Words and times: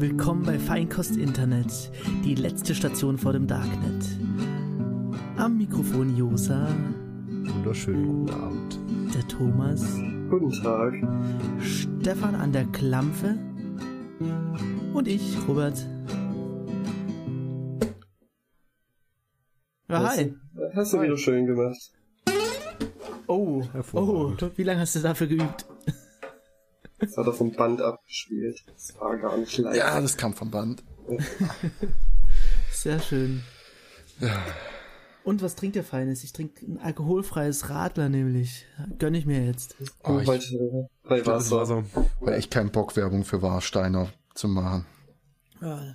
Willkommen 0.00 0.44
bei 0.46 0.58
Feinkost 0.58 1.18
Internet, 1.18 1.92
die 2.24 2.34
letzte 2.34 2.74
Station 2.74 3.18
vor 3.18 3.34
dem 3.34 3.46
Darknet. 3.46 4.02
Am 5.36 5.58
Mikrofon 5.58 6.16
Josa. 6.16 6.68
Wunderschönen 7.26 8.06
guten 8.06 8.30
Abend. 8.30 8.78
Der 9.14 9.28
Thomas. 9.28 9.82
Guten 10.30 10.52
Tag. 10.62 10.94
Stefan 11.60 12.34
an 12.34 12.50
der 12.50 12.64
Klampfe. 12.72 13.36
Und 14.94 15.06
ich, 15.06 15.36
Robert. 15.46 15.86
Ja, 19.90 20.08
hi. 20.08 20.34
Hast 20.74 20.94
du 20.94 20.98
hi. 20.98 21.04
wieder 21.04 21.18
schön 21.18 21.44
gemacht. 21.44 21.92
Oh, 23.26 23.62
oh, 23.92 24.32
wie 24.56 24.62
lange 24.62 24.80
hast 24.80 24.96
du 24.96 25.00
dafür 25.00 25.26
geübt? 25.26 25.66
Das 27.00 27.16
hat 27.16 27.26
er 27.26 27.32
vom 27.32 27.52
Band 27.52 27.80
abgespielt. 27.80 28.62
Das 28.66 28.94
war 29.00 29.16
gar 29.16 29.36
nicht 29.36 29.56
leicht. 29.58 29.78
Ja, 29.78 30.00
das 30.00 30.16
kam 30.16 30.34
vom 30.34 30.50
Band. 30.50 30.82
Sehr 32.72 33.00
schön. 33.00 33.42
Ja. 34.20 34.36
Und 35.24 35.42
was 35.42 35.54
trinkt 35.54 35.76
ihr 35.76 35.84
Feines? 35.84 36.24
Ich 36.24 36.32
trinke 36.32 36.64
ein 36.64 36.78
alkoholfreies 36.78 37.68
Radler 37.68 38.08
nämlich. 38.08 38.66
Gönn 38.98 39.14
ich 39.14 39.26
mir 39.26 39.44
jetzt. 39.44 39.76
Oh, 40.04 40.18
ich, 40.18 40.28
heute 40.28 40.88
bei 41.04 41.24
Wasser. 41.26 41.56
Wasser. 41.56 41.84
Weil 42.20 42.38
ich 42.38 42.50
keinen 42.50 42.70
Bock 42.70 42.96
Werbung 42.96 43.24
für 43.24 43.42
Warsteiner 43.42 44.08
zu 44.34 44.48
machen. 44.48 44.86
Ja. 45.60 45.94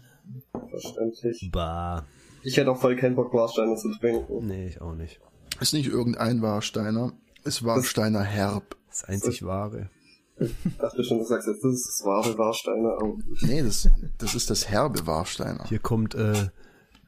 Verständlich. 0.69 1.49
Bah. 1.51 2.05
Ich 2.43 2.57
hätte 2.57 2.71
auch 2.71 2.79
voll 2.79 2.95
keinen 2.95 3.15
Bock 3.15 3.33
Warsteiner 3.33 3.75
zu 3.75 3.91
trinken. 3.99 4.45
Nee, 4.45 4.67
ich 4.67 4.81
auch 4.81 4.93
nicht. 4.93 5.19
Ist 5.59 5.73
nicht 5.73 5.87
irgendein 5.87 6.41
Warsteiner. 6.41 7.13
Ist 7.43 7.63
Warsteiner 7.63 8.21
Herb. 8.21 8.75
Das 8.89 9.03
einzig 9.05 9.43
wahre. 9.43 9.89
Ich 10.37 10.77
dachte 10.77 11.03
schon, 11.03 11.19
du 11.19 11.23
sagst 11.23 11.47
jetzt, 11.47 11.63
das 11.63 11.73
ist 11.73 11.87
das 11.87 12.05
wahre 12.05 12.37
Warsteiner. 12.37 12.97
Nee, 13.41 13.61
das, 13.61 13.89
das 14.17 14.35
ist 14.35 14.49
das 14.49 14.69
herbe 14.69 15.07
Warsteiner. 15.07 15.63
Hier 15.67 15.79
kommt 15.79 16.13
äh, 16.15 16.49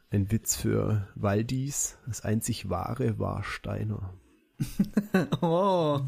ein 0.10 0.32
Witz 0.32 0.56
für 0.56 1.08
Waldis. 1.16 1.98
Das 2.08 2.22
einzig 2.22 2.70
wahre 2.70 3.20
Warsteiner. 3.20 4.14
oh. 5.42 6.00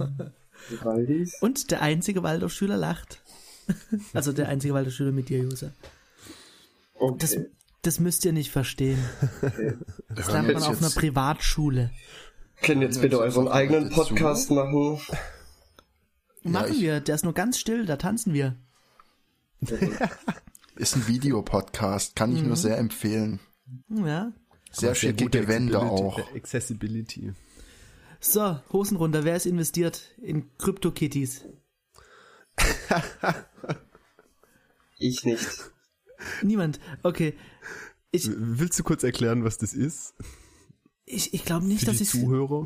Waldis? 0.81 1.36
Und 1.42 1.72
der 1.72 1.81
einzige 1.81 2.23
Waldorfschüler 2.23 2.78
lacht. 2.78 3.22
also 4.14 4.31
der 4.31 4.48
einzige 4.48 4.73
Waldorfschüler 4.73 5.11
mit 5.11 5.30
dir, 5.30 5.44
User. 5.44 5.73
Okay. 6.95 7.17
Das, 7.20 7.38
das 7.81 8.00
müsst 8.00 8.23
ihr 8.26 8.33
nicht 8.33 8.52
verstehen. 8.52 9.00
Okay. 9.42 9.73
Das 10.09 10.31
lernt 10.31 10.54
man 10.54 10.64
auf 10.64 10.81
einer 10.81 10.89
Privatschule. 10.89 11.92
Können 12.61 12.81
jetzt 12.81 13.02
bitte 13.02 13.20
euren 13.20 13.48
eigenen 13.48 13.89
Podcast 13.89 14.52
machen? 14.52 15.00
Machen 16.44 16.76
ja, 16.76 16.82
wir, 16.82 17.00
der 17.02 17.16
ist 17.16 17.23
nur 17.23 17.34
ganz 17.34 17.59
still, 17.59 17.86
da 17.86 17.98
tanzen 17.98 18.34
wir. 18.34 18.56
ist 20.76 20.95
ein 20.95 21.08
Videopodcast, 21.08 22.16
kann 22.16 22.34
ich 22.34 22.42
mhm. 22.42 22.48
nur 22.48 22.56
sehr 22.56 22.78
empfehlen. 22.78 23.40
Ja. 23.90 24.32
Sehr 24.72 24.95
schicke 24.95 25.48
Wände 25.48 25.80
auch. 25.80 26.20
Accessibility. 26.36 27.34
So, 28.20 28.60
Hosen 28.72 28.98
runter, 28.98 29.23
wer 29.23 29.36
ist 29.36 29.45
investiert 29.45 30.16
in 30.22 30.56
Crypto-Kitties? 30.58 31.45
ich 34.98 35.23
nicht. 35.23 35.72
Niemand, 36.42 36.80
okay. 37.04 37.34
Ich, 38.12 38.30
Willst 38.30 38.78
du 38.80 38.84
kurz 38.84 39.04
erklären, 39.04 39.44
was 39.44 39.58
das 39.58 39.73
ist? 39.73 40.16
Ich, 41.12 41.34
ich 41.34 41.44
glaube 41.44 41.66
nicht, 41.66 41.88
dass 41.88 42.02
ich 42.02 42.12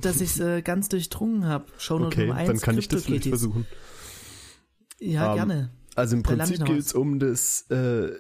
dass 0.02 0.19
ich 0.19 0.38
äh, 0.41 0.61
ganz 0.61 0.89
durchdrungen 0.89 1.45
habe. 1.45 1.66
Show 1.77 1.95
okay, 1.95 2.27
Nummer 2.27 2.36
1, 2.39 2.47
dann 2.47 2.59
kann 2.59 2.77
ich 2.77 2.89
das 2.89 3.05
vielleicht 3.05 3.29
versuchen. 3.29 3.66
Ja, 5.00 5.31
um, 5.31 5.35
gerne. 5.35 5.72
Also 5.95 6.17
im 6.17 6.23
Prinzip 6.23 6.66
geht 6.66 6.79
es 6.79 6.91
um 6.91 7.19
das 7.19 7.62
äh, 7.69 8.12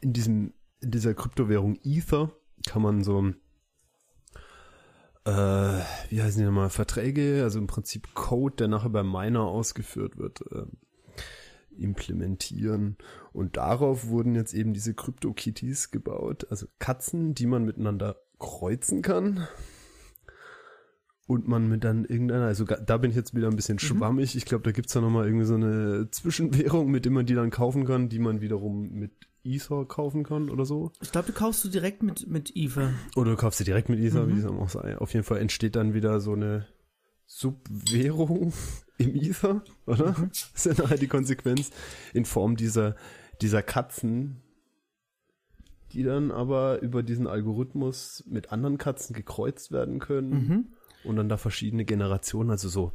in 0.00 0.12
diesem 0.12 0.52
in 0.80 0.90
dieser 0.90 1.14
Kryptowährung 1.14 1.78
Ether 1.84 2.32
kann 2.66 2.82
man 2.82 3.04
so 3.04 3.32
äh, 5.24 5.30
wie 5.30 6.20
heißen 6.20 6.40
die 6.40 6.44
nochmal 6.44 6.70
Verträge, 6.70 7.44
also 7.44 7.60
im 7.60 7.68
Prinzip 7.68 8.14
Code, 8.14 8.56
der 8.56 8.66
nachher 8.66 8.90
beim 8.90 9.10
Miner 9.10 9.42
ausgeführt 9.42 10.18
wird, 10.18 10.40
äh, 10.50 10.64
implementieren. 11.78 12.96
Und 13.32 13.56
darauf 13.56 14.08
wurden 14.08 14.34
jetzt 14.34 14.54
eben 14.54 14.72
diese 14.72 14.94
Crypto-Kitties 14.94 15.92
gebaut, 15.92 16.48
also 16.50 16.66
Katzen, 16.80 17.36
die 17.36 17.46
man 17.46 17.64
miteinander 17.64 18.16
kreuzen 18.42 19.00
kann. 19.00 19.48
Und 21.26 21.48
man 21.48 21.68
mit 21.68 21.84
dann 21.84 22.04
irgendeiner, 22.04 22.46
also 22.46 22.64
da 22.64 22.98
bin 22.98 23.10
ich 23.10 23.16
jetzt 23.16 23.34
wieder 23.34 23.48
ein 23.48 23.56
bisschen 23.56 23.76
mhm. 23.76 23.78
schwammig. 23.78 24.36
Ich 24.36 24.44
glaube, 24.44 24.64
da 24.64 24.72
gibt's 24.72 24.92
ja 24.92 25.00
nochmal 25.00 25.24
irgendwie 25.24 25.46
so 25.46 25.54
eine 25.54 26.10
Zwischenwährung, 26.10 26.90
mit 26.90 27.04
der 27.04 27.12
man 27.12 27.24
die 27.24 27.34
dann 27.34 27.50
kaufen 27.50 27.86
kann, 27.86 28.08
die 28.08 28.18
man 28.18 28.40
wiederum 28.40 28.90
mit 28.90 29.12
Ether 29.44 29.84
kaufen 29.86 30.24
kann 30.24 30.50
oder 30.50 30.64
so. 30.64 30.92
Ich 31.00 31.10
glaube, 31.10 31.28
du 31.28 31.32
kaufst 31.32 31.64
du 31.64 31.68
direkt 31.68 32.02
mit, 32.02 32.26
mit 32.26 32.54
Ether. 32.54 32.92
Oder 33.16 33.30
du 33.32 33.36
kaufst 33.36 33.58
sie 33.58 33.64
direkt 33.64 33.88
mit 33.88 34.00
Ether, 34.00 34.26
mhm. 34.26 34.36
wie 34.36 34.40
es 34.40 34.46
auch 34.46 34.68
sei. 34.68 34.98
Auf 34.98 35.14
jeden 35.14 35.24
Fall 35.24 35.38
entsteht 35.38 35.76
dann 35.76 35.94
wieder 35.94 36.20
so 36.20 36.32
eine 36.32 36.66
Subwährung 37.26 38.52
im 38.98 39.14
Ether, 39.14 39.62
oder? 39.86 40.10
Mhm. 40.18 40.28
Das 40.28 40.50
ist 40.54 40.66
ja 40.66 40.82
nachher 40.82 40.98
die 40.98 41.08
Konsequenz 41.08 41.70
in 42.12 42.24
Form 42.24 42.56
dieser, 42.56 42.96
dieser 43.40 43.62
Katzen, 43.62 44.41
die 45.92 46.02
dann 46.02 46.30
aber 46.30 46.80
über 46.80 47.02
diesen 47.02 47.26
Algorithmus 47.26 48.24
mit 48.26 48.52
anderen 48.52 48.78
Katzen 48.78 49.14
gekreuzt 49.14 49.72
werden 49.72 49.98
können 49.98 50.30
mhm. 50.30 50.66
und 51.04 51.16
dann 51.16 51.28
da 51.28 51.36
verschiedene 51.36 51.84
Generationen, 51.84 52.50
also 52.50 52.68
so 52.68 52.92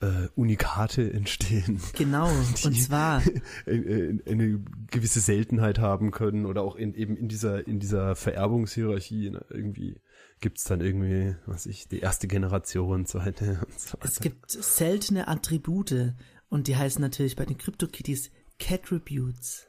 äh, 0.00 0.28
Unikate 0.34 1.12
entstehen. 1.12 1.80
Genau, 1.94 2.28
und 2.64 2.80
zwar 2.80 3.22
eine 3.66 4.64
gewisse 4.90 5.20
Seltenheit 5.20 5.78
haben 5.78 6.10
können 6.10 6.46
oder 6.46 6.62
auch 6.62 6.76
in, 6.76 6.94
eben 6.94 7.16
in 7.16 7.28
dieser 7.28 7.66
in 7.66 7.80
dieser 7.80 8.14
Vererbungshierarchie 8.14 9.30
ne, 9.30 9.44
irgendwie 9.50 10.00
gibt's 10.40 10.64
dann 10.64 10.80
irgendwie, 10.80 11.36
was 11.46 11.64
ich, 11.64 11.88
die 11.88 12.00
erste 12.00 12.28
Generation, 12.28 13.06
zweite 13.06 13.60
und 13.66 13.80
so 13.80 13.94
weiter. 13.94 14.04
Es 14.04 14.20
gibt 14.20 14.50
seltene 14.50 15.26
Attribute 15.28 16.14
und 16.48 16.68
die 16.68 16.76
heißen 16.76 17.00
natürlich 17.00 17.36
bei 17.36 17.46
den 17.46 17.56
CryptoKitties 17.56 18.30
Catributes. 18.58 19.66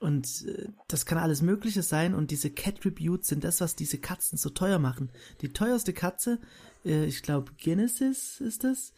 Und 0.00 0.44
äh, 0.46 0.68
das 0.88 1.06
kann 1.06 1.18
alles 1.18 1.42
Mögliche 1.42 1.82
sein 1.82 2.14
und 2.14 2.30
diese 2.30 2.50
Cat 2.50 2.80
Tributes 2.80 3.28
sind 3.28 3.44
das, 3.44 3.60
was 3.60 3.76
diese 3.76 3.98
Katzen 3.98 4.38
so 4.38 4.50
teuer 4.50 4.78
machen. 4.78 5.10
Die 5.40 5.52
teuerste 5.52 5.92
Katze, 5.92 6.40
äh, 6.84 7.04
ich 7.06 7.22
glaube 7.22 7.52
Genesis 7.56 8.40
ist 8.40 8.64
das, 8.64 8.92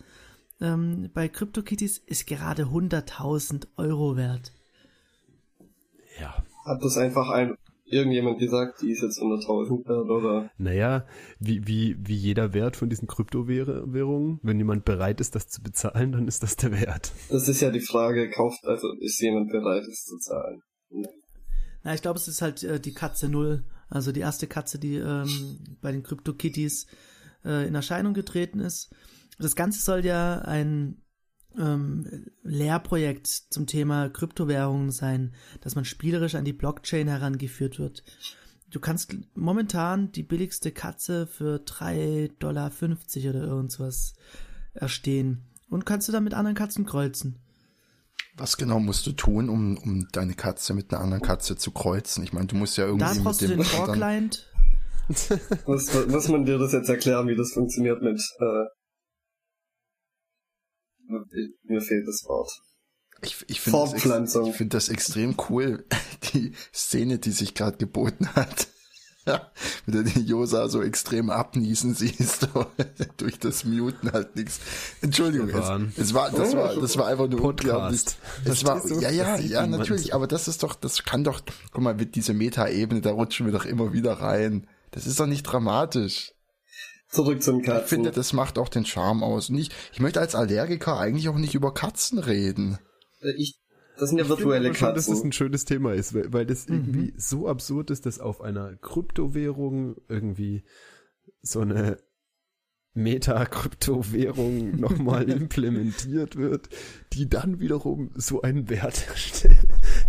ähm, 0.61 1.11
bei 1.13 1.29
CryptoKitties 1.29 1.99
ist 1.99 2.27
gerade 2.27 2.65
100.000 2.65 3.69
Euro 3.77 4.17
wert. 4.17 4.53
Ja. 6.21 6.43
Hat 6.65 6.83
das 6.83 6.97
einfach 6.97 7.29
ein 7.29 7.57
irgendjemand 7.87 8.39
gesagt, 8.39 8.83
die 8.83 8.91
ist 8.91 9.03
jetzt 9.03 9.21
100.000 9.21 9.89
wert, 9.89 10.11
oder? 10.11 10.51
Naja, 10.59 11.07
wie, 11.39 11.67
wie, 11.67 11.97
wie 12.01 12.17
jeder 12.17 12.53
Wert 12.53 12.77
von 12.77 12.89
diesen 12.89 13.07
Kryptowährungen, 13.07 14.41
wenn 14.43 14.59
jemand 14.59 14.85
bereit 14.85 15.21
ist, 15.21 15.35
das 15.35 15.49
zu 15.49 15.63
bezahlen, 15.63 16.13
dann 16.13 16.27
ist 16.27 16.43
das 16.43 16.57
der 16.57 16.73
Wert. 16.73 17.13
Das 17.29 17.49
ist 17.49 17.61
ja 17.61 17.71
die 17.71 17.81
Frage, 17.81 18.29
kauft, 18.31 18.65
also 18.67 18.93
ist 19.01 19.21
jemand 19.21 19.51
bereit, 19.51 19.85
es 19.85 20.05
zu 20.05 20.19
zahlen? 20.19 20.63
Na, 21.83 21.95
ich 21.95 22.03
glaube, 22.03 22.19
es 22.19 22.29
ist 22.29 22.43
halt 22.43 22.63
äh, 22.63 22.81
die 22.81 22.95
Katze 22.95 23.29
Null. 23.29 23.65
Also 23.89 24.11
die 24.11 24.21
erste 24.21 24.47
Katze, 24.47 24.79
die 24.79 24.97
ähm, 24.97 25.79
bei 25.81 25.93
den 25.93 26.03
CryptoKitties 26.03 26.87
äh, 27.45 27.69
in 27.69 27.75
Erscheinung 27.75 28.15
getreten 28.15 28.59
ist. 28.59 28.93
Das 29.39 29.55
Ganze 29.55 29.81
soll 29.81 30.05
ja 30.05 30.41
ein 30.41 31.03
ähm, 31.57 32.27
Lehrprojekt 32.43 33.27
zum 33.27 33.67
Thema 33.67 34.09
Kryptowährungen 34.09 34.91
sein, 34.91 35.35
dass 35.61 35.75
man 35.75 35.85
spielerisch 35.85 36.35
an 36.35 36.45
die 36.45 36.53
Blockchain 36.53 37.09
herangeführt 37.09 37.79
wird. 37.79 38.03
Du 38.71 38.81
kannst 38.81 39.15
momentan 39.35 40.11
die 40.13 40.25
billigste 40.25 40.73
Katze 40.73 41.27
für 41.27 41.59
3,50 41.59 42.39
Dollar 42.39 42.73
oder 42.73 43.47
irgendwas 43.47 44.15
erstehen 44.75 45.47
und 45.71 45.87
kannst 45.87 46.09
du 46.09 46.13
dann 46.13 46.25
mit 46.25 46.35
anderen 46.35 46.57
Katzen 46.57 46.85
kreuzen. 46.85 47.39
Was 48.37 48.57
genau 48.59 48.81
musst 48.81 49.07
du 49.07 49.13
tun, 49.13 49.49
um, 49.49 49.79
um 49.79 50.09
deine 50.13 50.35
Katze 50.35 50.75
mit 50.75 50.93
einer 50.93 51.03
anderen 51.03 51.23
Katze 51.23 51.57
zu 51.57 51.71
kreuzen? 51.71 52.23
Ich 52.23 52.33
meine, 52.35 52.47
du 52.47 52.57
musst 52.57 52.77
ja 52.77 52.85
irgendwie 52.85 53.07
da 53.07 53.23
brauchst 53.23 53.41
mit 53.41 53.51
dem 53.51 53.59
du 53.59 53.65
den 53.65 53.73
Talk-Client. 53.73 54.53
muss, 55.67 56.07
muss 56.09 56.29
man 56.29 56.45
dir 56.45 56.59
das 56.59 56.73
jetzt 56.73 56.89
erklären, 56.89 57.29
wie 57.29 57.37
das 57.37 57.53
funktioniert 57.53 58.03
mit 58.03 58.21
äh, 58.41 58.65
mir 61.63 61.81
fehlt 61.81 62.07
das 62.07 62.25
Wort. 62.27 62.51
Ich, 63.23 63.45
ich 63.49 63.61
finde 63.61 63.79
das, 63.79 64.35
ich 64.35 64.57
find 64.57 64.75
das 64.75 64.89
extrem 64.89 65.37
cool, 65.49 65.87
die 66.35 66.53
Szene, 66.75 67.19
die 67.19 67.31
sich 67.31 67.55
gerade 67.55 67.77
geboten 67.79 68.29
hat. 68.35 68.69
mit 69.87 69.95
der 69.95 70.03
die 70.03 70.21
Josa 70.21 70.69
so 70.69 70.83
extrem 70.83 71.31
abniesen 71.31 71.95
siehst, 71.95 72.49
durch 73.17 73.39
das 73.39 73.65
Muten 73.65 74.13
halt 74.13 74.37
nichts. 74.37 74.61
Entschuldigung, 75.03 75.49
es, 75.49 75.99
es, 75.99 76.15
war, 76.15 76.31
das 76.31 76.55
war, 76.55 76.77
das 76.77 76.97
war 76.97 77.07
einfach 77.09 77.29
nur 77.29 77.43
unglaublich. 77.43 78.05
Das 78.45 78.65
war, 78.65 78.85
ja, 79.01 79.11
ja, 79.11 79.37
ja, 79.39 79.67
natürlich, 79.67 80.15
aber 80.15 80.27
das 80.27 80.49
ist 80.49 80.63
doch, 80.63 80.75
das 80.75 81.03
kann 81.05 81.25
doch, 81.25 81.41
guck 81.73 81.83
mal, 81.83 81.95
mit 81.95 82.15
dieser 82.15 82.35
Meta-Ebene, 82.35 83.01
da 83.01 83.11
rutschen 83.11 83.47
wir 83.47 83.53
doch 83.53 83.65
immer 83.65 83.93
wieder 83.93 84.15
rein. 84.15 84.67
Das 84.93 85.07
ist 85.07 85.19
doch 85.19 85.27
nicht 85.27 85.43
dramatisch. 85.43 86.33
Zurück 87.09 87.43
zum 87.43 87.63
Katzen. 87.63 87.83
Ich 87.83 87.89
finde, 87.89 88.11
das 88.11 88.33
macht 88.33 88.59
auch 88.59 88.69
den 88.69 88.85
Charme 88.85 89.23
aus. 89.23 89.51
Und 89.51 89.59
ich, 89.59 89.71
ich 89.93 90.01
möchte 90.01 90.21
als 90.21 90.35
Allergiker 90.35 90.99
eigentlich 90.99 91.29
auch 91.29 91.37
nicht 91.37 91.55
über 91.55 91.73
Katzen 91.73 92.19
reden. 92.19 92.79
Äh, 93.21 93.33
ich 93.37 93.59
Das 93.99 94.11
sind 94.11 94.19
ja 94.19 94.29
virtuelle 94.29 94.71
ich 94.71 94.79
Katzen. 94.79 94.87
Schon, 94.87 94.95
dass 94.95 95.07
das 95.07 95.25
ein 95.25 95.33
schönes 95.33 95.65
Thema 95.65 95.95
ist, 95.95 96.15
weil, 96.15 96.33
weil 96.33 96.47
das 96.47 96.69
mhm. 96.69 96.75
irgendwie 96.75 97.15
so 97.17 97.49
absurd 97.49 97.91
ist, 97.91 98.07
dass 98.07 98.21
auf 98.21 98.41
einer 98.41 98.77
Kryptowährung 98.77 99.97
irgendwie 100.09 100.65
so 101.43 101.61
eine 101.61 101.99
Meta-Kryptowährung 102.95 104.77
nochmal 104.81 105.29
implementiert 105.29 106.37
wird, 106.37 106.69
die 107.13 107.29
dann 107.29 107.61
wiederum 107.61 108.11
so 108.15 108.43
einen 108.43 108.69
Wert 108.69 109.07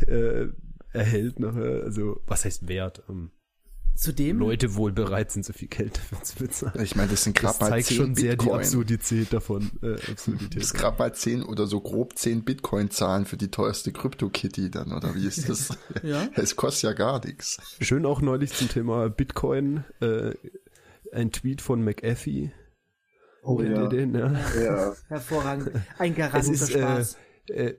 äh, 0.08 0.48
erhält 0.94 1.40
nachher. 1.40 1.84
Also, 1.84 2.22
was 2.26 2.46
heißt 2.46 2.68
Wert? 2.68 3.04
Ähm, 3.10 3.32
Zudem 3.98 4.38
Leute 4.38 4.76
wohl 4.76 4.92
bereit 4.92 5.32
sind, 5.32 5.44
so 5.44 5.54
viel 5.54 5.70
Geld 5.70 5.98
dafür 5.98 6.22
zu 6.22 6.36
bezahlen. 6.36 6.84
Ich 6.84 6.96
meine, 6.96 7.10
das 7.10 7.24
sind 7.24 7.36
gerade 7.36 7.58
mal 7.60 7.70
zeigt 7.70 7.88
10 7.88 7.98
schon 7.98 8.16
sehr 8.16 8.36
die 8.36 8.52
Absurdität 8.52 9.34
davon. 9.34 9.72
Äh, 9.82 9.96
Absurdität. 10.12 10.56
Das 10.56 10.66
ist 10.66 10.74
gerade 10.76 11.00
mal 11.00 11.16
10 11.16 11.42
oder 11.42 11.66
so 11.66 11.82
grob 11.82 12.16
10 12.16 12.44
Bitcoin 12.44 12.92
zahlen 12.92 13.26
für 13.26 13.38
die 13.38 13.50
teuerste 13.50 13.92
Krypto-Kitty 13.92 14.70
dann, 14.70 14.92
oder 14.92 15.16
wie 15.16 15.26
ist 15.26 15.50
das? 15.50 15.76
ja. 16.04 16.30
Es 16.36 16.56
kostet 16.56 16.84
ja 16.84 16.94
gar 16.94 17.26
nichts. 17.26 17.58
Schön 17.82 18.06
auch 18.06 18.22
neulich 18.22 18.54
zum 18.54 18.70
Thema 18.70 19.10
Bitcoin, 19.10 19.84
äh, 20.00 20.36
ein 21.12 21.32
Tweet 21.32 21.62
von 21.62 21.84
McAfee. 21.84 22.52
Oh 23.42 23.60
ja. 23.64 23.88
Den, 23.88 24.14
ja. 24.14 24.32
ja. 24.62 24.96
Hervorragend. 25.08 25.72
Ein 25.98 26.14
Garant 26.14 26.46
für 26.46 26.52
äh, 26.52 26.68
Spaß. 26.68 27.18
Äh, 27.50 27.54
äh, 27.54 27.78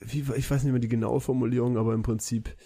wie, 0.00 0.24
ich 0.36 0.50
weiß 0.50 0.62
nicht 0.62 0.72
mehr 0.72 0.80
die 0.80 0.88
genaue 0.88 1.20
Formulierung, 1.20 1.76
aber 1.76 1.92
im 1.92 2.02
Prinzip 2.02 2.56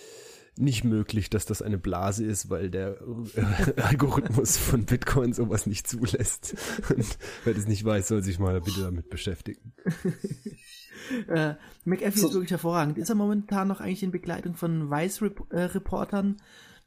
nicht 0.59 0.85
möglich, 0.85 1.31
dass 1.31 1.47
das 1.47 1.63
eine 1.63 1.79
Blase 1.79 2.25
ist, 2.25 2.51
weil 2.51 2.71
der 2.71 2.99
äh, 3.37 3.81
Algorithmus 3.81 4.57
von 4.57 4.85
Bitcoin 4.85 5.33
sowas 5.33 5.67
nicht 5.67 5.87
zulässt. 5.87 6.57
Und 6.95 7.19
wer 7.45 7.55
das 7.55 7.67
nicht 7.67 7.85
weiß, 7.85 8.09
soll 8.09 8.23
sich 8.23 8.39
mal 8.39 8.61
bitte 8.61 8.83
damit 8.83 9.09
beschäftigen. 9.09 9.73
äh, 11.29 11.55
McAfee 11.85 12.19
so. 12.19 12.29
ist 12.29 12.35
wirklich 12.35 12.51
hervorragend. 12.51 12.99
Ist 12.99 13.09
er 13.09 13.15
momentan 13.15 13.69
noch 13.69 13.81
eigentlich 13.81 14.03
in 14.03 14.11
Begleitung 14.11 14.55
von 14.55 14.91
Vice-Reportern, 14.91 16.37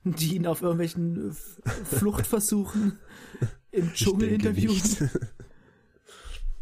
die 0.04 0.36
ihn 0.36 0.48
auf 0.48 0.62
irgendwelchen 0.62 1.36
Fluchtversuchen 1.86 3.00
im 3.72 3.94
Dschungel 3.94 4.30
interviewen? 4.30 4.82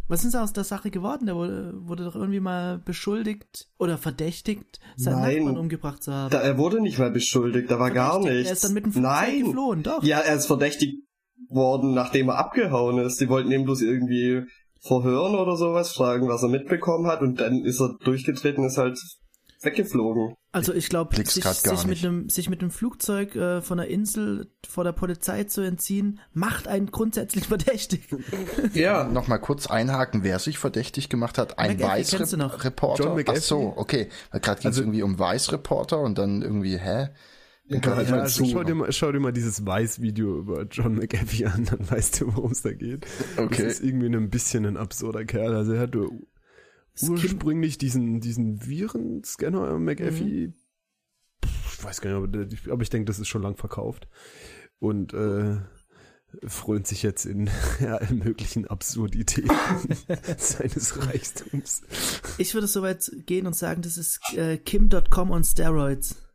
Was 0.09 0.25
ist 0.25 0.35
aus 0.35 0.53
der 0.53 0.63
Sache 0.63 0.89
geworden? 0.89 1.27
Der 1.27 1.35
wurde, 1.35 1.71
wurde 1.75 2.03
doch 2.03 2.15
irgendwie 2.15 2.39
mal 2.39 2.79
beschuldigt 2.79 3.67
oder 3.77 3.99
verdächtigt, 3.99 4.79
seinen 4.97 5.21
Nein, 5.21 5.37
Nachbarn 5.37 5.57
umgebracht 5.57 6.01
zu 6.01 6.11
haben. 6.11 6.31
Da, 6.31 6.41
er 6.41 6.57
wurde 6.57 6.81
nicht 6.81 6.97
mal 6.97 7.11
beschuldigt, 7.11 7.69
da 7.69 7.77
war 7.79 7.91
gar 7.91 8.19
nichts. 8.19 8.47
Er 8.47 8.53
ist 8.53 8.63
dann 8.63 8.73
mit 8.73 8.85
dem 8.85 8.91
Flugzeug 8.91 9.13
Nein. 9.13 9.43
geflohen, 9.45 9.83
doch. 9.83 10.03
Ja, 10.03 10.17
er 10.17 10.35
ist 10.35 10.47
verdächtigt 10.47 11.03
worden, 11.47 11.93
nachdem 11.93 12.29
er 12.29 12.39
abgehauen 12.39 12.97
ist. 12.97 13.21
Die 13.21 13.29
wollten 13.29 13.51
ihn 13.51 13.65
bloß 13.65 13.83
irgendwie 13.83 14.41
verhören 14.81 15.35
oder 15.35 15.55
sowas, 15.55 15.93
fragen, 15.93 16.27
was 16.27 16.41
er 16.41 16.49
mitbekommen 16.49 17.05
hat 17.05 17.21
und 17.21 17.39
dann 17.39 17.63
ist 17.63 17.79
er 17.79 17.95
durchgetreten, 18.03 18.63
ist 18.63 18.77
halt 18.79 18.97
weggeflogen. 19.61 20.35
Also 20.51 20.73
ich 20.73 20.89
glaube, 20.89 21.15
sich, 21.15 21.43
sich, 21.43 21.85
mit 21.85 22.03
einem, 22.03 22.29
sich 22.29 22.49
mit 22.49 22.61
einem 22.61 22.71
Flugzeug 22.71 23.35
äh, 23.35 23.61
von 23.61 23.77
der 23.77 23.87
Insel 23.87 24.51
vor 24.67 24.83
der 24.83 24.93
Polizei 24.93 25.43
zu 25.43 25.61
entziehen, 25.61 26.19
macht 26.33 26.67
einen 26.67 26.91
grundsätzlich 26.91 27.47
verdächtig. 27.47 28.09
Ja, 28.73 29.03
nochmal 29.03 29.39
kurz 29.39 29.67
einhaken, 29.67 30.23
wer 30.23 30.39
sich 30.39 30.57
verdächtig 30.57 31.09
gemacht 31.09 31.37
hat. 31.37 31.59
Ein 31.59 31.79
Weiß-Reporter. 31.79 33.03
John 33.03 33.23
Ach 33.27 33.35
so, 33.35 33.73
okay. 33.75 34.09
Gerade 34.31 34.61
ging 34.61 34.71
es 34.71 34.77
also, 34.77 34.81
irgendwie 34.81 35.03
um 35.03 35.19
Weiß-Reporter 35.19 35.99
und 35.99 36.17
dann 36.17 36.41
irgendwie, 36.41 36.77
hä? 36.77 37.09
Ja, 37.69 38.01
ja, 38.01 38.15
also 38.15 38.45
schau, 38.45 38.63
dir 38.63 38.73
mal, 38.73 38.91
schau 38.91 39.11
dir 39.11 39.19
mal 39.19 39.31
dieses 39.31 39.63
Weiß-Video 39.63 40.39
über 40.39 40.63
John 40.63 40.95
McAfee 40.95 41.45
an, 41.45 41.65
dann 41.65 41.87
weißt 41.91 42.21
du, 42.21 42.35
worum 42.35 42.51
es 42.51 42.63
da 42.63 42.73
geht. 42.73 43.05
Okay. 43.37 43.63
Das 43.63 43.73
ist 43.73 43.83
irgendwie 43.83 44.07
ein 44.07 44.29
bisschen 44.31 44.65
ein 44.65 44.75
absurder 44.75 45.23
Kerl. 45.25 45.55
Also 45.55 45.73
er 45.73 45.81
hat 45.81 45.95
ursprünglich 47.07 47.77
diesen, 47.77 48.19
diesen 48.19 48.65
Virenscanner 48.65 49.77
McAfee. 49.79 50.47
Mhm. 50.47 50.53
Ich 51.43 51.83
weiß 51.83 52.01
gar 52.01 52.19
nicht, 52.19 52.67
aber, 52.67 52.81
ich 52.81 52.89
denke, 52.89 53.05
das 53.05 53.19
ist 53.19 53.27
schon 53.27 53.41
lang 53.41 53.55
verkauft. 53.55 54.07
Und 54.79 55.13
äh, 55.13 55.57
frönt 56.45 56.87
sich 56.87 57.03
jetzt 57.03 57.25
in 57.25 57.49
ja, 57.79 57.95
allen 57.97 58.19
möglichen 58.19 58.67
Absurditäten 58.67 59.49
seines 60.37 61.07
Reichtums. 61.07 61.81
Ich 62.37 62.53
würde 62.53 62.67
so 62.67 62.81
weit 62.81 63.11
gehen 63.25 63.47
und 63.47 63.55
sagen, 63.55 63.81
das 63.81 63.97
ist 63.97 64.19
äh, 64.35 64.57
Kim.com 64.57 65.31
on 65.31 65.43
Steroids. 65.43 66.25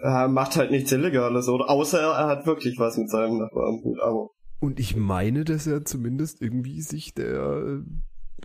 Er 0.00 0.28
macht 0.28 0.56
halt 0.56 0.70
nichts 0.70 0.92
Illegales, 0.92 1.48
oder? 1.48 1.68
Außer 1.68 2.00
er 2.00 2.26
hat 2.28 2.46
wirklich 2.46 2.78
was 2.78 2.96
mit 2.96 3.10
seinem 3.10 3.38
Nachbarn. 3.38 3.82
Aber 4.00 4.30
und 4.60 4.80
ich 4.80 4.96
meine, 4.96 5.44
dass 5.44 5.66
er 5.66 5.84
zumindest 5.84 6.42
irgendwie 6.42 6.82
sich 6.82 7.14
der 7.14 7.82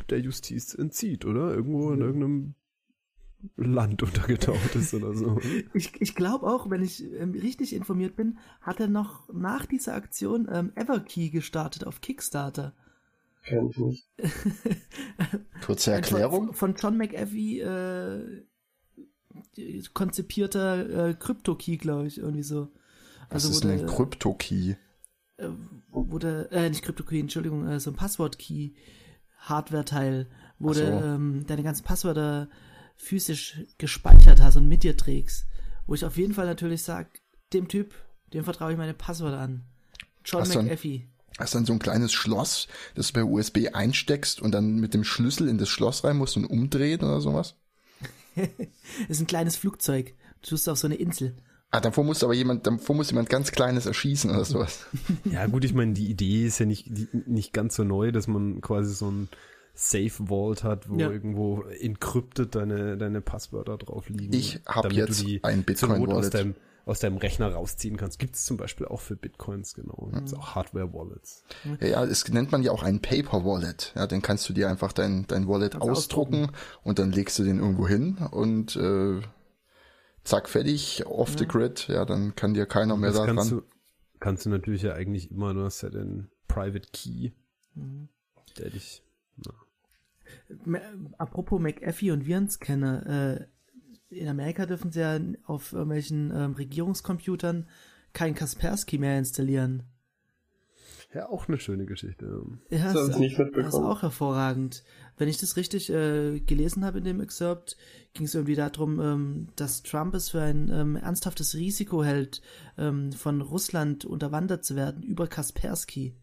der 0.09 0.19
Justiz 0.19 0.73
entzieht, 0.73 1.25
oder? 1.25 1.53
Irgendwo 1.53 1.91
in 1.91 2.01
irgendeinem 2.01 2.55
Land 3.55 4.03
untergetaucht 4.03 4.75
ist 4.75 4.93
oder 4.93 5.13
so. 5.13 5.39
Ich, 5.73 6.01
ich 6.01 6.15
glaube 6.15 6.47
auch, 6.47 6.69
wenn 6.69 6.83
ich 6.83 7.03
ähm, 7.13 7.31
richtig 7.31 7.73
informiert 7.73 8.15
bin, 8.15 8.37
hat 8.61 8.79
er 8.79 8.87
noch 8.87 9.31
nach 9.33 9.65
dieser 9.65 9.95
Aktion 9.95 10.47
ähm, 10.51 10.71
Everkey 10.75 11.29
gestartet 11.29 11.85
auf 11.85 12.01
Kickstarter. 12.01 12.73
Kenn 13.43 13.69
ich 13.69 13.77
nicht. 13.77 14.09
Kurze 15.65 15.91
Erklärung. 15.91 16.53
Von, 16.53 16.75
von 16.75 16.75
John 16.75 16.97
McAfee 16.97 17.59
äh, 17.59 18.43
konzipierter 19.93 21.09
äh, 21.09 21.13
Crypto-Key, 21.13 21.77
glaube 21.77 22.07
ich, 22.07 22.19
irgendwie 22.19 22.43
so. 22.43 22.69
Also 23.29 23.49
Was 23.49 23.55
ist 23.55 23.63
denn 23.63 23.71
ein 23.71 23.85
Crypto-Key? 23.85 24.75
Äh, 25.37 25.49
wo 25.89 26.17
der, 26.19 26.51
äh, 26.51 26.69
nicht 26.69 26.83
Crypto-Key, 26.83 27.19
Entschuldigung, 27.19 27.67
äh, 27.67 27.79
so 27.79 27.91
ein 27.91 27.95
Passwort-Key 27.95 28.71
Hardware-Teil, 29.43 30.27
wo 30.59 30.73
so. 30.73 30.81
du 30.81 30.87
ähm, 30.87 31.45
deine 31.47 31.63
ganzen 31.63 31.83
Passwörter 31.83 32.49
physisch 32.95 33.61
gespeichert 33.77 34.41
hast 34.41 34.55
und 34.55 34.67
mit 34.67 34.83
dir 34.83 34.95
trägst. 34.95 35.45
Wo 35.85 35.93
ich 35.93 36.05
auf 36.05 36.17
jeden 36.17 36.33
Fall 36.33 36.45
natürlich 36.45 36.83
sage, 36.83 37.09
dem 37.51 37.67
Typ, 37.67 37.93
dem 38.33 38.43
vertraue 38.43 38.71
ich 38.71 38.77
meine 38.77 38.93
Passwörter 38.93 39.39
an. 39.39 39.63
John 40.23 40.41
hast 40.41 40.55
McAfee. 40.55 41.07
hast 41.37 41.55
dann 41.55 41.65
so 41.65 41.73
ein 41.73 41.79
kleines 41.79 42.13
Schloss, 42.13 42.67
das 42.95 43.07
du 43.07 43.13
per 43.13 43.27
USB 43.27 43.69
einsteckst 43.73 44.41
und 44.41 44.51
dann 44.51 44.77
mit 44.77 44.93
dem 44.93 45.03
Schlüssel 45.03 45.49
in 45.49 45.57
das 45.57 45.69
Schloss 45.69 46.03
rein 46.03 46.17
musst 46.17 46.37
und 46.37 46.45
umdrehen 46.45 47.01
oder 47.01 47.19
sowas? 47.19 47.55
das 48.35 48.47
ist 49.09 49.19
ein 49.19 49.27
kleines 49.27 49.57
Flugzeug. 49.57 50.15
Du 50.41 50.49
tust 50.49 50.69
auf 50.69 50.77
so 50.77 50.87
eine 50.87 50.95
Insel. 50.95 51.35
Ah, 51.73 51.81
davor 51.81 52.03
muss 52.03 52.23
aber 52.23 52.35
jemand, 52.35 52.67
davor 52.67 52.95
muss 52.95 53.09
jemand 53.09 53.31
ganz 53.31 53.51
Kleines 53.51 53.87
erschießen 53.87 54.29
oder 54.29 54.45
sowas. 54.45 54.85
Ja, 55.25 55.47
gut, 55.47 55.65
ich 55.65 55.73
meine, 55.73 55.93
die 55.93 56.07
Idee 56.07 56.45
ist 56.45 56.59
ja 56.59 56.67
nicht, 56.67 56.85
die, 56.87 57.07
nicht 57.25 57.51
ganz 57.51 57.75
so 57.75 57.83
neu, 57.83 58.11
dass 58.11 58.27
man 58.27 58.61
quasi 58.61 58.93
so 58.93 59.09
ein 59.09 59.27
Safe 59.73 60.27
Vault 60.27 60.63
hat, 60.63 60.87
wo 60.87 60.99
ja. 60.99 61.09
irgendwo 61.09 61.63
encrypted 61.63 62.53
deine, 62.53 62.95
deine 62.95 63.21
Passwörter 63.21 63.79
drauf 63.79 64.07
liegen. 64.07 64.33
Ich 64.33 64.59
habe 64.67 64.93
jetzt 64.93 65.25
ein 65.41 65.63
Bitcoin 65.63 66.03
Wallet. 66.03 66.11
Aus 66.11 66.29
deinem, 66.29 66.55
aus 66.85 66.99
deinem 66.99 67.17
Rechner 67.17 67.51
rausziehen 67.51 67.97
kannst. 67.97 68.19
Gibt 68.19 68.35
es 68.35 68.45
zum 68.45 68.57
Beispiel 68.57 68.85
auch 68.85 69.01
für 69.01 69.15
Bitcoins, 69.15 69.73
genau. 69.73 70.11
Gibt 70.13 70.27
es 70.27 70.35
auch 70.35 70.53
Hardware-Wallets. 70.53 71.43
Ja, 71.81 71.87
ja, 71.87 72.03
es 72.03 72.27
nennt 72.29 72.51
man 72.51 72.61
ja 72.61 72.71
auch 72.71 72.83
ein 72.83 73.01
Paper-Wallet. 73.01 73.93
Ja, 73.95 74.05
dann 74.05 74.21
kannst 74.21 74.47
du 74.47 74.53
dir 74.53 74.69
einfach 74.69 74.93
dein, 74.93 75.25
dein 75.25 75.47
Wallet 75.47 75.77
ausdrucken, 75.77 76.43
ausdrucken, 76.43 76.57
und 76.83 76.99
dann 76.99 77.11
legst 77.11 77.39
du 77.39 77.43
den 77.43 77.57
irgendwo 77.57 77.87
hin 77.87 78.17
und 78.29 78.75
äh, 78.75 79.21
zack, 80.23 80.49
fertig, 80.49 81.05
off 81.05 81.31
ja. 81.31 81.37
the 81.39 81.45
grid, 81.45 81.87
ja, 81.87 82.05
dann 82.05 82.35
kann 82.35 82.53
dir 82.53 82.65
keiner 82.65 82.97
mehr 82.97 83.11
da 83.11 83.25
kannst 83.25 83.51
Du, 83.51 83.63
kannst 84.19 84.45
du 84.45 84.49
natürlich 84.49 84.81
ja 84.83 84.93
eigentlich 84.93 85.31
immer, 85.31 85.53
nur 85.53 85.65
hast 85.65 85.81
ja 85.81 85.89
den 85.89 86.29
Private 86.47 86.89
Key, 86.91 87.31
mhm. 87.75 88.09
der 88.57 88.69
dich, 88.69 89.03
na. 89.37 89.53
Apropos 91.17 91.59
McAfee 91.59 92.11
und 92.11 92.25
Virenscanner, 92.25 93.39
äh, 93.39 93.45
in 94.09 94.27
Amerika 94.27 94.65
dürfen 94.65 94.91
sie 94.91 94.99
ja 94.99 95.19
auf 95.45 95.73
irgendwelchen 95.73 96.31
ähm, 96.35 96.53
Regierungscomputern 96.53 97.67
kein 98.13 98.35
Kaspersky 98.35 98.97
mehr 98.99 99.17
installieren. 99.17 99.83
Ja, 101.13 101.29
auch 101.29 101.47
eine 101.47 101.59
schöne 101.59 101.85
Geschichte. 101.85 102.43
Ja, 102.69 102.91
das, 102.91 103.09
ist, 103.09 103.19
nicht 103.19 103.37
das 103.37 103.67
ist 103.67 103.73
auch 103.75 104.01
hervorragend. 104.01 104.83
Wenn 105.17 105.29
ich 105.29 105.37
das 105.37 105.57
richtig 105.57 105.89
äh, 105.89 106.39
gelesen 106.39 106.83
habe 106.85 106.97
in 106.97 107.03
dem 107.03 107.21
Excerpt, 107.21 107.77
ging 108.13 108.25
es 108.25 108.35
irgendwie 108.35 108.55
darum, 108.55 108.99
ähm, 108.99 109.47
dass 109.55 109.83
Trump 109.83 110.15
es 110.15 110.29
für 110.29 110.41
ein 110.41 110.69
ähm, 110.71 110.95
ernsthaftes 110.95 111.55
Risiko 111.55 112.03
hält, 112.03 112.41
ähm, 112.77 113.11
von 113.11 113.41
Russland 113.41 114.05
unterwandert 114.05 114.65
zu 114.65 114.75
werden 114.75 115.03
über 115.03 115.27
Kaspersky. 115.27 116.15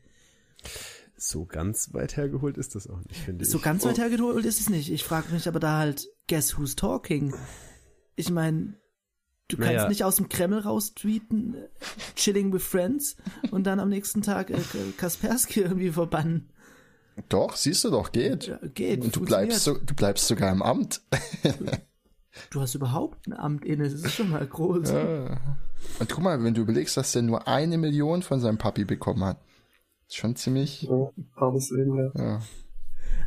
So 1.16 1.44
ganz 1.44 1.92
weit 1.92 2.16
hergeholt 2.16 2.56
ist 2.56 2.74
das 2.74 2.88
auch 2.88 3.00
nicht, 3.04 3.20
finde 3.20 3.44
ich. 3.44 3.50
So 3.50 3.58
ganz 3.58 3.84
weit 3.84 3.98
oh. 3.98 4.02
hergeholt 4.02 4.44
ist 4.44 4.60
es 4.60 4.70
nicht. 4.70 4.90
Ich 4.90 5.04
frage 5.04 5.32
mich 5.32 5.46
aber 5.48 5.60
da 5.60 5.78
halt, 5.78 6.08
guess 6.28 6.56
who's 6.56 6.76
talking? 6.76 7.34
Ich 8.16 8.30
meine, 8.30 8.74
Du 9.50 9.56
kannst 9.56 9.72
naja. 9.72 9.88
nicht 9.88 10.04
aus 10.04 10.16
dem 10.16 10.28
Kreml 10.28 10.60
raus 10.60 10.94
tweeten, 10.94 11.56
chilling 12.14 12.52
with 12.52 12.62
friends 12.62 13.16
und 13.50 13.64
dann 13.64 13.80
am 13.80 13.88
nächsten 13.88 14.22
Tag 14.22 14.50
äh, 14.50 14.58
Kaspersky 14.96 15.60
irgendwie 15.60 15.90
verbannen. 15.90 16.52
Doch, 17.28 17.56
siehst 17.56 17.84
du 17.84 17.90
doch, 17.90 18.12
geht. 18.12 18.46
Ja, 18.46 18.58
geht. 18.74 19.02
Und 19.02 19.14
du 19.14 19.20
bleibst, 19.20 19.64
so, 19.64 19.76
du 19.76 19.94
bleibst 19.94 20.26
sogar 20.26 20.50
im 20.52 20.62
Amt. 20.62 21.02
du 22.50 22.60
hast 22.60 22.74
überhaupt 22.74 23.26
ein 23.26 23.32
Amt 23.32 23.64
inne, 23.64 23.84
das 23.84 23.94
ist 23.94 24.14
schon 24.14 24.30
mal 24.30 24.46
groß. 24.46 24.90
Ja. 24.90 25.40
Und 25.98 26.08
guck 26.08 26.22
mal, 26.22 26.42
wenn 26.42 26.54
du 26.54 26.62
überlegst, 26.62 26.96
dass 26.96 27.12
der 27.12 27.22
nur 27.22 27.46
eine 27.48 27.78
Million 27.78 28.22
von 28.22 28.40
seinem 28.40 28.58
Papi 28.58 28.84
bekommen 28.84 29.24
hat. 29.24 29.40
Ist 30.08 30.16
schon 30.16 30.36
ziemlich. 30.36 30.82
Ja, 30.82 31.10
armes 31.36 31.70
Leben, 31.70 31.96
ja. 31.96 32.12
ja. 32.14 32.40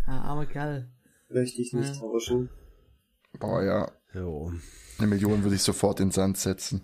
Ah, 0.06 0.22
armer 0.30 0.46
Kerl. 0.46 0.90
Möchte 1.30 1.62
ich 1.62 1.74
nicht 1.74 2.00
tauschen. 2.00 2.50
Boah, 3.40 3.64
ja. 3.64 3.92
Jo. 4.14 4.52
Eine 4.98 5.08
Million 5.08 5.44
würde 5.44 5.56
ich 5.56 5.64
sofort 5.64 6.00
in 6.00 6.12
Sand 6.12 6.38
setzen. 6.38 6.82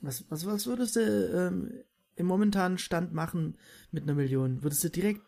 Was, 0.00 0.24
was, 0.28 0.46
was 0.46 0.66
würdest 0.66 0.96
du 0.96 1.00
ähm, 1.00 1.72
im 2.20 2.26
momentanen 2.26 2.78
Stand 2.78 3.12
machen 3.12 3.56
mit 3.90 4.04
einer 4.04 4.14
Million? 4.14 4.62
Würdest 4.62 4.84
du 4.84 4.90
direkt, 4.90 5.22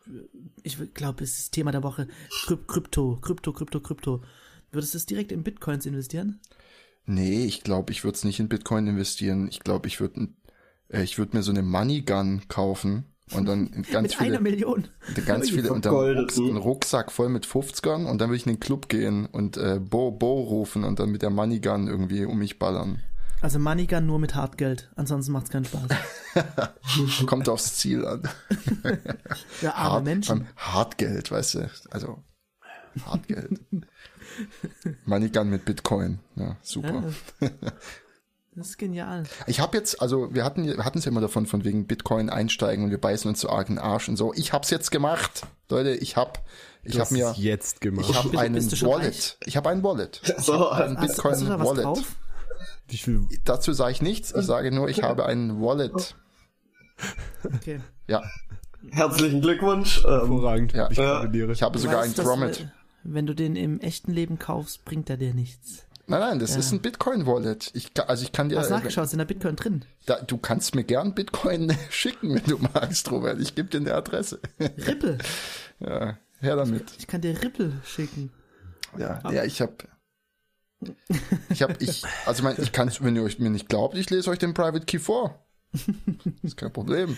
ich 0.63 0.79
glaube, 0.95 1.25
es 1.25 1.31
ist 1.33 1.39
das 1.41 1.51
Thema 1.51 1.73
der 1.73 1.83
Woche, 1.83 2.07
Krypto, 2.47 3.19
Krypto, 3.21 3.53
Krypto, 3.53 3.81
Krypto. 3.81 4.23
Würdest 4.71 4.95
du 4.95 4.99
es 4.99 5.07
direkt 5.07 5.33
in 5.33 5.43
Bitcoins 5.43 5.87
investieren? 5.87 6.41
Nee, 7.05 7.45
ich 7.45 7.63
glaube, 7.63 7.93
ich 7.93 8.05
würde 8.05 8.17
es 8.17 8.25
nicht 8.25 8.39
in 8.39 8.49
Bitcoin 8.49 8.87
investieren. 8.87 9.49
Ich 9.49 9.61
glaube, 9.61 9.89
ich 9.89 10.01
würde 10.01 10.29
äh, 10.93 11.03
ich 11.03 11.19
würde 11.19 11.37
mir 11.37 11.43
so 11.43 11.51
eine 11.51 11.63
Money 11.63 12.03
Gun 12.03 12.43
kaufen 12.49 13.05
und 13.33 13.47
dann 13.47 13.71
ganz 13.91 14.03
mit 14.03 14.15
viele 14.15 14.37
einer 14.37 14.41
Million. 14.41 14.89
ganz 15.27 15.51
viele 15.51 15.73
und 15.73 15.85
dann 15.85 15.95
einen 15.95 16.57
Rucksack 16.57 17.11
voll 17.11 17.29
mit 17.29 17.47
50ern 17.47 18.07
und 18.07 18.21
dann 18.21 18.29
würde 18.29 18.37
ich 18.37 18.47
in 18.47 18.53
den 18.53 18.61
Club 18.61 18.89
gehen 18.89 19.27
und 19.27 19.57
äh, 19.57 19.81
Bo 19.81 20.11
Bo 20.11 20.43
rufen 20.43 20.85
und 20.85 21.01
dann 21.01 21.11
mit 21.11 21.23
der 21.23 21.31
Money 21.31 21.61
Gun 21.61 21.89
irgendwie 21.89 22.25
um 22.25 22.39
mich 22.39 22.59
ballern. 22.59 23.01
Also 23.43 23.59
Money 23.59 23.87
Gun 23.87 24.07
nur 24.07 24.21
mit 24.21 24.37
Hartgeld, 24.37 24.89
ansonsten 24.95 25.33
macht's 25.33 25.51
keinen 25.51 25.65
Spaß. 25.65 25.91
Kommt 27.27 27.49
aufs 27.49 27.75
Ziel 27.75 28.07
an. 28.07 28.23
ja, 29.61 29.75
arme 29.75 29.91
Hart, 29.91 30.05
Menschen. 30.05 30.47
Hartgeld, 30.57 31.31
weißt 31.33 31.55
du, 31.55 31.71
also 31.91 32.23
Hartgeld. 33.05 33.61
Money 35.05 35.29
Gun 35.29 35.51
mit 35.51 35.65
Bitcoin, 35.65 36.21
ja, 36.37 36.57
super. 36.63 37.13
Ja. 37.41 37.51
Das 38.55 38.69
ist 38.69 38.77
genial. 38.77 39.23
Ich 39.47 39.61
habe 39.61 39.79
jetzt, 39.79 40.03
also 40.03 40.35
wir 40.35 40.45
hatten 40.45 40.67
wir 40.67 40.85
hatten 40.85 40.99
es 40.99 41.07
ja 41.07 41.11
immer 41.11 41.23
davon, 41.23 41.47
von 41.47 41.65
wegen 41.65 41.87
Bitcoin 41.87 42.29
einsteigen 42.29 42.85
und 42.85 42.91
wir 42.91 43.01
beißen 43.01 43.27
uns 43.27 43.41
so 43.41 43.49
arg 43.49 43.71
in 43.71 43.77
den 43.77 43.83
Arsch 43.83 44.11
und 44.11 44.19
so. 44.19 44.35
Ich 44.35 44.53
hab's 44.53 44.69
jetzt 44.69 44.91
gemacht. 44.91 45.47
Leute, 45.71 45.95
ich 45.95 46.19
hab 46.19 46.45
ich 46.83 47.01
habe 47.01 47.15
mir 47.15 47.33
jetzt 47.39 47.81
gemacht. 47.81 48.11
Ich 48.11 48.15
habe 48.15 48.39
einen 48.39 48.57
Wallet. 48.57 49.07
Reich? 49.07 49.37
Ich 49.47 49.57
habe 49.57 49.71
ein 49.71 49.83
Wallet. 49.83 50.21
So, 50.37 50.69
ein 50.69 50.97
Bitcoin 50.97 51.33
hast, 51.33 51.49
hast 51.49 51.65
Wallet. 51.65 51.85
Drauf? 51.85 52.17
Dazu 53.45 53.73
sage 53.73 53.93
ich 53.93 54.03
nichts. 54.03 54.35
Ich 54.35 54.47
sage 54.47 54.73
nur, 54.73 54.89
ich 54.89 55.03
habe 55.03 55.27
ein 55.27 55.61
Wallet. 55.61 56.17
Okay. 57.45 57.81
Ja. 58.07 58.23
Herzlichen 58.91 59.41
Glückwunsch. 59.41 60.03
Ähm, 60.05 60.11
Hervorragend. 60.11 60.73
Ja. 60.73 60.91
Ich, 60.91 60.99
ich 60.99 61.63
habe 61.63 61.79
sogar 61.79 62.03
weißt, 62.03 62.19
ein 62.19 62.25
Grommet. 62.25 62.69
Wenn 63.05 63.27
du 63.27 63.35
den 63.35 63.57
im 63.57 63.81
echten 63.81 64.13
Leben 64.13 64.39
kaufst, 64.39 64.85
bringt 64.85 65.11
er 65.11 65.17
dir 65.17 65.35
nichts. 65.35 65.85
Nein, 66.07 66.21
nein, 66.21 66.39
das 66.41 66.53
ja. 66.53 66.59
ist 66.59 66.73
ein 66.73 66.81
Bitcoin-Wallet. 66.81 67.71
Ich, 67.75 67.91
also 68.07 68.25
ich 68.25 68.33
kann 68.33 68.49
dir. 68.49 68.59
Hast 68.59 68.71
du 68.71 68.75
nachgeschaut, 68.75 69.09
sind 69.09 69.19
da 69.19 69.25
Bitcoin 69.25 69.57
drin? 69.57 69.85
Da, 70.07 70.21
du 70.21 70.37
kannst 70.37 70.75
mir 70.75 70.85
gern 70.85 71.15
Bitcoin 71.15 71.77
schicken, 71.91 72.35
wenn 72.35 72.45
du 72.45 72.59
magst, 72.59 73.11
Robert. 73.11 73.41
Ich 73.41 73.55
gebe 73.55 73.69
dir 73.69 73.79
eine 73.79 73.95
Adresse. 73.95 74.41
Rippel. 74.61 75.19
ja, 75.81 76.19
her 76.41 76.57
damit. 76.57 76.91
Ich, 76.91 77.01
ich 77.01 77.07
kann 77.07 77.21
dir 77.21 77.41
Rippel 77.43 77.73
schicken. 77.85 78.31
Ja, 78.99 79.21
Aber 79.23 79.33
ja, 79.33 79.45
ich 79.45 79.61
habe 79.61 79.73
ich 81.51 81.63
habe 81.63 81.77
ich 81.79 82.03
also 82.27 82.43
mein, 82.43 82.57
ich 82.61 82.73
kann 82.73 82.91
wenn 83.01 83.17
ihr 83.17 83.23
euch 83.23 83.39
mir 83.39 83.51
nicht 83.51 83.69
glaubt, 83.69 83.97
ich 83.97 84.11
lese 84.11 84.31
euch 84.31 84.39
den 84.39 84.55
Private 84.55 84.85
Key 84.85 84.99
vor. 84.99 85.39
ist 86.43 86.59
kein 86.59 86.73
Problem. 86.73 87.17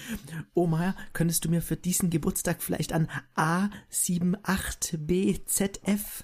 Oma, 0.54 0.94
könntest 1.12 1.44
du 1.44 1.48
mir 1.48 1.60
für 1.60 1.76
diesen 1.76 2.10
Geburtstag 2.10 2.62
vielleicht 2.62 2.92
an 2.92 3.08
A78BZF 3.36 6.22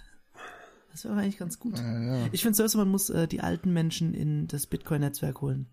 das 0.92 1.04
wäre 1.04 1.14
eigentlich 1.14 1.38
ganz 1.38 1.58
gut. 1.58 1.78
Ja, 1.78 2.00
ja. 2.00 2.28
Ich 2.32 2.42
finde 2.42 2.56
sowieso, 2.56 2.78
man 2.78 2.88
muss 2.88 3.10
äh, 3.10 3.28
die 3.28 3.40
alten 3.40 3.72
Menschen 3.72 4.14
in 4.14 4.46
das 4.48 4.66
Bitcoin-Netzwerk 4.66 5.40
holen. 5.40 5.66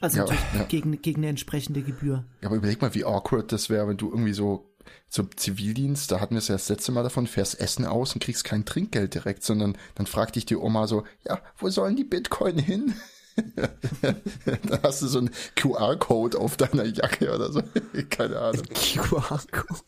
Also 0.00 0.18
ja, 0.18 0.24
natürlich 0.24 0.68
Gegen, 0.68 1.02
gegen 1.02 1.20
eine 1.20 1.28
entsprechende 1.28 1.82
Gebühr. 1.82 2.24
Ja, 2.40 2.48
aber 2.48 2.56
überleg 2.56 2.80
mal, 2.80 2.94
wie 2.94 3.04
awkward 3.04 3.52
das 3.52 3.70
wäre, 3.70 3.88
wenn 3.88 3.96
du 3.96 4.10
irgendwie 4.10 4.32
so 4.32 4.70
zum 5.08 5.36
Zivildienst, 5.36 6.10
da 6.10 6.20
hatten 6.20 6.34
wir 6.34 6.38
es 6.38 6.48
ja 6.48 6.54
das 6.54 6.68
letzte 6.68 6.92
Mal 6.92 7.02
davon, 7.02 7.26
fährst 7.26 7.60
Essen 7.60 7.84
aus 7.84 8.14
und 8.14 8.22
kriegst 8.22 8.44
kein 8.44 8.64
Trinkgeld 8.64 9.14
direkt, 9.14 9.44
sondern 9.44 9.76
dann 9.94 10.06
fragt 10.06 10.36
dich 10.36 10.46
die 10.46 10.56
Oma 10.56 10.86
so, 10.86 11.04
ja, 11.24 11.40
wo 11.56 11.68
sollen 11.70 11.96
die 11.96 12.04
Bitcoin 12.04 12.58
hin? 12.58 12.94
dann 13.56 14.82
hast 14.82 15.02
du 15.02 15.08
so 15.08 15.18
einen 15.18 15.30
QR-Code 15.56 16.38
auf 16.38 16.56
deiner 16.56 16.84
Jacke 16.84 17.34
oder 17.34 17.52
so. 17.52 17.62
Keine 18.10 18.38
Ahnung. 18.38 18.64
QR-Code. 18.64 19.82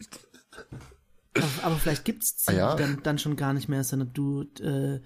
Aber, 1.62 1.76
vielleicht 1.76 2.04
gibt's 2.04 2.44
sie 2.44 2.52
ah, 2.52 2.56
ja? 2.56 2.74
dann, 2.74 3.02
dann 3.02 3.18
schon 3.18 3.36
gar 3.36 3.52
nicht 3.52 3.68
mehr, 3.68 3.84
sondern 3.84 4.12
du, 4.12 4.42
äh, 4.60 5.00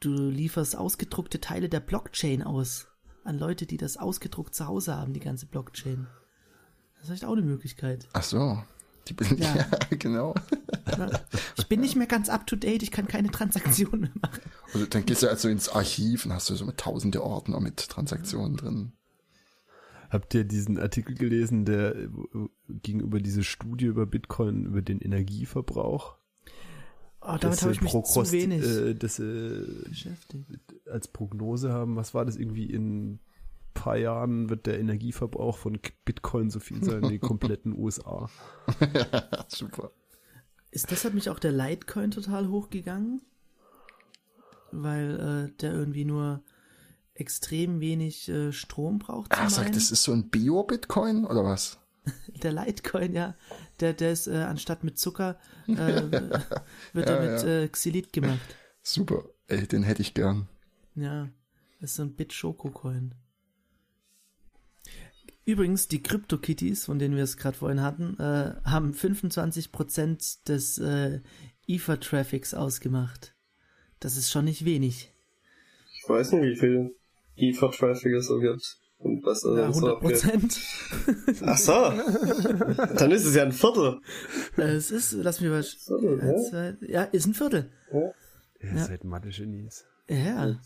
du 0.00 0.30
lieferst 0.30 0.76
ausgedruckte 0.76 1.40
Teile 1.40 1.68
der 1.68 1.80
Blockchain 1.80 2.42
aus 2.42 2.86
an 3.24 3.38
Leute, 3.38 3.66
die 3.66 3.76
das 3.76 3.96
ausgedruckt 3.96 4.54
zu 4.54 4.66
Hause 4.66 4.96
haben, 4.96 5.12
die 5.12 5.20
ganze 5.20 5.46
Blockchain. 5.46 6.06
Das 6.94 7.02
ist 7.02 7.06
vielleicht 7.08 7.24
auch 7.24 7.32
eine 7.32 7.42
Möglichkeit. 7.42 8.08
Ach 8.12 8.22
so. 8.22 8.62
Die 9.08 9.14
bin, 9.14 9.38
ja. 9.38 9.54
ja, 9.56 9.68
genau. 9.98 10.34
Ich 11.56 11.66
bin 11.68 11.80
nicht 11.80 11.96
mehr 11.96 12.06
ganz 12.06 12.28
up 12.28 12.46
to 12.46 12.56
date, 12.56 12.82
ich 12.82 12.90
kann 12.90 13.06
keine 13.06 13.30
Transaktionen 13.30 14.02
mehr 14.02 14.10
machen. 14.22 14.42
Also 14.72 14.86
dann 14.86 15.06
gehst 15.06 15.22
du 15.22 15.28
also 15.28 15.48
ins 15.48 15.68
Archiv 15.68 16.26
und 16.26 16.32
hast 16.32 16.50
du 16.50 16.54
so 16.54 16.64
mit 16.64 16.78
tausende 16.78 17.22
Ordner 17.22 17.60
mit 17.60 17.76
Transaktionen 17.88 18.56
drin. 18.56 18.92
Habt 20.10 20.34
ihr 20.34 20.44
diesen 20.44 20.78
Artikel 20.78 21.16
gelesen, 21.16 21.64
der 21.64 21.94
ging 22.68 23.00
über 23.00 23.20
diese 23.20 23.42
Studie 23.42 23.86
über 23.86 24.06
Bitcoin, 24.06 24.64
über 24.64 24.82
den 24.82 25.00
Energieverbrauch? 25.00 26.16
Oh, 27.20 27.36
damit 27.40 27.60
habe 27.62 27.72
ich 27.72 27.80
mich 27.80 27.90
Prokost, 27.90 28.30
zu 28.30 28.32
wenig 28.32 28.62
äh, 28.64 28.94
das, 28.94 29.18
äh, 29.18 29.62
beschäftigt. 29.88 30.46
Als 30.88 31.08
Prognose 31.08 31.72
haben, 31.72 31.96
was 31.96 32.14
war 32.14 32.24
das 32.24 32.36
irgendwie 32.36 32.66
in 32.66 33.18
paar 33.76 33.96
Jahren 33.96 34.50
wird 34.50 34.66
der 34.66 34.80
Energieverbrauch 34.80 35.56
von 35.56 35.78
Bitcoin 36.04 36.50
so 36.50 36.58
viel 36.58 36.82
sein 36.82 37.02
wie 37.02 37.10
die 37.10 37.18
kompletten 37.20 37.78
USA. 37.78 38.28
Super. 39.48 39.92
Ist 40.72 40.90
deshalb 40.90 41.14
nicht 41.14 41.28
auch 41.28 41.38
der 41.38 41.52
Litecoin 41.52 42.10
total 42.10 42.48
hochgegangen? 42.48 43.22
Weil 44.72 45.50
äh, 45.54 45.56
der 45.60 45.72
irgendwie 45.72 46.04
nur 46.04 46.42
extrem 47.14 47.80
wenig 47.80 48.28
äh, 48.28 48.52
Strom 48.52 48.98
braucht. 48.98 49.32
Ah, 49.32 49.48
sag, 49.48 49.72
das 49.72 49.90
ist 49.90 50.02
so 50.02 50.12
ein 50.12 50.28
Bio-Bitcoin 50.28 51.24
oder 51.24 51.44
was? 51.44 51.78
der 52.42 52.52
Litecoin, 52.52 53.14
ja. 53.14 53.34
Der, 53.80 53.92
der 53.92 54.12
ist 54.12 54.26
äh, 54.26 54.42
anstatt 54.42 54.84
mit 54.84 54.98
Zucker 54.98 55.38
äh, 55.66 55.74
wird 56.92 57.08
ja, 57.08 57.14
er 57.14 57.20
mit 57.20 57.42
ja. 57.42 57.48
äh, 57.48 57.68
Xylit 57.68 58.12
gemacht. 58.12 58.56
Super, 58.82 59.24
ey, 59.48 59.66
den 59.66 59.82
hätte 59.82 60.02
ich 60.02 60.14
gern. 60.14 60.48
Ja, 60.94 61.28
das 61.80 61.90
ist 61.90 61.96
so 61.96 62.02
ein 62.02 62.14
Bit-Schoko-Coin. 62.14 63.14
Übrigens, 65.46 65.86
die 65.86 66.02
Crypto-Kitties, 66.02 66.86
von 66.86 66.98
denen 66.98 67.14
wir 67.14 67.22
es 67.22 67.36
gerade 67.36 67.56
vorhin 67.56 67.80
hatten, 67.80 68.18
äh, 68.18 68.54
haben 68.64 68.92
25% 68.92 70.44
des 70.44 70.78
äh, 70.78 71.20
Ether-Traffics 71.68 72.52
ausgemacht. 72.52 73.36
Das 74.00 74.16
ist 74.16 74.32
schon 74.32 74.46
nicht 74.46 74.64
wenig. 74.64 75.14
Ich 76.02 76.08
weiß 76.08 76.32
nicht, 76.32 76.42
wie 76.42 76.56
viel 76.56 76.96
Ether-Traffic 77.36 78.12
es 78.14 78.26
so 78.26 78.40
gibt. 78.40 78.76
Und 78.98 79.24
was 79.24 79.44
ja, 79.44 79.66
100 79.68 80.00
Prozent. 80.00 80.58
Ach 81.42 81.58
so. 81.58 81.72
Dann 82.96 83.10
ist 83.12 83.26
es 83.26 83.36
ja 83.36 83.44
ein 83.44 83.52
Viertel. 83.52 84.00
Es 84.56 84.90
ist, 84.90 85.12
lass 85.12 85.40
mich 85.40 85.50
mal. 85.50 85.62
Viertel, 85.62 86.18
ja, 86.24 86.36
zwei, 86.50 86.76
ja, 86.80 87.02
ist 87.04 87.26
ein 87.26 87.34
Viertel. 87.34 87.70
Ja. 87.92 88.00
Ihr 88.62 88.74
ja. 88.74 88.84
seid 88.84 89.04
Mathe-Genies. 89.04 89.84
Ja. 90.08 90.58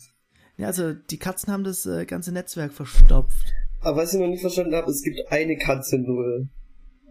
Ja, 0.57 0.67
also 0.67 0.93
die 0.93 1.19
Katzen 1.19 1.53
haben 1.53 1.63
das 1.63 1.85
äh, 1.85 2.05
ganze 2.05 2.31
Netzwerk 2.31 2.73
verstopft. 2.73 3.53
Aber 3.81 3.97
was 3.97 4.13
ich 4.13 4.19
noch 4.19 4.27
nicht 4.27 4.41
verstanden 4.41 4.75
habe, 4.75 4.91
es 4.91 5.01
gibt 5.01 5.19
eine 5.31 5.57
Katze 5.57 5.97
nur. 5.97 6.47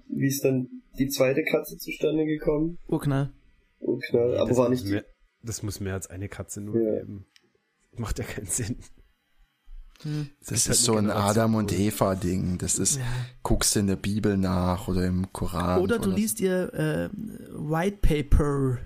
Wie 0.09 0.27
ist 0.27 0.45
dann 0.45 0.69
die 0.99 1.09
zweite 1.09 1.45
Katze 1.45 1.77
zustande 1.79 2.25
gekommen? 2.25 2.79
Urknall. 2.89 3.33
Urknall, 3.81 4.39
aber 4.39 4.49
das 4.49 4.59
war 4.59 4.69
nicht. 4.69 4.87
Mehr, 4.87 5.05
das 5.43 5.63
muss 5.63 5.81
mehr 5.81 5.95
als 5.95 6.09
eine 6.09 6.29
Katze 6.29 6.61
nur 6.61 6.81
ja. 6.81 6.99
geben. 6.99 7.27
Macht 7.97 8.19
ja 8.19 8.25
keinen 8.25 8.47
Sinn. 8.47 8.77
Hm. 10.03 10.31
Das 10.41 10.53
ist 10.53 10.69
halt 10.69 10.79
so 10.79 10.97
ein 10.97 11.11
Adam 11.11 11.55
und 11.57 11.73
Eva 11.73 12.15
Ding. 12.15 12.59
Das 12.59 12.79
ist, 12.79 12.97
ja. 12.97 13.05
guckst 13.43 13.75
du 13.75 13.81
in 13.81 13.87
der 13.87 13.97
Bibel 13.97 14.37
nach 14.37 14.89
oder 14.89 15.07
im 15.07 15.31
Koran. 15.33 15.81
Oder 15.83 15.99
du 15.99 16.09
oder 16.09 16.17
liest 16.17 16.39
so. 16.39 16.45
ihr 16.45 16.73
äh, 16.75 17.11
White 17.53 17.99
Paper. 18.01 18.79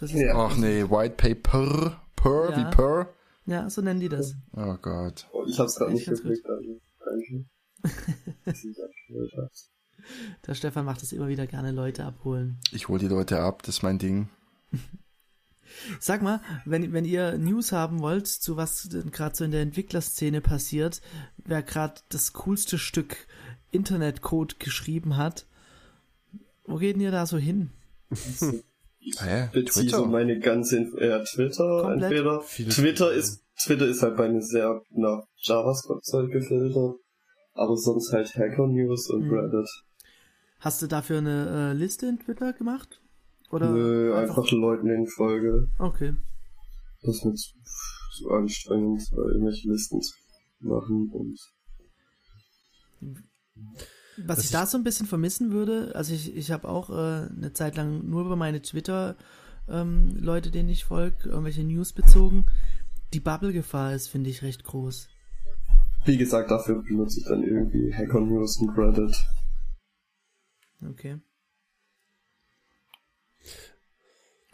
Ja. 0.00 0.34
Ach 0.34 0.56
nee, 0.56 0.82
White 0.82 1.14
Paper, 1.16 2.02
Per, 2.16 2.50
ja. 2.50 2.56
wie 2.56 2.74
Per. 2.74 3.08
Ja, 3.46 3.68
so 3.70 3.82
nennen 3.82 4.00
die 4.00 4.08
das. 4.08 4.36
Oh 4.52 4.76
Gott. 4.80 5.28
Oh, 5.32 5.44
ich 5.46 5.58
hab's 5.58 5.76
gerade 5.76 5.92
nicht 5.92 6.06
gekriegt, 6.06 6.46
also. 6.46 6.80
Der 10.46 10.54
Stefan 10.54 10.84
macht 10.84 11.02
es 11.02 11.12
immer 11.12 11.28
wieder 11.28 11.46
gerne 11.46 11.72
Leute 11.72 12.04
abholen. 12.04 12.58
Ich 12.72 12.88
hol 12.88 12.98
die 12.98 13.08
Leute 13.08 13.40
ab, 13.40 13.62
das 13.62 13.76
ist 13.76 13.82
mein 13.82 13.98
Ding. 13.98 14.28
Sag 16.00 16.22
mal, 16.22 16.40
wenn, 16.64 16.92
wenn 16.92 17.04
ihr 17.04 17.38
News 17.38 17.72
haben 17.72 18.00
wollt, 18.00 18.26
zu 18.26 18.56
was 18.56 18.88
gerade 19.10 19.34
so 19.36 19.44
in 19.44 19.52
der 19.52 19.62
Entwicklerszene 19.62 20.40
passiert, 20.40 21.00
wer 21.44 21.62
gerade 21.62 22.00
das 22.08 22.32
coolste 22.32 22.78
Stück 22.78 23.26
Internetcode 23.70 24.60
geschrieben 24.60 25.16
hat, 25.16 25.46
wo 26.64 26.76
geht 26.76 26.96
denn 26.96 27.02
ihr 27.02 27.10
da 27.10 27.26
so 27.26 27.38
hin? 27.38 27.70
Ich 29.04 29.18
beziehe 29.52 29.90
so 29.90 30.06
meine 30.06 30.38
ganze 30.38 30.76
Info 30.76 30.98
ja, 30.98 31.22
Twitter 31.24 31.82
Komplett? 31.82 32.12
entweder. 32.12 32.40
Viele 32.42 32.70
Twitter 32.70 33.12
ist 33.12 33.42
Twitter 33.64 33.86
ist 33.86 34.02
halt 34.02 34.16
bei 34.16 34.28
mir 34.28 34.42
sehr 34.42 34.82
nach 34.90 35.24
JavaScript-Zeug 35.36 36.30
gefiltert, 36.30 36.96
aber 37.54 37.76
sonst 37.76 38.12
halt 38.12 38.34
Hacker 38.34 38.66
News 38.66 39.10
und 39.10 39.24
hm. 39.24 39.34
Reddit. 39.34 39.68
Hast 40.60 40.82
du 40.82 40.86
dafür 40.86 41.18
eine 41.18 41.72
äh, 41.72 41.76
Liste 41.76 42.06
in 42.06 42.18
Twitter 42.18 42.52
gemacht? 42.52 43.00
Oder 43.50 43.70
Nö, 43.70 44.14
einfach, 44.14 44.38
einfach 44.38 44.52
Leuten 44.52 44.88
in 44.88 45.06
Folge. 45.06 45.68
Okay. 45.78 46.14
Das 47.02 47.16
ist 47.16 47.24
mir 47.24 47.34
zu, 47.34 47.52
zu 48.16 48.30
anstrengend, 48.30 49.02
irgendwelche 49.12 49.68
Listen 49.68 50.00
zu 50.00 50.14
machen 50.60 51.10
und. 51.12 51.38
Was, 54.26 54.38
Was 54.38 54.44
ich 54.44 54.50
da 54.50 54.66
so 54.66 54.78
ein 54.78 54.84
bisschen 54.84 55.06
vermissen 55.06 55.52
würde, 55.52 55.92
also 55.94 56.14
ich, 56.14 56.36
ich 56.36 56.50
habe 56.50 56.68
auch 56.68 56.90
äh, 56.90 57.28
eine 57.28 57.52
Zeit 57.52 57.76
lang 57.76 58.08
nur 58.08 58.22
über 58.22 58.36
meine 58.36 58.62
Twitter 58.62 59.16
ähm, 59.68 60.16
Leute, 60.18 60.50
denen 60.50 60.68
ich 60.68 60.84
folge, 60.84 61.28
irgendwelche 61.28 61.64
News 61.64 61.92
bezogen. 61.92 62.46
Die 63.12 63.20
Bubble-Gefahr 63.20 63.94
ist, 63.94 64.08
finde 64.08 64.30
ich, 64.30 64.42
recht 64.42 64.64
groß. 64.64 65.08
Wie 66.04 66.16
gesagt, 66.16 66.50
dafür 66.50 66.82
benutze 66.82 67.20
ich 67.20 67.26
dann 67.26 67.42
irgendwie 67.42 67.94
Hacker 67.94 68.20
News 68.20 68.56
und 68.58 68.76
Reddit. 68.76 69.16
Okay. 70.84 71.20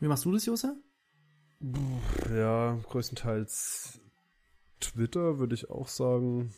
Wie 0.01 0.07
machst 0.07 0.25
du 0.25 0.33
das, 0.33 0.45
Josa? 0.45 0.77
Ja, 2.33 2.79
größtenteils 2.89 4.01
Twitter 4.81 5.39
würde 5.39 5.55
ich 5.55 5.71
auch 5.71 5.89
sagen. 5.89 6.53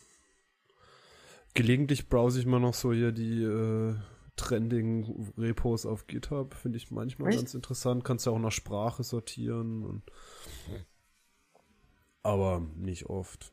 Gelegentlich 1.53 2.07
browse 2.07 2.39
ich 2.39 2.45
mal 2.45 2.59
noch 2.59 2.73
so 2.73 2.93
hier 2.93 3.11
die 3.11 3.43
äh, 3.43 3.95
trending 4.35 5.33
Repos 5.37 5.85
auf 5.85 6.07
GitHub. 6.07 6.53
Finde 6.53 6.77
ich 6.77 6.91
manchmal 6.91 7.29
Echt? 7.29 7.39
ganz 7.39 7.53
interessant. 7.53 8.03
Kannst 8.03 8.25
du 8.25 8.31
auch 8.31 8.39
nach 8.39 8.51
Sprache 8.51 9.03
sortieren. 9.03 9.83
Und, 9.83 10.03
aber 12.23 12.65
nicht 12.77 13.07
oft. 13.07 13.51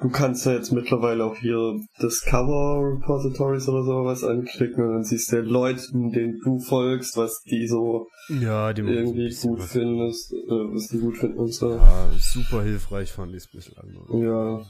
Du 0.00 0.08
kannst 0.08 0.46
ja 0.46 0.52
jetzt 0.52 0.72
mittlerweile 0.72 1.24
auch 1.24 1.36
hier 1.36 1.80
Discover 2.02 2.96
Repositories 2.96 3.68
oder 3.68 3.84
sowas 3.84 4.24
anklicken 4.24 4.84
und 4.84 4.92
dann 4.92 5.04
siehst 5.04 5.30
du 5.30 5.40
Leuten, 5.40 6.10
denen 6.10 6.40
du 6.42 6.58
folgst, 6.60 7.16
was 7.16 7.42
die 7.42 7.68
so 7.68 8.08
ja, 8.28 8.72
die 8.72 8.82
irgendwie 8.82 9.30
so 9.30 9.50
gut 9.50 9.62
findest, 9.62 10.32
äh, 10.32 10.36
was 10.48 10.88
die 10.88 10.98
gut 10.98 11.18
finden 11.18 11.38
und 11.38 11.52
so. 11.52 11.76
Ja, 11.76 12.10
super 12.18 12.62
hilfreich 12.62 13.12
fand 13.12 13.32
ich 13.32 13.44
es 13.44 13.50
bislang. 13.50 13.94
Ja. 14.20 14.64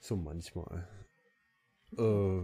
So 0.00 0.16
manchmal. 0.16 0.88
Äh, 1.98 2.42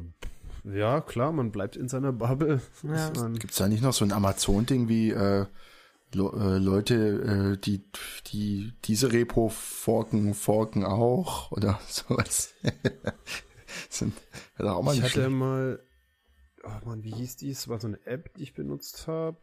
ja, 0.64 1.00
klar, 1.00 1.32
man 1.32 1.50
bleibt 1.50 1.76
in 1.76 1.88
seiner 1.88 2.12
Bubble. 2.12 2.60
Ja. 2.82 3.10
Gibt 3.28 3.52
es 3.52 3.58
da 3.58 3.68
nicht 3.68 3.82
noch 3.82 3.92
so 3.92 4.04
ein 4.04 4.12
Amazon-Ding 4.12 4.88
wie 4.88 5.10
äh, 5.10 5.46
Le 6.14 6.30
äh, 6.34 6.58
Leute, 6.58 7.54
äh, 7.54 7.58
die, 7.58 7.84
die 8.28 8.72
diese 8.84 9.12
Repo 9.12 9.48
forken, 9.48 10.34
forken 10.34 10.84
auch 10.84 11.52
oder 11.52 11.80
sowas? 11.88 12.54
Sind, 13.90 14.14
auch 14.58 14.82
mal 14.82 14.94
ich 14.94 15.02
hatte 15.02 15.12
schlecht. 15.12 15.30
mal, 15.30 15.82
oh 16.64 16.86
man, 16.86 17.04
wie 17.04 17.12
hieß 17.12 17.36
dies? 17.36 17.68
War 17.68 17.78
so 17.78 17.88
eine 17.88 18.04
App, 18.06 18.34
die 18.34 18.42
ich 18.42 18.54
benutzt 18.54 19.06
habe. 19.06 19.38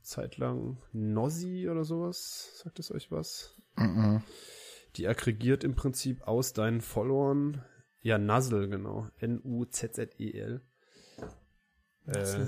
Zeitlang 0.00 0.78
Nozzy 0.92 1.68
oder 1.68 1.84
sowas. 1.84 2.52
Sagt 2.62 2.78
es 2.78 2.90
euch 2.90 3.10
was? 3.10 3.60
Mm 3.76 3.82
-mm. 3.82 4.20
Die 4.96 5.06
aggregiert 5.06 5.64
im 5.64 5.74
Prinzip 5.74 6.22
aus 6.22 6.54
deinen 6.54 6.80
Followern 6.80 7.62
ja, 8.02 8.18
Nuzzle, 8.18 8.68
genau. 8.68 9.08
N-U-Z-Z-E-L. 9.18 10.60
Äh, 12.06 12.46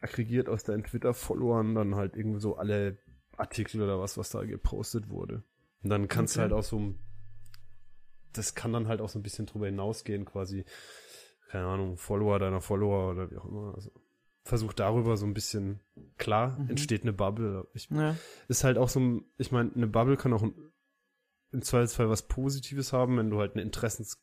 aggregiert 0.00 0.48
aus 0.48 0.64
deinen 0.64 0.84
Twitter-Followern 0.84 1.74
dann 1.74 1.94
halt 1.94 2.16
irgendwie 2.16 2.40
so 2.40 2.56
alle 2.56 2.98
Artikel 3.36 3.82
oder 3.82 4.00
was, 4.00 4.16
was 4.16 4.30
da 4.30 4.44
gepostet 4.44 5.10
wurde. 5.10 5.44
Und 5.82 5.90
dann 5.90 6.08
kannst 6.08 6.36
okay. 6.36 6.48
du 6.48 6.54
halt 6.54 6.58
auch 6.58 6.66
so, 6.66 6.94
das 8.32 8.54
kann 8.54 8.72
dann 8.72 8.88
halt 8.88 9.00
auch 9.00 9.08
so 9.08 9.18
ein 9.18 9.22
bisschen 9.22 9.46
drüber 9.46 9.66
hinausgehen, 9.66 10.24
quasi, 10.24 10.64
keine 11.50 11.66
Ahnung, 11.66 11.96
Follower 11.96 12.38
deiner 12.38 12.60
Follower 12.60 13.10
oder 13.10 13.30
wie 13.30 13.36
auch 13.36 13.44
immer. 13.44 13.74
Also 13.74 13.92
versuch 14.44 14.72
darüber 14.72 15.16
so 15.16 15.26
ein 15.26 15.34
bisschen, 15.34 15.80
klar, 16.16 16.58
mhm. 16.58 16.70
entsteht 16.70 17.02
eine 17.02 17.12
Bubble. 17.12 17.68
Ich, 17.74 17.90
ja. 17.90 18.16
Ist 18.48 18.64
halt 18.64 18.78
auch 18.78 18.88
so, 18.88 19.20
ich 19.36 19.52
meine, 19.52 19.72
eine 19.74 19.86
Bubble 19.86 20.16
kann 20.16 20.32
auch 20.32 20.42
im 20.42 21.62
Zweifelsfall 21.62 22.08
was 22.08 22.28
Positives 22.28 22.92
haben, 22.92 23.18
wenn 23.18 23.30
du 23.30 23.38
halt 23.38 23.54
eine 23.54 23.62
Interessens 23.62 24.22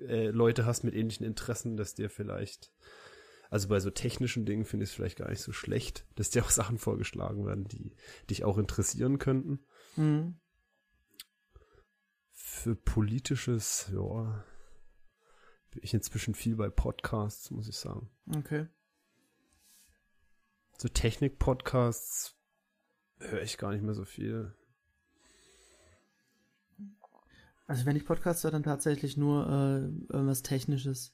äh, 0.00 0.28
Leute 0.28 0.66
hast 0.66 0.84
mit 0.84 0.94
ähnlichen 0.94 1.26
Interessen, 1.26 1.76
dass 1.76 1.94
dir 1.94 2.10
vielleicht, 2.10 2.72
also 3.50 3.68
bei 3.68 3.80
so 3.80 3.90
technischen 3.90 4.46
Dingen 4.46 4.64
finde 4.64 4.84
ich 4.84 4.90
es 4.90 4.96
vielleicht 4.96 5.18
gar 5.18 5.30
nicht 5.30 5.42
so 5.42 5.52
schlecht, 5.52 6.06
dass 6.14 6.30
dir 6.30 6.44
auch 6.44 6.50
Sachen 6.50 6.78
vorgeschlagen 6.78 7.46
werden, 7.46 7.64
die 7.64 7.94
dich 8.30 8.44
auch 8.44 8.58
interessieren 8.58 9.18
könnten. 9.18 9.60
Mhm. 9.96 10.40
Für 12.32 12.76
politisches, 12.76 13.90
ja, 13.92 14.44
bin 15.70 15.80
ich 15.82 15.94
inzwischen 15.94 16.34
viel 16.34 16.56
bei 16.56 16.70
Podcasts, 16.70 17.50
muss 17.50 17.68
ich 17.68 17.76
sagen. 17.76 18.10
Okay. 18.34 18.66
So 20.78 20.88
Technik-Podcasts 20.88 22.36
höre 23.18 23.42
ich 23.42 23.58
gar 23.58 23.72
nicht 23.72 23.82
mehr 23.82 23.94
so 23.94 24.04
viel. 24.04 24.54
Also 27.66 27.84
wenn 27.84 27.96
ich 27.96 28.04
Podcast 28.04 28.44
höre, 28.44 28.52
dann 28.52 28.62
tatsächlich 28.62 29.16
nur 29.16 29.46
äh, 29.46 30.12
irgendwas 30.12 30.42
Technisches. 30.42 31.12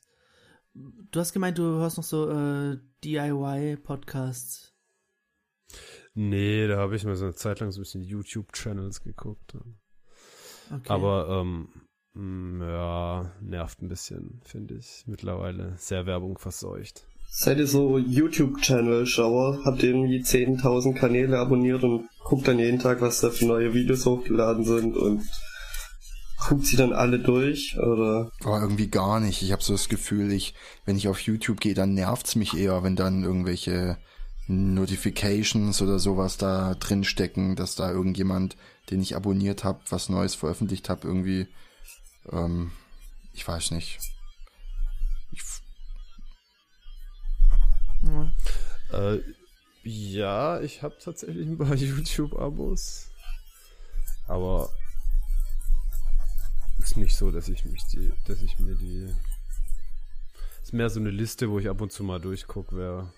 Du 0.75 1.21
hast 1.21 1.33
gemeint, 1.33 1.59
du 1.59 1.63
hörst 1.63 1.97
noch 1.97 2.05
so 2.05 2.31
äh, 2.31 2.79
DIY-Podcasts. 3.05 4.75
Nee, 6.15 6.67
da 6.67 6.77
habe 6.79 6.97
ich 6.97 7.05
mir 7.05 7.17
so 7.17 7.25
eine 7.25 7.35
Zeit 7.35 7.61
lang 7.61 7.71
so 7.73 7.81
ein 7.81 7.85
bisschen 7.85 8.03
YouTube-Channels 8.03 9.03
geguckt. 9.03 9.55
Okay. 10.71 10.89
Aber 10.89 11.41
ähm, 11.41 11.69
mm, 12.13 12.61
ja, 12.63 13.33
nervt 13.41 13.81
ein 13.81 13.89
bisschen, 13.89 14.41
finde 14.45 14.75
ich. 14.75 15.05
Mittlerweile 15.07 15.75
sehr 15.79 16.05
Werbung 16.05 16.37
verseucht. 16.37 17.07
Seid 17.31 17.59
ihr 17.59 17.67
so 17.67 17.97
YouTube-Channel-Schauer? 17.97 19.65
Habt 19.65 19.83
ihr 19.83 19.91
irgendwie 19.91 20.21
10.000 20.21 20.95
Kanäle 20.95 21.39
abonniert 21.39 21.83
und 21.83 22.07
guckt 22.25 22.47
dann 22.47 22.59
jeden 22.59 22.79
Tag, 22.79 23.01
was 23.01 23.21
da 23.23 23.31
für 23.31 23.47
neue 23.47 23.73
Videos 23.73 24.05
hochgeladen 24.05 24.65
sind 24.65 24.99
und 24.99 25.23
guckt 26.49 26.67
sie 26.67 26.77
dann 26.77 26.93
alle 26.93 27.19
durch 27.19 27.79
oder? 27.79 28.31
Oh, 28.45 28.57
irgendwie 28.57 28.89
gar 28.89 29.21
nicht. 29.21 29.43
Ich 29.43 29.53
habe 29.53 29.63
so 29.63 29.75
das 29.75 29.89
Gefühl, 29.89 30.33
ich, 30.33 30.55
wenn 30.85 30.97
ich 30.97 31.09
auf 31.09 31.21
YouTube 31.21 31.61
gehe, 31.61 31.75
dann 31.75 31.95
nervt's 31.95 32.35
mich 32.35 32.57
eher, 32.57 32.83
wenn 32.83 32.97
dann 32.97 33.23
irgendwelche 33.23 33.99
Notifications 34.49 35.81
oder 35.83 35.99
sowas 35.99 36.37
da 36.37 36.75
drin 36.75 37.05
stecken, 37.05 37.57
dass 37.57 37.75
da 37.75 37.91
irgendjemand, 37.91 38.57
den 38.91 39.01
ich 39.01 39.15
abonniert 39.15 39.65
habe, 39.65 39.81
was 39.89 40.09
Neues 40.09 40.35
veröffentlicht 40.35 40.89
habe, 40.89 41.07
irgendwie, 41.07 41.47
ähm, 42.31 42.73
ich 43.33 43.47
weiß 43.47 43.71
nicht. 43.71 43.99
Ich, 45.31 45.43
ja. 48.03 49.13
Äh, 49.15 49.21
ja, 49.85 50.61
ich 50.61 50.83
habe 50.83 50.97
tatsächlich 51.03 51.47
ein 51.47 51.59
paar 51.59 51.75
YouTube-Abos. 51.75 53.09
Aber 54.27 54.71
ist 56.93 56.97
nicht 56.99 57.17
so, 57.17 57.31
dass 57.31 57.49
ich 57.49 57.65
mich 57.65 57.83
die, 57.87 58.13
dass 58.27 58.43
ich 58.43 58.59
mir 58.59 58.75
die. 58.75 59.09
Ist 60.63 60.75
mehr 60.75 60.91
so 60.91 61.01
eine 61.01 61.11
Liste, 61.11 61.49
wo 61.49 61.59
ich 61.59 61.71
ab 61.71 61.81
und 61.81 61.91
zu 61.91 62.05
mal 62.05 62.21
durchgucke, 62.21 62.77
wer. 62.77 63.13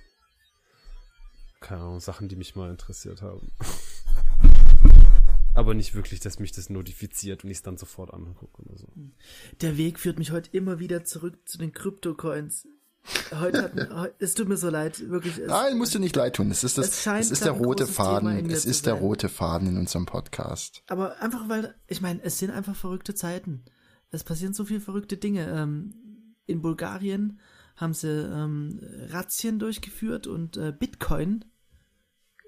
Keine 1.59 1.81
Ahnung, 1.81 1.99
Sachen, 1.99 2.29
die 2.29 2.37
mich 2.37 2.55
mal 2.55 2.71
interessiert 2.71 3.21
haben. 3.21 3.51
Aber 5.55 5.75
nicht 5.75 5.95
wirklich, 5.95 6.21
dass 6.21 6.39
mich 6.39 6.53
das 6.53 6.71
notifiziert 6.71 7.43
und 7.43 7.51
ich 7.51 7.57
es 7.59 7.63
dann 7.63 7.77
sofort 7.77 8.15
angucke 8.15 8.63
oder 8.63 8.79
so. 8.79 8.87
Der 9.61 9.77
Weg 9.77 9.99
führt 9.99 10.19
mich 10.19 10.31
heute 10.31 10.51
immer 10.57 10.79
wieder 10.79 11.05
zurück 11.05 11.37
zu 11.45 11.59
den 11.59 11.73
Krypto-Coins. 11.73 12.69
Heute 13.39 13.63
hat, 13.63 14.15
es 14.19 14.35
tut 14.35 14.49
mir 14.49 14.57
so 14.57 14.71
leid, 14.71 15.09
wirklich. 15.11 15.39
Es, 15.39 15.49
Nein, 15.49 15.77
musst 15.77 15.95
du 15.95 15.99
nicht 15.99 16.17
leid 16.17 16.37
tun. 16.37 16.51
Es 16.51 16.65
ist 16.65 16.79
das, 16.79 17.07
es, 17.07 17.07
es 17.07 17.31
ist 17.31 17.45
der 17.45 17.53
rote 17.53 17.87
Faden. 17.87 18.51
Es 18.51 18.65
ist 18.65 18.87
der 18.87 18.95
rote 18.95 19.29
Faden 19.29 19.69
in 19.69 19.77
unserem 19.77 20.07
Podcast. 20.07 20.83
Aber 20.87 21.21
einfach 21.21 21.49
weil, 21.49 21.75
ich 21.87 22.01
meine, 22.01 22.23
es 22.23 22.39
sind 22.39 22.51
einfach 22.51 22.75
verrückte 22.75 23.15
Zeiten. 23.15 23.65
Es 24.11 24.25
passieren 24.25 24.55
so 24.55 24.65
viele 24.65 24.81
verrückte 24.81 25.17
Dinge. 25.17 25.49
Ähm, 25.51 26.35
in 26.47 26.63
Bulgarien 26.63 27.41
haben 27.77 27.95
sie 27.95 28.09
ähm, 28.09 28.81
Razzien 29.09 29.59
durchgeführt 29.59 30.27
und 30.27 30.57
äh, 30.57 30.73
Bitcoin 30.73 31.45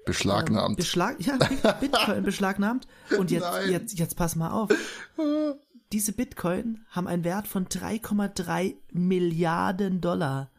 beschlagnahmt. 0.05 0.71
Ähm, 0.71 0.75
beschlag, 0.77 1.17
ja, 1.19 1.37
Bitcoin 1.73 2.23
beschlagnahmt. 2.23 2.87
Und 3.17 3.29
jetzt, 3.29 3.47
jetzt, 3.67 3.99
jetzt 3.99 4.15
pass 4.15 4.35
mal 4.35 4.51
auf. 4.51 4.69
diese 5.91 6.11
Bitcoin 6.11 6.85
haben 6.89 7.07
einen 7.07 7.23
Wert 7.23 7.47
von 7.47 7.67
3,3 7.67 8.75
Milliarden 8.91 10.01
Dollar. 10.01 10.51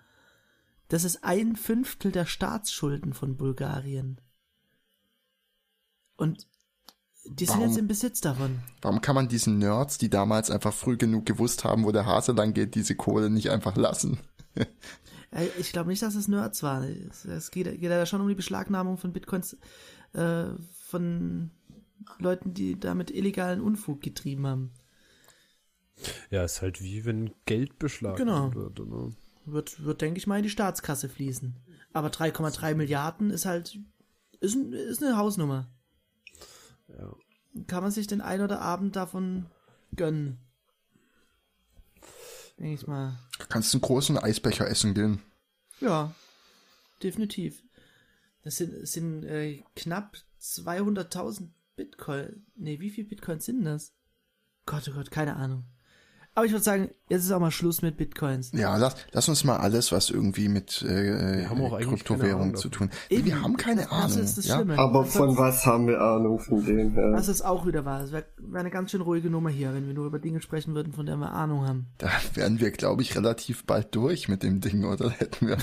Das 0.88 1.05
ist 1.05 1.23
ein 1.23 1.57
Fünftel 1.57 2.12
der 2.12 2.25
Staatsschulden 2.25 3.12
von 3.12 3.37
Bulgarien. 3.37 4.21
Und 6.17 6.47
die 7.27 7.45
sind 7.45 7.57
warum, 7.59 7.69
jetzt 7.69 7.79
im 7.79 7.88
Besitz 7.88 8.21
davon. 8.23 8.59
Warum 8.81 9.03
kann 9.03 9.14
man 9.14 9.29
diesen 9.29 9.59
Nerds, 9.59 9.99
die 9.99 10.09
damals 10.09 10.51
einfach 10.51 10.73
früh 10.73 10.97
genug 10.97 11.27
gewusst 11.27 11.64
haben, 11.64 11.85
wo 11.85 11.93
der 11.93 12.07
Hase 12.07 12.33
lang 12.33 12.55
geht, 12.55 12.75
diese 12.75 12.95
Kohle 12.95 13.29
nicht 13.29 13.51
einfach 13.51 13.77
lassen? 13.77 14.19
ich 15.59 15.73
glaube 15.73 15.91
nicht, 15.91 16.03
dass 16.03 16.14
es 16.14 16.27
Nerds 16.27 16.62
waren. 16.62 17.11
Es 17.11 17.51
geht, 17.51 17.67
geht 17.67 17.91
ja 17.91 18.07
schon 18.07 18.23
um 18.23 18.29
die 18.29 18.35
Beschlagnahmung 18.35 18.97
von 18.97 19.12
Bitcoins 19.12 19.59
äh, 20.14 20.45
von 20.87 21.51
Leuten, 22.19 22.55
die 22.55 22.81
damit 22.81 23.11
illegalen 23.11 23.61
Unfug 23.61 24.01
getrieben 24.01 24.47
haben. 24.47 24.71
Ja, 26.31 26.45
ist 26.45 26.63
halt 26.63 26.83
wie 26.83 27.05
wenn 27.05 27.33
Geld 27.47 27.79
beschlagnahmt 27.79 28.55
genau. 28.55 28.65
wird. 28.65 28.81
Oder? 28.81 29.13
Wird, 29.47 29.85
wird, 29.85 30.01
denke 30.01 30.19
ich 30.19 30.27
mal, 30.27 30.37
in 30.37 30.43
die 30.43 30.51
Staatskasse 30.51 31.09
fließen. 31.09 31.57
Aber 31.93 32.09
3,3 32.09 32.75
Milliarden 32.75 33.31
ist 33.31 33.47
halt, 33.47 33.79
ist, 34.41 34.57
ist 34.57 35.03
eine 35.03 35.17
Hausnummer. 35.17 35.69
Ja. 36.89 37.15
Kann 37.67 37.83
man 37.83 37.91
sich 37.91 38.07
den 38.07 38.21
ein 38.21 38.41
oder 38.41 38.61
Abend 38.61 38.95
davon 38.95 39.47
gönnen. 39.97 40.39
Denke 42.59 42.75
ich 42.75 42.87
mal. 42.87 43.19
Kannst 43.49 43.75
einen 43.75 43.81
großen 43.81 44.19
Eisbecher 44.19 44.69
essen 44.69 44.95
gehen. 44.95 45.23
Ja, 45.81 46.15
definitiv. 47.03 47.63
Das 48.43 48.57
sind, 48.57 48.87
sind 48.87 49.25
äh, 49.25 49.63
knapp 49.77 50.17
200.000 50.41 51.49
Bitcoin. 51.77 52.47
Nee, 52.57 52.81
wie 52.81 52.91
viel 52.91 53.05
Bitcoin 53.05 53.41
sind 53.41 53.65
das? 53.65 53.95
Gott, 54.67 54.89
oh 54.89 54.93
Gott, 54.93 55.11
keine 55.11 55.37
Ahnung. 55.37 55.65
Aber 56.38 56.46
ich 56.46 56.53
würde 56.53 56.62
sagen, 56.62 56.90
jetzt 57.09 57.24
ist 57.24 57.33
auch 57.33 57.40
mal 57.40 57.51
Schluss 57.51 57.83
mit 57.83 57.96
Bitcoins. 57.96 58.53
Ja, 58.53 58.77
lass, 58.77 58.94
lass 59.11 59.29
uns 59.29 59.42
mal 59.42 59.57
alles, 59.57 59.90
was 59.90 60.09
irgendwie 60.09 60.48
mit 60.48 60.83
äh, 60.83 61.44
Kryptowährung 61.81 62.55
zu 62.55 62.68
tun. 62.68 62.90
Eben, 63.11 63.24
wir 63.24 63.42
haben 63.42 63.57
keine 63.57 63.90
Ahnung. 63.90 64.03
Das 64.03 64.16
ist 64.16 64.38
das 64.38 64.46
ja? 64.46 64.55
Schlimme. 64.55 64.79
Aber 64.79 65.05
von 65.05 65.37
was 65.37 65.66
haben 65.66 65.88
wir 65.88 66.01
Ahnung 66.01 66.38
von 66.38 66.64
denen? 66.64 66.94
Ja. 66.94 67.11
Das 67.11 67.27
ist 67.27 67.42
auch 67.42 67.66
wieder 67.66 67.85
wahr. 67.85 68.05
Es 68.05 68.12
wäre 68.12 68.24
wär 68.37 68.61
eine 68.61 68.70
ganz 68.70 68.92
schön 68.92 69.01
ruhige 69.01 69.31
Nummer 69.31 69.51
hier, 69.51 69.74
wenn 69.74 69.88
wir 69.88 69.94
nur 69.94 70.07
über 70.07 70.20
Dinge 70.20 70.40
sprechen 70.40 70.77
würden, 70.77 70.92
von 70.92 71.07
denen 71.07 71.18
wir 71.18 71.33
Ahnung 71.33 71.66
haben. 71.66 71.87
Da 71.98 72.09
wären 72.35 72.61
wir, 72.61 72.70
glaube 72.70 73.03
ich, 73.03 73.16
relativ 73.16 73.64
bald 73.64 73.92
durch 73.96 74.29
mit 74.29 74.44
dem 74.44 74.61
Ding, 74.61 74.85
oder? 74.85 75.11
Hätten 75.18 75.48
wir 75.48 75.57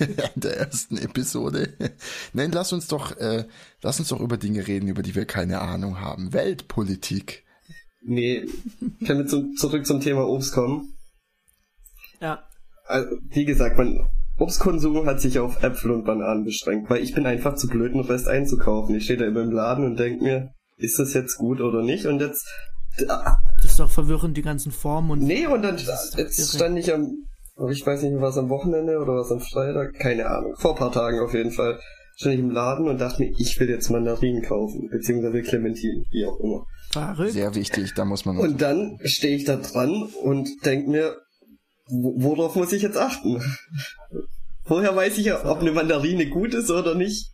in 0.00 0.40
der 0.40 0.56
ersten 0.58 0.96
Episode. 0.96 1.72
Nein, 2.32 2.50
lass 2.50 2.72
uns 2.72 2.88
doch, 2.88 3.16
äh, 3.18 3.44
lass 3.80 4.00
uns 4.00 4.08
doch 4.08 4.18
über 4.18 4.38
Dinge 4.38 4.66
reden, 4.66 4.88
über 4.88 5.02
die 5.02 5.14
wir 5.14 5.24
keine 5.24 5.60
Ahnung 5.60 6.00
haben. 6.00 6.32
Weltpolitik. 6.32 7.44
Nee, 8.02 8.46
können 9.06 9.20
wir 9.20 9.26
zum, 9.26 9.54
zurück 9.56 9.86
zum 9.86 10.00
Thema 10.00 10.26
Obst 10.26 10.52
kommen? 10.52 10.94
Ja. 12.20 12.42
Also, 12.86 13.16
wie 13.28 13.44
gesagt, 13.44 13.76
mein 13.78 14.08
Obstkonsum 14.38 15.06
hat 15.06 15.20
sich 15.20 15.38
auf 15.38 15.62
Äpfel 15.62 15.90
und 15.90 16.04
Bananen 16.04 16.44
beschränkt, 16.44 16.88
weil 16.88 17.02
ich 17.02 17.14
bin 17.14 17.26
einfach 17.26 17.54
zu 17.54 17.68
blöd, 17.68 17.94
noch 17.94 18.08
Rest 18.08 18.26
einzukaufen. 18.26 18.94
Ich 18.94 19.04
stehe 19.04 19.18
da 19.18 19.26
immer 19.26 19.42
im 19.42 19.50
Laden 19.50 19.84
und 19.84 19.98
denke 19.98 20.24
mir, 20.24 20.50
ist 20.78 20.98
das 20.98 21.12
jetzt 21.12 21.36
gut 21.36 21.60
oder 21.60 21.82
nicht? 21.82 22.06
Und 22.06 22.20
jetzt... 22.20 22.48
Das 22.96 23.64
ist 23.64 23.78
doch 23.78 23.90
verwirrend, 23.90 24.36
die 24.36 24.42
ganzen 24.42 24.72
Formen 24.72 25.10
und... 25.10 25.22
Nee, 25.22 25.46
und 25.46 25.62
dann 25.62 25.76
jetzt 25.76 26.54
stand 26.56 26.78
ich 26.78 26.92
am... 26.92 27.06
Ich 27.70 27.86
weiß 27.86 28.02
nicht 28.02 28.12
mehr, 28.12 28.22
was 28.22 28.38
am 28.38 28.48
Wochenende 28.48 28.98
oder 28.98 29.16
was 29.16 29.30
am 29.30 29.40
Freitag, 29.40 29.92
keine 29.94 30.26
Ahnung. 30.26 30.54
Vor 30.56 30.70
ein 30.72 30.78
paar 30.78 30.92
Tagen 30.92 31.20
auf 31.20 31.34
jeden 31.34 31.52
Fall 31.52 31.78
stand 32.16 32.34
ich 32.34 32.40
im 32.40 32.50
Laden 32.50 32.88
und 32.88 32.98
dachte 32.98 33.22
mir, 33.22 33.34
ich 33.36 33.60
will 33.60 33.68
jetzt 33.68 33.90
Mandarinen 33.90 34.42
kaufen, 34.42 34.88
beziehungsweise 34.90 35.42
Clementinen, 35.42 36.06
wie 36.10 36.24
auch 36.24 36.40
immer. 36.40 36.64
Verrückt. 36.90 37.32
Sehr 37.32 37.54
wichtig, 37.54 37.94
da 37.94 38.04
muss 38.04 38.24
man. 38.24 38.36
Und 38.38 38.60
dann 38.60 38.98
stehe 39.04 39.36
ich 39.36 39.44
da 39.44 39.56
dran 39.56 40.10
und 40.22 40.48
denke 40.64 40.90
mir, 40.90 41.16
worauf 41.88 42.56
muss 42.56 42.72
ich 42.72 42.82
jetzt 42.82 42.96
achten? 42.96 43.40
Woher 44.64 44.94
weiß 44.94 45.18
ich, 45.18 45.32
ob 45.32 45.60
eine 45.60 45.72
Mandarine 45.72 46.28
gut 46.28 46.54
ist 46.54 46.70
oder 46.70 46.94
nicht? 46.94 47.30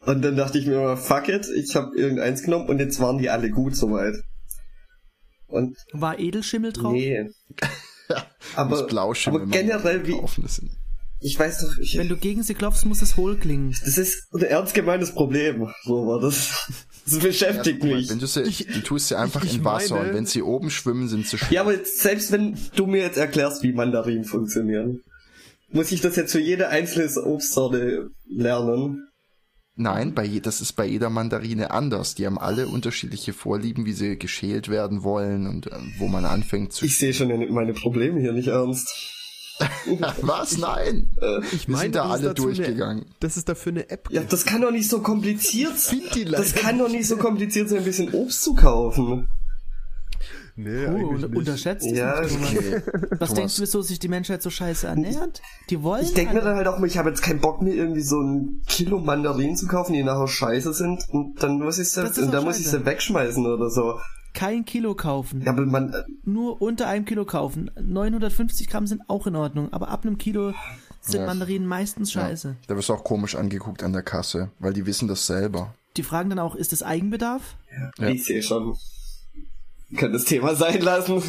Und 0.00 0.22
dann 0.22 0.36
dachte 0.36 0.58
ich 0.58 0.66
mir 0.66 0.74
immer, 0.74 0.96
fuck 0.96 1.28
it, 1.28 1.46
ich 1.54 1.76
habe 1.76 1.96
irgendeins 1.96 2.42
genommen 2.42 2.68
und 2.68 2.80
jetzt 2.80 2.98
waren 2.98 3.18
die 3.18 3.30
alle 3.30 3.50
gut 3.50 3.76
soweit. 3.76 4.16
Und 5.46 5.76
War 5.92 6.18
Edelschimmel 6.18 6.72
drauf? 6.72 6.92
Nee. 6.92 7.30
aber, 8.56 8.88
aber 8.88 9.46
generell 9.46 10.06
wie, 10.06 10.20
ich 11.20 11.38
weiß 11.38 11.60
doch, 11.60 11.78
ich, 11.78 11.96
Wenn 11.96 12.08
du 12.08 12.16
gegen 12.16 12.42
sie 12.42 12.54
klopfst, 12.54 12.84
muss 12.84 13.00
es 13.00 13.16
hohl 13.16 13.36
klingen. 13.36 13.76
Das 13.84 13.96
ist 13.96 14.26
ein 14.34 14.42
ernst 14.42 14.74
gemeintes 14.74 15.12
Problem, 15.12 15.60
war 15.60 16.20
Das, 16.20 16.50
das 17.04 17.18
beschäftigt 17.18 17.84
ja, 17.84 17.96
mich. 17.96 18.10
Wenn 18.10 18.18
du 18.18 18.26
sie, 18.26 18.42
ich, 18.42 18.66
du 18.66 18.80
tust 18.80 19.08
sie 19.08 19.18
einfach 19.18 19.44
ich 19.44 19.56
in 19.56 19.64
Wasser 19.64 19.96
meine, 19.96 20.08
und 20.08 20.14
wenn 20.14 20.26
sie 20.26 20.42
oben 20.42 20.70
schwimmen, 20.70 21.08
sind 21.08 21.26
sie 21.26 21.38
schwer. 21.38 21.52
Ja, 21.52 21.60
aber 21.62 21.74
selbst 21.84 22.32
wenn 22.32 22.56
du 22.76 22.86
mir 22.86 23.02
jetzt 23.02 23.18
erklärst, 23.18 23.62
wie 23.62 23.72
Mandarinen 23.72 24.24
funktionieren, 24.24 25.00
muss 25.70 25.90
ich 25.90 26.00
das 26.00 26.16
jetzt 26.16 26.32
für 26.32 26.40
jede 26.40 26.68
einzelne 26.68 27.10
Obstsorte 27.24 28.10
lernen? 28.28 29.08
Nein, 29.74 30.12
bei 30.14 30.24
je, 30.24 30.40
das 30.40 30.60
ist 30.60 30.74
bei 30.74 30.86
jeder 30.86 31.08
Mandarine 31.08 31.70
anders. 31.70 32.14
Die 32.14 32.26
haben 32.26 32.38
alle 32.38 32.68
unterschiedliche 32.68 33.32
Vorlieben, 33.32 33.86
wie 33.86 33.94
sie 33.94 34.18
geschält 34.18 34.68
werden 34.68 35.02
wollen 35.02 35.46
und 35.46 35.68
äh, 35.68 35.76
wo 35.98 36.08
man 36.08 36.26
anfängt 36.26 36.74
zu. 36.74 36.84
Ich 36.84 36.98
sehe 36.98 37.14
schon 37.14 37.28
meine 37.52 37.72
Probleme 37.72 38.20
hier 38.20 38.32
nicht 38.32 38.48
ernst. 38.48 39.21
Was? 40.22 40.58
Nein. 40.58 41.08
Äh, 41.20 41.40
ich 41.52 41.68
meine, 41.68 41.82
sind 41.84 41.94
da 41.96 42.08
alle 42.08 42.34
durchgegangen. 42.34 43.04
Eine, 43.04 43.14
das 43.20 43.36
ist 43.36 43.48
dafür 43.48 43.72
eine 43.72 43.90
App. 43.90 44.08
Ja, 44.10 44.22
das 44.22 44.44
kann 44.44 44.62
doch 44.62 44.70
nicht 44.70 44.88
so 44.88 45.00
kompliziert 45.00 45.78
sein. 45.78 46.02
Das 46.30 46.54
kann 46.54 46.78
doch 46.78 46.88
nicht 46.88 47.06
so 47.06 47.16
kompliziert 47.16 47.68
sein, 47.68 47.78
ein 47.78 47.84
bisschen 47.84 48.12
Obst 48.12 48.42
zu 48.42 48.54
kaufen. 48.54 49.28
Nee, 50.54 50.86
Puh, 50.86 51.26
unterschätzt 51.34 51.86
ja, 51.86 52.18
okay. 52.18 52.82
Was 53.12 53.30
Thomas. 53.30 53.34
denkst 53.34 53.56
du, 53.56 53.62
wieso 53.62 53.80
sich 53.80 53.98
die 53.98 54.08
Menschheit 54.08 54.42
so 54.42 54.50
scheiße 54.50 54.86
ernährt? 54.86 55.40
Die 55.70 55.82
wollen. 55.82 56.04
Ich 56.04 56.12
denke 56.12 56.34
mir 56.34 56.42
dann 56.42 56.56
halt 56.56 56.66
auch, 56.68 56.82
ich 56.82 56.98
habe 56.98 57.08
jetzt 57.08 57.22
keinen 57.22 57.40
Bock 57.40 57.62
mehr 57.62 57.72
irgendwie 57.72 58.02
so 58.02 58.20
ein 58.20 58.60
Kilo 58.66 58.98
Mandarinen 58.98 59.56
zu 59.56 59.66
kaufen, 59.66 59.94
die 59.94 60.02
nachher 60.02 60.28
scheiße 60.28 60.74
sind 60.74 61.08
und 61.08 61.42
dann 61.42 61.58
muss 61.58 61.78
ich 61.78 61.90
sie, 61.90 62.02
und 62.02 62.34
dann 62.34 62.44
muss 62.44 62.60
ich 62.60 62.68
sie 62.68 62.84
wegschmeißen 62.84 63.46
oder 63.46 63.70
so 63.70 63.98
kein 64.34 64.64
Kilo 64.64 64.94
kaufen. 64.94 65.42
Ja, 65.42 65.52
aber 65.52 65.66
man, 65.66 65.92
äh, 65.92 66.02
Nur 66.24 66.60
unter 66.62 66.86
einem 66.88 67.04
Kilo 67.04 67.24
kaufen. 67.24 67.70
950 67.80 68.68
Gramm 68.68 68.86
sind 68.86 69.02
auch 69.08 69.26
in 69.26 69.36
Ordnung, 69.36 69.72
aber 69.72 69.88
ab 69.88 70.04
einem 70.04 70.18
Kilo 70.18 70.54
sind 71.00 71.20
ja. 71.20 71.26
Mandarinen 71.26 71.66
meistens 71.66 72.12
scheiße. 72.12 72.48
Ja. 72.48 72.54
Da 72.66 72.76
wirst 72.76 72.88
du 72.88 72.94
auch 72.94 73.04
komisch 73.04 73.34
angeguckt 73.34 73.82
an 73.82 73.92
der 73.92 74.02
Kasse, 74.02 74.50
weil 74.58 74.72
die 74.72 74.86
wissen 74.86 75.08
das 75.08 75.26
selber. 75.26 75.74
Die 75.96 76.02
fragen 76.02 76.30
dann 76.30 76.38
auch, 76.38 76.54
ist 76.54 76.72
das 76.72 76.82
Eigenbedarf? 76.82 77.56
Ja, 77.98 78.08
ich 78.08 78.24
sehe 78.24 78.42
schon. 78.42 78.76
Können 79.96 80.14
das 80.14 80.24
Thema 80.24 80.54
sein 80.54 80.80
lassen. 80.80 81.22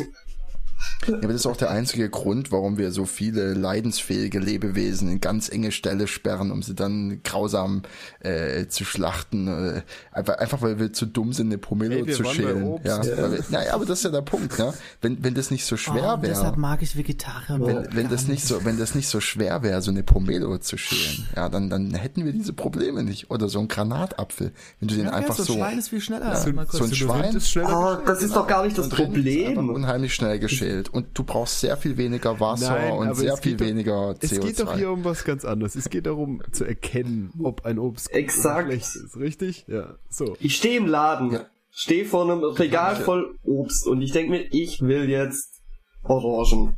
Ja, 1.07 1.15
aber 1.15 1.27
das 1.27 1.37
ist 1.37 1.45
auch 1.45 1.57
der 1.57 1.71
einzige 1.71 2.09
Grund, 2.09 2.51
warum 2.51 2.77
wir 2.77 2.91
so 2.91 3.05
viele 3.05 3.53
leidensfähige 3.53 4.39
Lebewesen 4.39 5.09
in 5.09 5.21
ganz 5.21 5.49
enge 5.49 5.71
Stelle 5.71 6.07
sperren, 6.07 6.51
um 6.51 6.61
sie 6.63 6.75
dann 6.75 7.21
grausam 7.23 7.83
äh, 8.19 8.67
zu 8.67 8.85
schlachten. 8.85 9.47
Äh, 9.47 9.81
einfach, 10.11 10.37
einfach 10.37 10.61
weil 10.61 10.79
wir 10.79 10.93
zu 10.93 11.05
dumm 11.05 11.33
sind, 11.33 11.47
eine 11.47 11.57
Pomelo 11.57 12.05
hey, 12.05 12.13
zu 12.13 12.23
schälen. 12.23 12.79
Ja, 12.83 13.03
ja. 13.03 13.31
Wir, 13.31 13.43
naja, 13.49 13.73
aber 13.73 13.85
das 13.85 13.99
ist 13.99 14.05
ja 14.05 14.11
der 14.11 14.21
Punkt. 14.21 14.57
Ja? 14.57 14.73
Wenn, 15.01 15.23
wenn 15.23 15.33
das 15.33 15.51
nicht 15.51 15.65
so 15.65 15.77
schwer 15.77 16.17
oh, 16.19 16.21
wäre. 16.21 16.33
Deshalb 16.33 16.57
mag 16.57 16.81
ich 16.81 16.95
Vegetarier. 16.95 17.59
Wenn, 17.59 17.95
wenn 17.95 18.09
das 18.09 18.27
nicht 18.27 18.45
so, 18.45 18.63
wenn 18.65 18.77
das 18.77 18.95
nicht 18.95 19.07
so 19.07 19.19
schwer 19.19 19.63
wäre, 19.63 19.81
so 19.81 19.91
eine 19.91 20.03
Pomelo 20.03 20.57
zu 20.57 20.77
schälen, 20.77 21.27
ja, 21.35 21.49
dann, 21.49 21.69
dann 21.69 21.93
hätten 21.93 22.25
wir 22.25 22.31
diese 22.33 22.53
Probleme 22.53 23.03
nicht. 23.03 23.29
Oder 23.29 23.49
so 23.49 23.59
ein 23.59 23.67
Granatapfel. 23.67 24.51
Wenn 24.79 24.87
du 24.87 24.95
den 24.95 25.05
ja, 25.05 25.11
einfach 25.11 25.35
so. 25.35 25.43
So 25.43 25.53
ein 25.53 25.59
Schwein 25.59 25.79
ist 25.79 25.89
viel 25.89 26.01
schneller. 26.01 26.27
Ja, 26.27 26.35
so, 26.35 26.77
so 26.77 26.83
ein 26.85 26.95
Schwein. 26.95 27.35
Ist 27.35 27.49
schneller 27.49 27.99
oh, 28.01 28.05
das 28.05 28.21
ist 28.21 28.35
doch 28.35 28.47
gar 28.47 28.63
nicht 28.65 28.77
das 28.77 28.89
Problem. 28.89 29.69
Unheimlich 29.69 30.13
schnell 30.13 30.39
geschält 30.39 30.72
und 30.91 31.07
du 31.13 31.23
brauchst 31.23 31.59
sehr 31.59 31.77
viel 31.77 31.97
weniger 31.97 32.39
Wasser 32.39 32.75
Nein, 32.75 32.93
und 32.93 33.15
sehr 33.15 33.37
viel 33.37 33.59
weniger 33.59 34.11
CO2. 34.11 34.17
Es 34.23 34.39
geht 34.39 34.59
doch 34.59 34.75
hier 34.75 34.91
um 34.91 35.03
was 35.03 35.23
ganz 35.23 35.45
anderes. 35.45 35.75
Es 35.75 35.89
geht 35.89 36.05
darum 36.05 36.41
zu 36.51 36.65
erkennen, 36.65 37.31
ob 37.41 37.65
ein 37.65 37.79
Obst 37.79 38.11
Exakt. 38.11 38.67
schlecht 38.67 38.95
ist, 38.95 39.17
richtig? 39.17 39.65
Ja, 39.67 39.95
so. 40.09 40.35
Ich 40.39 40.55
stehe 40.55 40.77
im 40.77 40.87
Laden, 40.87 41.31
ja. 41.31 41.45
stehe 41.71 42.05
vor 42.05 42.23
einem 42.23 42.43
Regal 42.43 42.95
voll 42.95 43.35
Obst 43.43 43.87
und 43.87 44.01
ich 44.01 44.11
denke 44.11 44.31
mir, 44.31 44.47
ich 44.51 44.81
will 44.81 45.09
jetzt 45.09 45.61
Orangen. 46.03 46.75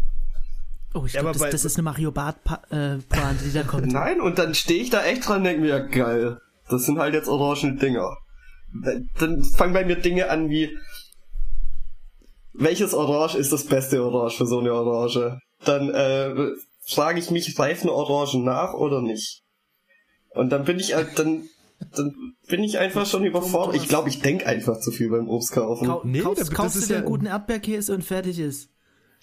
Oh, 0.93 1.03
ich 1.05 1.13
glaube, 1.13 1.38
das, 1.38 1.49
das, 1.51 1.65
ist 1.65 1.75
eine 1.75 1.84
Mario 1.84 2.12
Bart 2.12 2.38
äh, 2.69 2.97
Pointe, 3.10 3.43
die 3.43 3.51
da 3.51 3.63
kommt. 3.63 3.88
Nein, 3.91 4.21
und 4.21 4.39
dann 4.39 4.55
stehe 4.55 4.81
ich 4.81 4.89
da 4.89 5.03
echt 5.03 5.27
dran 5.27 5.39
und 5.39 5.43
denke 5.43 5.62
mir, 5.62 5.88
geil, 5.88 6.39
das 6.69 6.86
sind 6.86 6.99
halt 6.99 7.13
jetzt 7.13 7.27
orangen 7.27 7.77
Dinger. 7.77 8.15
Dann 9.19 9.43
fangen 9.43 9.73
bei 9.73 9.84
mir 9.84 9.97
Dinge 9.97 10.29
an 10.29 10.49
wie, 10.49 10.69
welches 12.58 12.94
Orange 12.94 13.36
ist 13.36 13.52
das 13.52 13.65
beste 13.65 14.04
Orange 14.04 14.38
für 14.38 14.46
so 14.46 14.60
eine 14.60 14.74
Orange? 14.74 15.39
Dann 15.63 15.89
äh, 15.89 16.52
frage 16.86 17.20
ich 17.20 17.32
mich, 17.32 17.58
reifen 17.58 17.89
Orangen 17.89 18.44
nach 18.44 18.74
oder 18.74 19.02
nicht? 19.02 19.41
Und 20.30 20.50
dann 20.50 20.65
bin 20.65 20.80
ich 20.80 20.94
halt, 20.94 21.18
dann, 21.18 21.48
dann 21.96 22.36
bin 22.48 22.63
ich 22.63 22.78
einfach 22.78 23.06
schon 23.06 23.26
überfordert. 23.26 23.76
Ich 23.76 23.88
glaube, 23.88 24.10
ich 24.10 24.22
denke 24.22 24.46
einfach 24.46 24.80
zu 24.80 24.91
viel 24.91 25.10
beim 25.10 25.30
Obst 25.30 25.52
kaufen. 25.52 25.88
Kau 25.88 26.02
nee, 26.04 26.20
kaufst, 26.20 26.54
kaufst 26.54 26.84
du 26.84 26.88
dir 26.88 26.96
ja 26.96 27.02
guten 27.02 27.26
Erdbeerkäse 27.26 27.94
und 27.94 28.04
fertig 28.04 28.39
ist. 28.39 28.70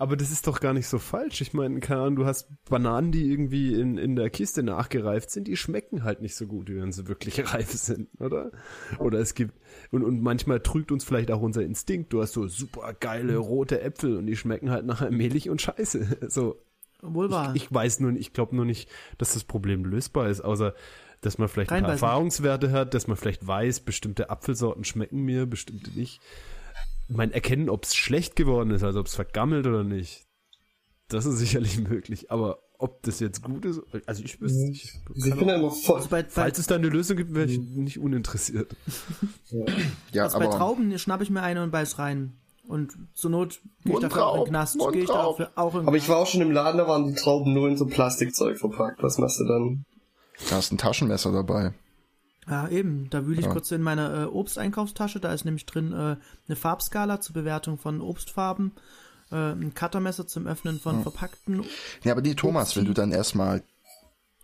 Aber 0.03 0.17
das 0.17 0.33
ist 0.33 0.49
doch 0.49 0.59
gar 0.59 0.73
nicht 0.73 0.89
so 0.89 0.99
falsch. 0.99 1.43
Ich 1.43 1.53
meine, 1.53 1.79
keine 1.79 2.01
Ahnung, 2.01 2.17
du 2.17 2.27
hast 2.27 2.49
Bananen, 2.69 3.13
die 3.13 3.31
irgendwie 3.31 3.73
in, 3.73 3.99
in 3.99 4.17
der 4.17 4.31
Kiste 4.31 4.65
nachgereift 4.65 5.31
sind, 5.31 5.47
die 5.47 5.57
schmecken 5.57 6.03
halt 6.03 6.21
nicht 6.23 6.35
so 6.35 6.49
gut, 6.49 6.69
wie 6.69 6.75
wenn 6.75 6.91
sie 6.91 7.07
wirklich 7.07 7.39
reif 7.55 7.71
sind, 7.71 8.09
oder? 8.19 8.51
Oder 8.99 9.21
es 9.21 9.35
gibt, 9.35 9.55
und, 9.93 10.03
und 10.03 10.21
manchmal 10.21 10.59
trügt 10.59 10.91
uns 10.91 11.05
vielleicht 11.05 11.31
auch 11.31 11.41
unser 11.41 11.63
Instinkt. 11.63 12.13
Du 12.13 12.21
hast 12.21 12.33
so 12.33 12.49
super 12.49 12.95
geile 12.99 13.37
rote 13.37 13.81
Äpfel 13.81 14.17
und 14.17 14.27
die 14.27 14.35
schmecken 14.35 14.73
halt 14.73 14.87
nachher 14.87 15.13
mehlig 15.13 15.49
und 15.49 15.63
scheiße. 15.63 16.19
So. 16.33 16.61
Wohl 17.01 17.31
wahr. 17.31 17.55
Ich, 17.55 17.67
ich 17.67 17.73
weiß 17.73 18.01
nur, 18.01 18.11
ich 18.11 18.33
glaube 18.33 18.57
nur 18.57 18.65
nicht, 18.65 18.91
dass 19.19 19.35
das 19.35 19.45
Problem 19.45 19.85
lösbar 19.85 20.29
ist, 20.29 20.41
außer 20.41 20.75
dass 21.21 21.39
man 21.39 21.47
vielleicht 21.47 21.71
ein 21.71 21.85
paar 21.85 21.93
Erfahrungswerte 21.93 22.73
hat, 22.73 22.93
dass 22.95 23.07
man 23.07 23.17
vielleicht 23.17 23.47
weiß, 23.47 23.81
bestimmte 23.81 24.31
Apfelsorten 24.31 24.83
schmecken 24.83 25.21
mir, 25.21 25.47
bestimmte 25.47 25.93
nicht 25.93 26.21
mein 27.09 27.33
Erkennen, 27.33 27.69
ob 27.69 27.85
es 27.85 27.95
schlecht 27.95 28.37
geworden 28.37 28.71
ist, 28.71 28.83
also 28.83 29.01
ob 29.01 29.07
es 29.07 29.15
vergammelt 29.15 29.67
oder 29.67 29.85
nicht, 29.85 30.27
das 31.09 31.27
ist 31.27 31.39
sicherlich 31.39 31.79
möglich. 31.89 32.31
Aber 32.31 32.59
ob 32.79 33.03
das 33.03 33.21
jetzt 33.21 33.43
gut 33.43 33.65
ist, 33.65 33.81
also 34.07 34.25
ich 34.25 34.41
wüsste 34.41 34.69
nicht. 34.69 35.01
Ich 35.15 35.35
bin 35.35 35.49
immer 35.49 35.71
voll. 35.71 35.99
Also 35.99 36.09
bei, 36.09 36.25
falls 36.25 36.59
es 36.59 36.67
da 36.67 36.75
eine 36.75 36.89
Lösung 36.89 37.17
gibt, 37.17 37.35
wäre 37.35 37.47
ich 37.47 37.59
mhm. 37.59 37.85
nicht 37.85 37.99
uninteressiert. 37.99 38.75
Ja, 39.51 39.65
ja 40.13 40.23
also 40.25 40.37
aber 40.37 40.49
bei 40.49 40.57
Trauben 40.57 40.99
schnappe 40.99 41.23
ich 41.23 41.31
mir 41.31 41.43
eine 41.43 41.63
und 41.63 41.71
beiß 41.71 41.99
rein. 41.99 42.33
Und 42.67 42.97
zur 43.15 43.31
Not 43.31 43.61
gehe 43.85 43.95
ich 43.95 44.01
dafür 44.01 44.27
auch 44.27 44.39
in 44.39 44.45
den 44.45 44.51
Knast. 44.51 44.79
Gehe 44.93 45.03
ich 45.03 45.09
dafür 45.09 45.51
auch 45.57 45.75
in 45.75 45.87
Aber 45.87 45.97
ich 45.97 46.09
war 46.09 46.19
auch 46.19 46.27
schon 46.27 46.41
im 46.41 46.53
Laden, 46.53 46.79
da 46.79 46.89
waren 46.89 47.07
die 47.07 47.15
Trauben 47.15 47.53
nur 47.53 47.69
in 47.69 47.77
so 47.77 47.87
Plastikzeug 47.87 48.59
verpackt. 48.59 49.03
Was 49.03 49.19
machst 49.19 49.41
du 49.41 49.45
dann? 49.45 49.85
Da 50.49 50.59
ist 50.59 50.73
ein 50.73 50.79
Taschenmesser 50.79 51.33
dabei. 51.33 51.75
Ja, 52.49 52.69
eben. 52.69 53.09
Da 53.11 53.27
wühle 53.27 53.41
ich 53.41 53.47
ja. 53.47 53.53
kurz 53.53 53.71
in 53.71 53.83
meine 53.83 54.23
äh, 54.23 54.25
Obsteinkaufstasche. 54.25 55.21
Da 55.21 55.33
ist 55.33 55.45
nämlich 55.45 55.67
drin 55.67 55.93
äh, 55.93 56.17
eine 56.49 56.57
Farbskala 56.57 57.21
zur 57.21 57.35
Bewertung 57.35 57.79
von 57.79 58.01
Obstfarben, 58.01 58.73
äh, 59.31 59.53
ein 59.53 59.75
Cuttermesser 59.75 60.27
zum 60.27 60.47
Öffnen 60.47 60.81
von 60.81 60.97
hm. 60.97 61.03
verpackten. 61.03 61.65
Ja, 62.03 62.13
aber 62.13 62.23
die 62.23 62.35
Thomas, 62.35 62.69
Obst 62.69 62.77
wenn 62.77 62.85
du 62.87 62.95
dann 62.95 63.13
erstmal. 63.13 63.63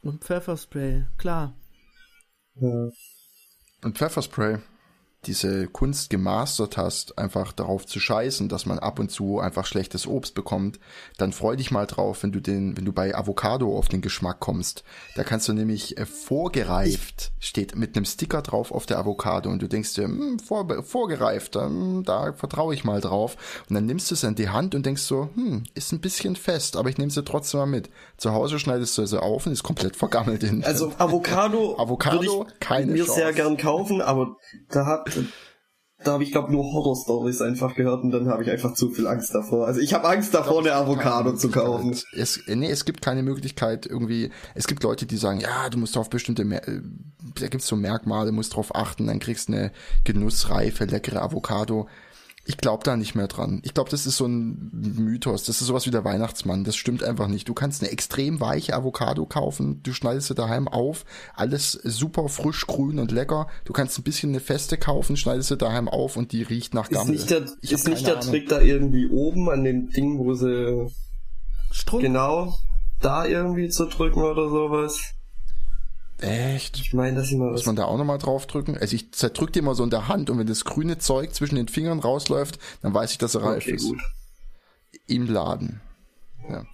Und 0.02 0.24
Pfefferspray, 0.24 1.06
klar. 1.16 1.54
Ja. 2.54 2.88
Und 3.82 3.98
Pfefferspray 3.98 4.58
diese 5.24 5.66
Kunst 5.66 6.10
gemastert 6.10 6.76
hast, 6.76 7.18
einfach 7.18 7.52
darauf 7.52 7.86
zu 7.86 7.98
scheißen, 7.98 8.48
dass 8.48 8.66
man 8.66 8.78
ab 8.78 8.98
und 9.00 9.10
zu 9.10 9.40
einfach 9.40 9.66
schlechtes 9.66 10.06
Obst 10.06 10.34
bekommt, 10.34 10.78
dann 11.16 11.32
freu 11.32 11.56
dich 11.56 11.70
mal 11.70 11.86
drauf, 11.86 12.22
wenn 12.22 12.30
du 12.30 12.40
den, 12.40 12.76
wenn 12.76 12.84
du 12.84 12.92
bei 12.92 13.14
Avocado 13.14 13.76
auf 13.76 13.88
den 13.88 14.00
Geschmack 14.00 14.38
kommst. 14.38 14.84
Da 15.16 15.24
kannst 15.24 15.48
du 15.48 15.52
nämlich 15.52 15.98
äh, 15.98 16.06
vorgereift, 16.06 17.32
steht 17.40 17.74
mit 17.74 17.96
einem 17.96 18.04
Sticker 18.04 18.42
drauf 18.42 18.70
auf 18.70 18.86
der 18.86 18.98
Avocado 18.98 19.50
und 19.50 19.60
du 19.60 19.68
denkst 19.68 19.94
dir, 19.94 20.04
hm, 20.04 20.38
vor, 20.38 20.84
vorgereift, 20.84 21.56
hm, 21.56 22.04
da 22.04 22.32
vertraue 22.32 22.74
ich 22.74 22.84
mal 22.84 23.00
drauf. 23.00 23.36
Und 23.68 23.74
dann 23.74 23.86
nimmst 23.86 24.10
du 24.10 24.14
es 24.14 24.22
in 24.22 24.36
die 24.36 24.50
Hand 24.50 24.76
und 24.76 24.86
denkst 24.86 25.02
so, 25.02 25.30
hm, 25.34 25.64
ist 25.74 25.92
ein 25.92 26.00
bisschen 26.00 26.36
fest, 26.36 26.76
aber 26.76 26.90
ich 26.90 26.98
nehme 26.98 27.10
sie 27.10 27.24
trotzdem 27.24 27.60
mal 27.60 27.66
mit. 27.66 27.90
Zu 28.18 28.32
Hause 28.32 28.60
schneidest 28.60 28.96
du 28.96 29.04
sie 29.04 29.20
auf 29.20 29.46
und 29.46 29.52
ist 29.52 29.64
komplett 29.64 29.96
vergammelt. 29.96 30.44
In, 30.44 30.62
also 30.62 30.92
Avocado, 30.98 31.76
Avocado 31.78 32.46
keine 32.60 32.92
mir 32.92 33.04
Chance. 33.04 33.14
sehr 33.14 33.32
gern 33.32 33.56
kaufen, 33.56 34.00
aber 34.00 34.36
da 34.68 34.86
hat 34.86 35.07
da 36.04 36.12
habe 36.12 36.22
ich 36.22 36.30
glaube 36.30 36.52
nur 36.52 36.62
Horror-Stories 36.72 37.42
einfach 37.42 37.74
gehört 37.74 38.04
und 38.04 38.12
dann 38.12 38.28
habe 38.28 38.44
ich 38.44 38.50
einfach 38.50 38.74
zu 38.74 38.90
viel 38.90 39.08
Angst 39.08 39.34
davor. 39.34 39.66
Also 39.66 39.80
ich 39.80 39.94
habe 39.94 40.08
Angst 40.08 40.32
davor, 40.32 40.60
eine 40.60 40.72
Avocado 40.72 41.34
zu 41.34 41.50
kaufen. 41.50 41.96
Es, 42.12 42.40
nee, 42.46 42.70
es 42.70 42.84
gibt 42.84 43.02
keine 43.02 43.24
Möglichkeit 43.24 43.84
irgendwie. 43.84 44.30
Es 44.54 44.68
gibt 44.68 44.84
Leute, 44.84 45.06
die 45.06 45.16
sagen, 45.16 45.40
ja, 45.40 45.68
du 45.68 45.78
musst 45.78 45.96
auf 45.96 46.08
bestimmte, 46.08 46.42
äh, 46.42 46.80
da 47.40 47.48
gibt's 47.48 47.66
so 47.66 47.74
Merkmale, 47.74 48.30
musst 48.30 48.54
drauf 48.54 48.74
achten, 48.76 49.08
dann 49.08 49.18
kriegst 49.18 49.48
eine 49.48 49.72
genussreife, 50.04 50.84
leckere 50.84 51.20
Avocado. 51.20 51.88
Ich 52.48 52.56
glaube 52.56 52.82
da 52.82 52.96
nicht 52.96 53.14
mehr 53.14 53.28
dran. 53.28 53.60
Ich 53.62 53.74
glaube, 53.74 53.90
das 53.90 54.06
ist 54.06 54.16
so 54.16 54.24
ein 54.24 54.70
Mythos. 54.72 55.44
Das 55.44 55.60
ist 55.60 55.66
sowas 55.66 55.86
wie 55.86 55.90
der 55.90 56.04
Weihnachtsmann. 56.04 56.64
Das 56.64 56.76
stimmt 56.76 57.04
einfach 57.04 57.28
nicht. 57.28 57.46
Du 57.46 57.52
kannst 57.52 57.82
eine 57.82 57.92
extrem 57.92 58.40
weiche 58.40 58.74
Avocado 58.74 59.26
kaufen. 59.26 59.82
Du 59.82 59.92
schneidest 59.92 60.28
sie 60.28 60.34
daheim 60.34 60.66
auf. 60.66 61.04
Alles 61.34 61.72
super 61.72 62.30
frisch, 62.30 62.66
grün 62.66 63.00
und 63.00 63.12
lecker. 63.12 63.48
Du 63.66 63.74
kannst 63.74 63.98
ein 63.98 64.02
bisschen 64.02 64.30
eine 64.30 64.40
feste 64.40 64.78
kaufen, 64.78 65.18
schneidest 65.18 65.50
sie 65.50 65.58
daheim 65.58 65.88
auf 65.88 66.16
und 66.16 66.32
die 66.32 66.42
riecht 66.42 66.72
nach 66.72 66.88
Gammel. 66.88 67.16
Ist 67.16 67.30
nicht 67.30 67.30
der, 67.30 67.70
ist 67.70 67.86
nicht 67.86 68.06
der 68.06 68.20
Trick 68.20 68.48
da 68.48 68.62
irgendwie 68.62 69.10
oben 69.10 69.50
an 69.50 69.62
dem 69.64 69.90
Ding, 69.90 70.18
wo 70.18 70.32
sie 70.32 70.90
Strom? 71.70 72.00
genau 72.00 72.54
da 73.02 73.26
irgendwie 73.26 73.68
zu 73.68 73.84
drücken 73.84 74.22
oder 74.22 74.48
sowas? 74.48 74.98
Echt? 76.20 76.78
Ich 76.78 76.92
meine, 76.94 77.16
dass 77.16 77.30
ich 77.30 77.36
mal 77.36 77.52
Muss 77.52 77.66
man 77.66 77.76
da 77.76 77.84
auch 77.84 77.96
nochmal 77.96 78.18
draufdrücken? 78.18 78.76
Also 78.76 78.96
ich 78.96 79.12
zerdrück 79.12 79.52
die 79.52 79.62
mal 79.62 79.74
so 79.74 79.84
in 79.84 79.90
der 79.90 80.08
Hand 80.08 80.30
und 80.30 80.38
wenn 80.38 80.46
das 80.46 80.64
grüne 80.64 80.98
Zeug 80.98 81.34
zwischen 81.34 81.54
den 81.54 81.68
Fingern 81.68 82.00
rausläuft, 82.00 82.58
dann 82.82 82.92
weiß 82.92 83.12
ich, 83.12 83.18
dass 83.18 83.34
er 83.36 83.44
reif 83.44 83.64
okay, 83.64 83.74
ist. 83.74 83.84
Gut. 83.84 84.00
Im 85.06 85.26
Laden. 85.26 85.80
Ja. 86.48 86.64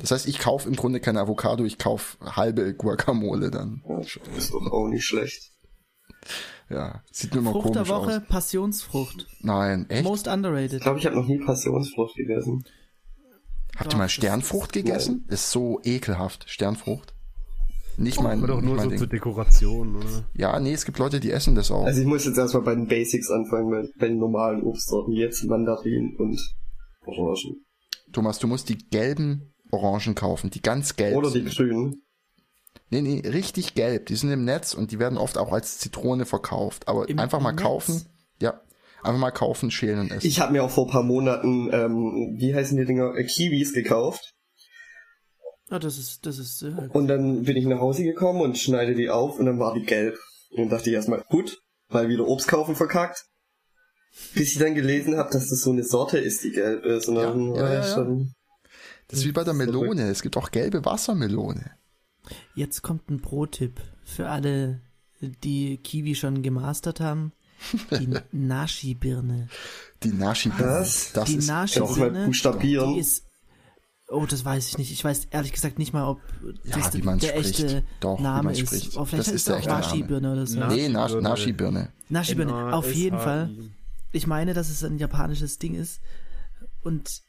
Das 0.00 0.10
heißt, 0.10 0.26
ich 0.26 0.38
kaufe 0.38 0.68
im 0.68 0.76
Grunde 0.76 1.00
keine 1.00 1.20
Avocado, 1.20 1.64
ich 1.64 1.78
kaufe 1.78 2.16
halbe 2.24 2.74
Guacamole 2.74 3.50
dann. 3.50 3.82
Ja, 3.88 3.98
ist 3.98 4.52
doch 4.52 4.72
auch 4.72 4.88
nicht 4.88 5.04
schlecht. 5.04 5.50
Ja, 6.70 7.02
sieht 7.10 7.34
nur 7.34 7.42
mal 7.42 7.52
Frucht 7.52 7.74
komisch 7.74 7.88
der 7.88 7.88
Woche, 7.94 8.16
aus. 8.18 8.28
Passionsfrucht. 8.28 9.26
Nein, 9.40 9.88
echt? 9.90 10.04
Most 10.04 10.28
underrated. 10.28 10.74
Ich 10.74 10.80
glaube, 10.80 10.98
ich 10.98 11.04
habe 11.04 11.16
noch 11.16 11.26
nie 11.26 11.38
Passionsfrucht 11.38 12.16
gegessen. 12.16 12.64
Habt 13.76 13.92
ihr 13.92 13.98
mal 13.98 14.08
Sternfrucht 14.08 14.72
gegessen? 14.72 15.26
Ist 15.28 15.50
so 15.50 15.80
ekelhaft, 15.82 16.48
Sternfrucht. 16.48 17.13
Nicht 17.96 18.20
mein. 18.20 18.38
Aber 18.38 18.48
doch 18.48 18.60
nur 18.60 18.78
so 18.80 18.88
Ding. 18.88 18.98
zur 18.98 19.06
Dekoration, 19.06 19.96
oder? 19.96 20.24
Ja, 20.34 20.58
nee, 20.58 20.72
es 20.72 20.84
gibt 20.84 20.98
Leute, 20.98 21.20
die 21.20 21.30
essen 21.30 21.54
das 21.54 21.70
auch. 21.70 21.84
Also 21.84 22.00
ich 22.00 22.06
muss 22.06 22.24
jetzt 22.24 22.38
erstmal 22.38 22.62
bei 22.62 22.74
den 22.74 22.86
Basics 22.86 23.30
anfangen, 23.30 23.90
bei, 23.98 24.08
den 24.08 24.18
normalen 24.18 24.62
Obstsorten. 24.62 25.12
Jetzt 25.12 25.44
Mandarinen 25.44 26.16
und 26.16 26.40
Orangen. 27.06 27.64
Thomas, 28.12 28.38
du 28.38 28.46
musst 28.46 28.68
die 28.68 28.78
gelben 28.78 29.54
Orangen 29.70 30.14
kaufen, 30.14 30.50
die 30.50 30.62
ganz 30.62 30.96
gelb 30.96 31.16
Oder 31.16 31.30
die 31.30 31.44
grünen. 31.44 32.02
Nee, 32.90 33.02
nee, 33.02 33.22
richtig 33.28 33.74
gelb. 33.74 34.06
Die 34.06 34.16
sind 34.16 34.30
im 34.30 34.44
Netz 34.44 34.74
und 34.74 34.92
die 34.92 34.98
werden 34.98 35.18
oft 35.18 35.38
auch 35.38 35.52
als 35.52 35.78
Zitrone 35.78 36.26
verkauft. 36.26 36.86
Aber 36.88 37.08
Im 37.08 37.18
einfach 37.18 37.40
mal 37.40 37.52
Netz? 37.52 37.62
kaufen. 37.62 38.06
Ja. 38.40 38.60
Einfach 39.02 39.20
mal 39.20 39.30
kaufen, 39.30 39.70
schälen 39.70 40.00
und 40.00 40.10
essen. 40.12 40.26
Ich 40.26 40.40
habe 40.40 40.52
mir 40.52 40.62
auch 40.64 40.70
vor 40.70 40.88
paar 40.88 41.02
Monaten, 41.02 41.68
ähm, 41.72 42.36
wie 42.38 42.54
heißen 42.54 42.76
die 42.76 42.84
Dinger, 42.84 43.14
äh, 43.16 43.24
Kiwis 43.24 43.72
gekauft. 43.72 44.33
Ah, 45.74 45.80
das 45.80 45.98
ist, 45.98 46.24
das 46.24 46.38
ist. 46.38 46.62
Äh, 46.62 46.88
und 46.92 47.08
dann 47.08 47.42
bin 47.42 47.56
ich 47.56 47.66
nach 47.66 47.80
Hause 47.80 48.04
gekommen 48.04 48.40
und 48.42 48.56
schneide 48.56 48.94
die 48.94 49.10
auf 49.10 49.40
und 49.40 49.46
dann 49.46 49.58
war 49.58 49.74
die 49.74 49.82
gelb. 49.82 50.16
Und 50.50 50.58
dann 50.58 50.68
dachte 50.68 50.88
ich 50.88 50.94
erstmal, 50.94 51.24
gut, 51.28 51.60
mal 51.88 52.08
wieder 52.08 52.28
Obst 52.28 52.46
kaufen 52.46 52.76
verkackt. 52.76 53.24
Bis 54.34 54.52
ich 54.52 54.58
dann 54.58 54.76
gelesen 54.76 55.16
habe, 55.16 55.30
dass 55.32 55.48
das 55.48 55.62
so 55.62 55.72
eine 55.72 55.82
Sorte 55.82 56.18
ist, 56.18 56.44
die 56.44 56.52
gelb 56.52 56.84
ist. 56.84 57.08
Und 57.08 57.16
dann 57.16 57.56
ja, 57.56 57.62
war 57.62 57.72
ja, 57.72 57.80
ich 57.80 57.92
schon. 57.92 58.34
Das 59.08 59.18
ist 59.18 59.24
wie 59.24 59.32
bei 59.32 59.42
der 59.42 59.52
Melone. 59.52 60.08
Es 60.08 60.22
gibt 60.22 60.36
auch 60.36 60.52
gelbe 60.52 60.84
Wassermelone. 60.84 61.72
Jetzt 62.54 62.82
kommt 62.82 63.10
ein 63.10 63.20
Pro-Tipp 63.20 63.80
für 64.04 64.28
alle, 64.28 64.80
die 65.20 65.78
Kiwi 65.78 66.14
schon 66.14 66.42
gemastert 66.42 67.00
haben. 67.00 67.32
Die 67.90 68.08
Nashi-Birne. 68.30 69.48
Die 70.04 70.12
Nashi-Birne. 70.12 70.72
Das, 70.72 71.12
das 71.12 71.28
die 71.28 71.36
ist 71.38 71.48
Nashi-Birne. 71.48 72.30
Die 72.62 73.00
ist 73.00 73.24
Oh, 74.08 74.26
das 74.26 74.44
weiß 74.44 74.68
ich 74.68 74.78
nicht. 74.78 74.92
Ich 74.92 75.04
weiß 75.04 75.28
ehrlich 75.30 75.52
gesagt 75.52 75.78
nicht 75.78 75.92
mal, 75.92 76.06
ob 76.06 76.20
ja, 76.64 76.76
das 76.76 76.90
der 76.90 77.00
spricht. 77.00 77.24
echte 77.32 77.84
Doch, 78.00 78.20
Name 78.20 78.52
ist. 78.52 78.60
Spricht. 78.60 78.96
Oh, 78.96 79.04
vielleicht 79.04 79.28
das 79.28 79.34
ist 79.34 79.48
der 79.48 79.56
echte 79.56 79.70
Nashi-Birne 79.70 80.32
oder 80.32 80.46
so. 80.46 80.60
Nee, 80.66 80.88
Nashi-Birne. 80.88 81.92
Nashi-Birne, 82.10 82.74
auf 82.74 82.92
jeden 82.92 83.18
Fall. 83.18 83.50
Ich 84.12 84.26
meine, 84.26 84.54
dass 84.54 84.68
es 84.68 84.84
ein 84.84 84.98
japanisches 84.98 85.58
Ding 85.58 85.74
ist. 85.74 86.00
Und 86.82 87.22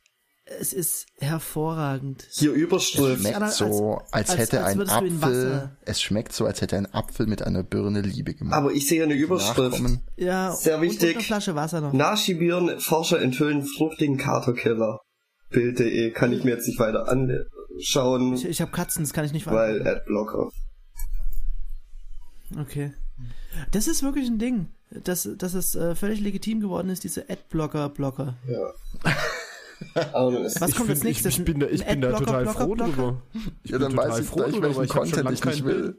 es 0.60 0.74
ist 0.74 1.08
hervorragend. 1.18 2.28
Hier 2.30 2.52
überströmt. 2.52 3.26
Es 3.26 3.28
schmeckt 3.28 3.52
so, 3.52 4.02
als, 4.12 4.30
als 4.30 4.38
hätte 4.38 4.64
als, 4.64 4.78
als 4.78 4.92
ein 4.92 5.24
Apfel, 5.24 5.78
es 5.86 6.02
schmeckt 6.02 6.34
so, 6.34 6.46
als 6.46 6.62
hätte 6.62 6.78
ein 6.78 6.94
Apfel 6.94 7.26
mit 7.26 7.42
einer 7.42 7.64
Birne 7.64 8.02
Liebe 8.02 8.36
gemacht. 8.36 8.56
Aber 8.56 8.72
ich 8.72 8.88
sehe 8.88 9.04
eine 9.04 9.16
Überschrift. 9.16 9.82
Ja, 10.18 10.52
sehr 10.52 10.82
wichtig. 10.82 11.10
Und 11.10 11.16
eine 11.16 11.24
Flasche 11.24 11.56
Wasser 11.56 11.82
noch. 11.82 11.94
Nashi-Birnen, 11.94 12.80
Forscher 12.80 13.22
enthüllen 13.22 13.64
fruchtigen 13.64 14.18
Katerkiller. 14.18 15.00
Bild.de 15.50 16.12
kann 16.12 16.34
ich 16.34 16.44
mir 16.44 16.52
jetzt 16.52 16.68
nicht 16.68 16.80
weiter 16.80 17.08
anschauen. 17.08 18.34
Ich, 18.34 18.46
ich 18.46 18.62
habe 18.62 18.72
Katzen, 18.72 19.04
das 19.04 19.14
kann 19.14 19.26
ich 19.26 19.34
nicht 19.34 19.46
weiter. 19.46 19.58
Weil 19.58 19.88
Adblocker. 19.88 20.52
Okay. 22.60 22.94
Das 23.72 23.88
ist 23.88 24.04
wirklich 24.04 24.28
ein 24.28 24.40
Ding, 24.40 24.68
dass, 24.92 25.30
dass 25.38 25.54
es 25.54 25.76
äh, 25.76 25.96
völlig 25.96 26.20
legitim 26.20 26.60
geworden 26.60 26.90
ist, 26.90 27.04
diese 27.04 27.30
Adblocker-Blocker. 27.30 28.36
Ja. 28.48 28.74
Was 29.94 30.76
kommt 30.76 30.90
als 30.90 31.04
nächstes? 31.04 31.34
Ich, 31.34 31.40
ich 31.40 31.46
bin 31.46 31.60
da, 31.60 31.68
ich 31.68 31.86
bin 31.86 32.02
da 32.02 32.14
total 32.14 32.46
froh 32.48 32.76
drüber. 32.76 33.22
Ich 33.64 33.72
ja, 33.72 33.78
dann 33.78 33.96
weiß 33.96 34.20
ich 34.20 34.26
froh 34.26 34.44
drüber, 34.44 34.76
welchen 34.76 34.88
Content 34.88 35.32
ich 35.32 35.44
nicht 35.44 35.66
will. 35.66 35.98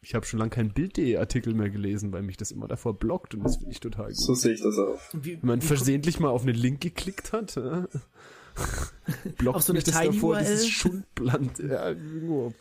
Ich 0.00 0.14
habe 0.14 0.24
schon 0.24 0.38
lange 0.38 0.50
keinen 0.50 0.72
Bild.de-Artikel 0.72 1.54
mehr 1.54 1.70
gelesen, 1.70 2.12
weil 2.12 2.22
mich 2.22 2.36
das 2.36 2.52
immer 2.52 2.68
davor 2.68 2.94
blockt 2.98 3.34
und 3.34 3.42
das 3.42 3.56
finde 3.56 3.72
ich 3.72 3.80
total 3.80 4.06
gut. 4.06 4.16
So 4.16 4.34
sehe 4.34 4.54
ich 4.54 4.62
das 4.62 4.78
auch. 4.78 5.00
Wenn 5.12 5.40
man 5.42 5.60
versehentlich 5.60 6.20
mal 6.20 6.28
auf 6.28 6.42
einen 6.42 6.54
Link 6.54 6.80
geklickt 6.80 7.32
hat, 7.32 7.56
äh, 7.56 7.82
blockt 9.38 9.56
auf 9.56 9.62
so 9.62 9.72
eine 9.72 9.78
mich 9.78 9.84
das 9.84 9.94
davor, 9.94 10.38
dieses 10.38 10.68
Schundblatt. 10.68 11.58
Ja, 11.58 11.88
irgendwo, 11.88 12.54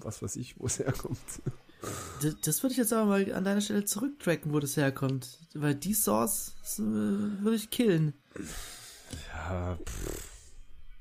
was 0.00 0.22
weiß 0.22 0.36
ich, 0.36 0.58
wo 0.58 0.66
es 0.66 0.80
herkommt. 0.80 1.18
Das, 2.20 2.36
das 2.44 2.62
würde 2.62 2.72
ich 2.72 2.78
jetzt 2.78 2.92
aber 2.92 3.06
mal 3.06 3.32
an 3.32 3.44
deiner 3.44 3.60
Stelle 3.60 3.84
zurücktracken, 3.84 4.52
wo 4.52 4.58
das 4.58 4.76
herkommt. 4.76 5.38
Weil 5.54 5.74
die 5.74 5.94
Source 5.94 6.54
äh, 6.78 6.82
würde 6.82 7.56
ich 7.56 7.70
killen. 7.70 8.14
Ja, 9.32 9.78
pff 9.84 10.31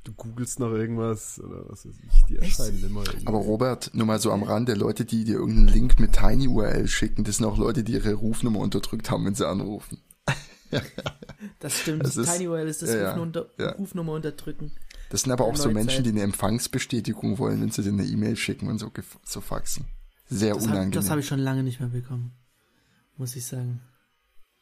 du 0.03 0.13
googelst 0.13 0.59
nach 0.59 0.71
irgendwas 0.71 1.39
oder 1.39 1.69
was 1.69 1.85
weiß 1.85 1.93
ich, 2.03 2.25
die 2.25 2.37
erscheinen 2.37 2.75
Echt? 2.75 2.85
immer. 2.85 3.01
Irgendwie. 3.05 3.27
Aber 3.27 3.37
Robert, 3.37 3.91
nur 3.93 4.07
mal 4.07 4.19
so 4.19 4.31
am 4.31 4.43
Rande, 4.43 4.73
Leute, 4.73 5.05
die 5.05 5.23
dir 5.23 5.35
irgendeinen 5.35 5.67
Link 5.67 5.99
mit 5.99 6.13
TinyURL 6.13 6.87
schicken, 6.87 7.23
das 7.23 7.37
sind 7.37 7.45
auch 7.45 7.57
Leute, 7.57 7.83
die 7.83 7.93
ihre 7.93 8.13
Rufnummer 8.13 8.59
unterdrückt 8.59 9.11
haben, 9.11 9.25
wenn 9.25 9.35
sie 9.35 9.47
anrufen. 9.47 9.99
das 11.59 11.79
stimmt, 11.79 12.03
das 12.03 12.17
ist, 12.17 12.31
TinyURL 12.31 12.67
ist 12.67 12.81
das 12.81 12.93
ja, 12.93 13.13
Rufnummer, 13.13 13.47
ja. 13.59 13.71
Rufnummer 13.73 14.13
unterdrücken. 14.13 14.71
Das 15.09 15.23
sind 15.23 15.31
aber 15.31 15.45
auch 15.45 15.57
so 15.57 15.69
Menschen, 15.69 16.03
die 16.03 16.11
eine 16.11 16.21
Empfangsbestätigung 16.21 17.37
wollen, 17.37 17.61
wenn 17.61 17.69
sie 17.69 17.83
dir 17.83 17.89
eine 17.89 18.05
E-Mail 18.05 18.37
schicken 18.37 18.69
und 18.69 18.79
so, 18.79 18.89
so 19.25 19.41
faxen. 19.41 19.85
Sehr 20.29 20.53
das 20.53 20.63
unangenehm. 20.63 20.93
Hab, 20.93 20.93
das 20.93 21.09
habe 21.09 21.19
ich 21.19 21.27
schon 21.27 21.39
lange 21.39 21.63
nicht 21.63 21.81
mehr 21.81 21.89
bekommen, 21.89 22.31
muss 23.17 23.35
ich 23.35 23.45
sagen. 23.45 23.81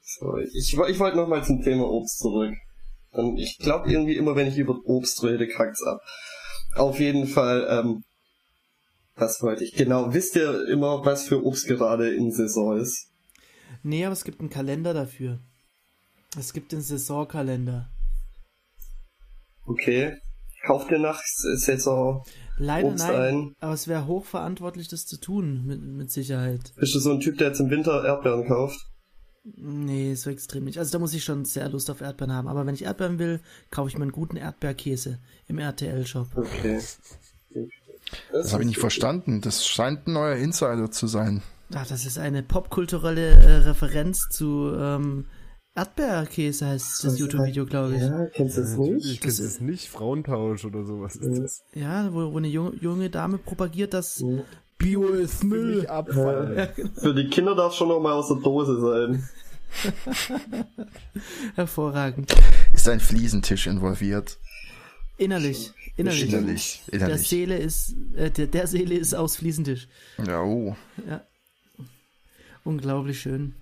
So, 0.01 0.37
ich, 0.37 0.73
ich 0.73 0.99
wollte 0.99 1.17
nochmal 1.17 1.45
zum 1.45 1.61
Thema 1.61 1.87
Obst 1.87 2.17
zurück. 2.17 2.55
Und 3.11 3.37
ich 3.37 3.57
glaube 3.57 3.91
irgendwie 3.91 4.15
immer, 4.15 4.35
wenn 4.35 4.47
ich 4.47 4.57
über 4.57 4.79
Obst 4.85 5.23
rede, 5.23 5.47
kackt's 5.47 5.83
ab. 5.83 6.01
Auf 6.75 6.99
jeden 6.99 7.27
Fall, 7.27 7.67
ähm, 7.69 8.03
was 9.15 9.41
wollte 9.41 9.63
ich? 9.63 9.73
Genau, 9.73 10.13
wisst 10.13 10.35
ihr 10.35 10.67
immer, 10.67 11.05
was 11.05 11.27
für 11.27 11.43
Obst 11.43 11.67
gerade 11.67 12.13
in 12.13 12.31
Saison 12.31 12.77
ist? 12.77 13.07
Nee, 13.83 14.05
aber 14.05 14.13
es 14.13 14.23
gibt 14.23 14.39
einen 14.39 14.49
Kalender 14.49 14.93
dafür. 14.93 15.39
Es 16.37 16.53
gibt 16.53 16.71
den 16.71 16.81
Saisonkalender. 16.81 17.89
Okay. 19.65 20.17
Kauft 20.65 20.91
ihr 20.91 20.99
nach 20.99 21.21
Saison? 21.23 22.23
Leider 22.57 22.89
Obst 22.89 23.07
nein, 23.07 23.15
ein. 23.15 23.55
aber 23.59 23.73
es 23.73 23.87
wäre 23.87 24.05
hochverantwortlich, 24.05 24.89
das 24.89 25.05
zu 25.05 25.17
tun, 25.19 25.65
mit, 25.65 25.81
mit 25.81 26.11
Sicherheit. 26.11 26.73
Bist 26.75 26.93
du 26.93 26.99
so 26.99 27.11
ein 27.11 27.21
Typ, 27.21 27.37
der 27.37 27.47
jetzt 27.47 27.61
im 27.61 27.69
Winter 27.69 28.03
Erdbeeren 28.03 28.45
kauft? 28.45 28.88
Nee, 29.57 30.15
so 30.15 30.29
extrem 30.29 30.65
nicht. 30.65 30.79
Also 30.79 30.91
da 30.91 30.99
muss 30.99 31.13
ich 31.13 31.23
schon 31.23 31.45
sehr 31.45 31.69
Lust 31.69 31.89
auf 31.89 32.01
Erdbeeren 32.01 32.33
haben. 32.33 32.47
Aber 32.47 32.65
wenn 32.65 32.75
ich 32.75 32.83
Erdbeeren 32.83 33.19
will, 33.19 33.39
kaufe 33.71 33.89
ich 33.89 33.97
mir 33.97 34.03
einen 34.03 34.11
guten 34.11 34.37
Erdbeerkäse 34.37 35.19
im 35.47 35.59
RTL-Shop. 35.59 36.27
Okay. 36.35 36.75
Das, 36.75 36.99
das 38.31 38.53
habe 38.53 38.63
ich 38.63 38.69
nicht 38.69 38.79
verstanden. 38.79 39.41
Das 39.41 39.65
scheint 39.65 40.07
ein 40.07 40.13
neuer 40.13 40.35
Insider 40.35 40.91
zu 40.91 41.07
sein. 41.07 41.41
Ach, 41.73 41.87
das 41.87 42.05
ist 42.05 42.17
eine 42.17 42.41
popkulturelle 42.41 43.29
äh, 43.29 43.55
Referenz 43.57 44.27
zu 44.29 44.73
ähm, 44.75 45.25
Erdbeerkäse 45.75 46.65
heißt 46.65 47.03
das 47.03 47.19
YouTube-Video, 47.19 47.65
glaube 47.65 47.95
ich. 47.95 48.01
Ja, 48.01 48.25
kennst 48.25 48.57
du 48.57 48.61
das 48.61 48.71
ja, 48.73 48.79
nicht? 48.79 49.05
Ich 49.05 49.21
kennst 49.21 49.39
das 49.39 49.61
nicht. 49.61 49.87
Frauentausch 49.87 50.65
oder 50.65 50.83
sowas 50.83 51.15
ist 51.15 51.41
das. 51.41 51.63
Ja, 51.73 52.11
wo, 52.13 52.33
wo 52.33 52.37
eine 52.37 52.47
junge, 52.47 52.75
junge 52.81 53.09
Dame 53.09 53.37
propagiert, 53.37 53.93
dass 53.93 54.19
ja. 54.19 54.43
Bio 54.79 55.09
ist 55.09 55.43
Müll. 55.43 55.85
Abfall. 55.87 56.55
Ja, 56.57 56.65
genau. 56.65 56.89
Für 56.95 57.13
die 57.13 57.29
Kinder 57.29 57.53
darf 57.53 57.75
schon 57.75 57.89
noch 57.89 57.99
mal 57.99 58.13
aus 58.13 58.29
der 58.29 58.37
Dose 58.37 58.79
sein. 58.79 59.29
Hervorragend. 61.55 62.33
Ist 62.73 62.87
ein 62.89 63.01
Fliesentisch 63.01 63.67
involviert? 63.67 64.39
Innerlich. 65.17 65.73
Innerlich. 65.97 66.29
Innerlich. 66.29 66.81
Innerlich. 66.91 67.17
Der 67.17 67.17
Seele 67.17 67.57
ist, 67.57 67.93
äh, 68.15 68.31
der, 68.31 68.47
der 68.47 68.67
Seele 68.67 68.95
ist 68.95 69.13
aus 69.13 69.35
Fliesentisch. 69.35 69.89
Ja, 70.25 70.41
oh. 70.41 70.75
Ja. 71.07 71.21
Unglaublich 72.63 73.19
schön. 73.19 73.55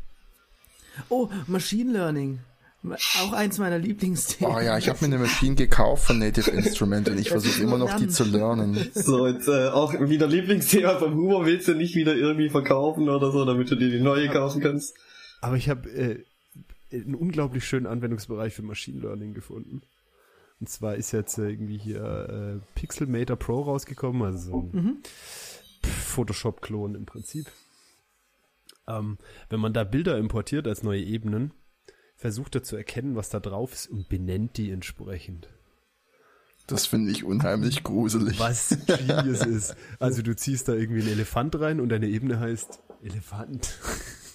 Oh, 1.09 1.29
Machine 1.47 1.93
Learning. 1.93 2.39
Auch 2.83 3.33
eins 3.33 3.57
meiner 3.57 3.79
Lieblingsthemen. 3.79 4.55
Oh 4.55 4.59
ja, 4.59 4.77
ich 4.77 4.87
habe 4.87 4.99
mir 5.01 5.13
eine 5.13 5.23
Maschine 5.23 5.55
gekauft 5.55 6.05
von 6.05 6.19
Native 6.19 6.51
Instrument 6.51 7.09
und 7.09 7.17
ich 7.17 7.29
versuche 7.29 7.61
immer 7.63 7.77
noch 7.77 7.95
die 7.97 8.07
zu 8.07 8.23
lernen. 8.23 8.89
So, 8.93 9.27
jetzt 9.27 9.47
äh, 9.47 9.67
auch 9.69 9.93
wieder 9.93 10.27
Lieblingsthema 10.27 10.97
vom 10.97 11.15
Humor 11.15 11.45
willst 11.45 11.67
du 11.67 11.73
nicht 11.73 11.95
wieder 11.95 12.15
irgendwie 12.15 12.49
verkaufen 12.49 13.09
oder 13.09 13.31
so, 13.31 13.45
damit 13.45 13.71
du 13.71 13.75
dir 13.75 13.89
die 13.89 13.99
neue 13.99 14.29
kaufen 14.29 14.61
kannst. 14.61 14.95
Aber 15.41 15.57
ich 15.57 15.69
habe 15.69 15.89
äh, 15.89 16.23
einen 16.91 17.15
unglaublich 17.15 17.65
schönen 17.65 17.87
Anwendungsbereich 17.87 18.53
für 18.53 18.63
Machine 18.63 19.01
Learning 19.01 19.33
gefunden. 19.33 19.81
Und 20.59 20.69
zwar 20.69 20.95
ist 20.95 21.11
jetzt 21.11 21.37
äh, 21.37 21.49
irgendwie 21.49 21.77
hier 21.77 22.61
äh, 22.61 22.79
Pixelmator 22.79 23.37
Pro 23.37 23.61
rausgekommen, 23.61 24.21
also 24.23 24.51
so 24.51 24.59
ein 24.59 24.71
mhm. 24.73 24.97
Photoshop-Klon 25.83 26.95
im 26.95 27.05
Prinzip. 27.05 27.47
Ähm, 28.87 29.17
wenn 29.49 29.59
man 29.59 29.73
da 29.73 29.83
Bilder 29.83 30.17
importiert 30.17 30.67
als 30.67 30.83
neue 30.83 31.01
Ebenen, 31.01 31.51
versucht 32.17 32.55
er 32.55 32.63
zu 32.63 32.75
erkennen, 32.75 33.15
was 33.15 33.29
da 33.29 33.39
drauf 33.39 33.73
ist 33.73 33.87
und 33.87 34.09
benennt 34.09 34.57
die 34.57 34.71
entsprechend. 34.71 35.47
Das 36.65 36.85
finde 36.85 37.11
ich 37.11 37.23
unheimlich 37.23 37.83
gruselig. 37.83 38.39
Was 38.39 38.77
Genius 38.85 39.41
ist. 39.45 39.75
Also 39.99 40.21
du 40.21 40.35
ziehst 40.35 40.67
da 40.67 40.73
irgendwie 40.73 41.01
einen 41.01 41.11
Elefant 41.11 41.57
rein 41.57 41.79
und 41.79 41.89
deine 41.89 42.07
Ebene 42.07 42.39
heißt 42.39 42.79
Elefant. 43.01 43.77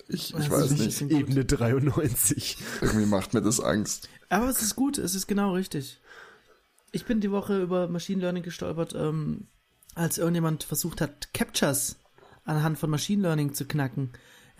Ich, 0.08 0.34
ich 0.34 0.50
weiß 0.50 0.70
nicht. 0.70 1.02
Ebene 1.02 1.44
93. 1.44 2.56
Irgendwie 2.80 3.06
macht 3.06 3.34
mir 3.34 3.42
das 3.42 3.60
Angst. 3.60 4.08
Aber 4.30 4.48
es 4.48 4.62
ist 4.62 4.76
gut, 4.76 4.96
es 4.96 5.14
ist 5.14 5.26
genau 5.26 5.52
richtig. 5.52 6.00
Ich 6.90 7.04
bin 7.04 7.20
die 7.20 7.30
Woche 7.30 7.60
über 7.60 7.88
Machine 7.88 8.20
Learning 8.22 8.42
gestolpert, 8.42 8.94
ähm, 8.94 9.48
als 9.94 10.18
irgendjemand 10.18 10.64
versucht 10.64 11.00
hat, 11.00 11.34
Captures 11.34 11.96
anhand 12.44 12.78
von 12.78 12.90
Machine 12.90 13.22
Learning 13.22 13.52
zu 13.52 13.66
knacken. 13.66 14.12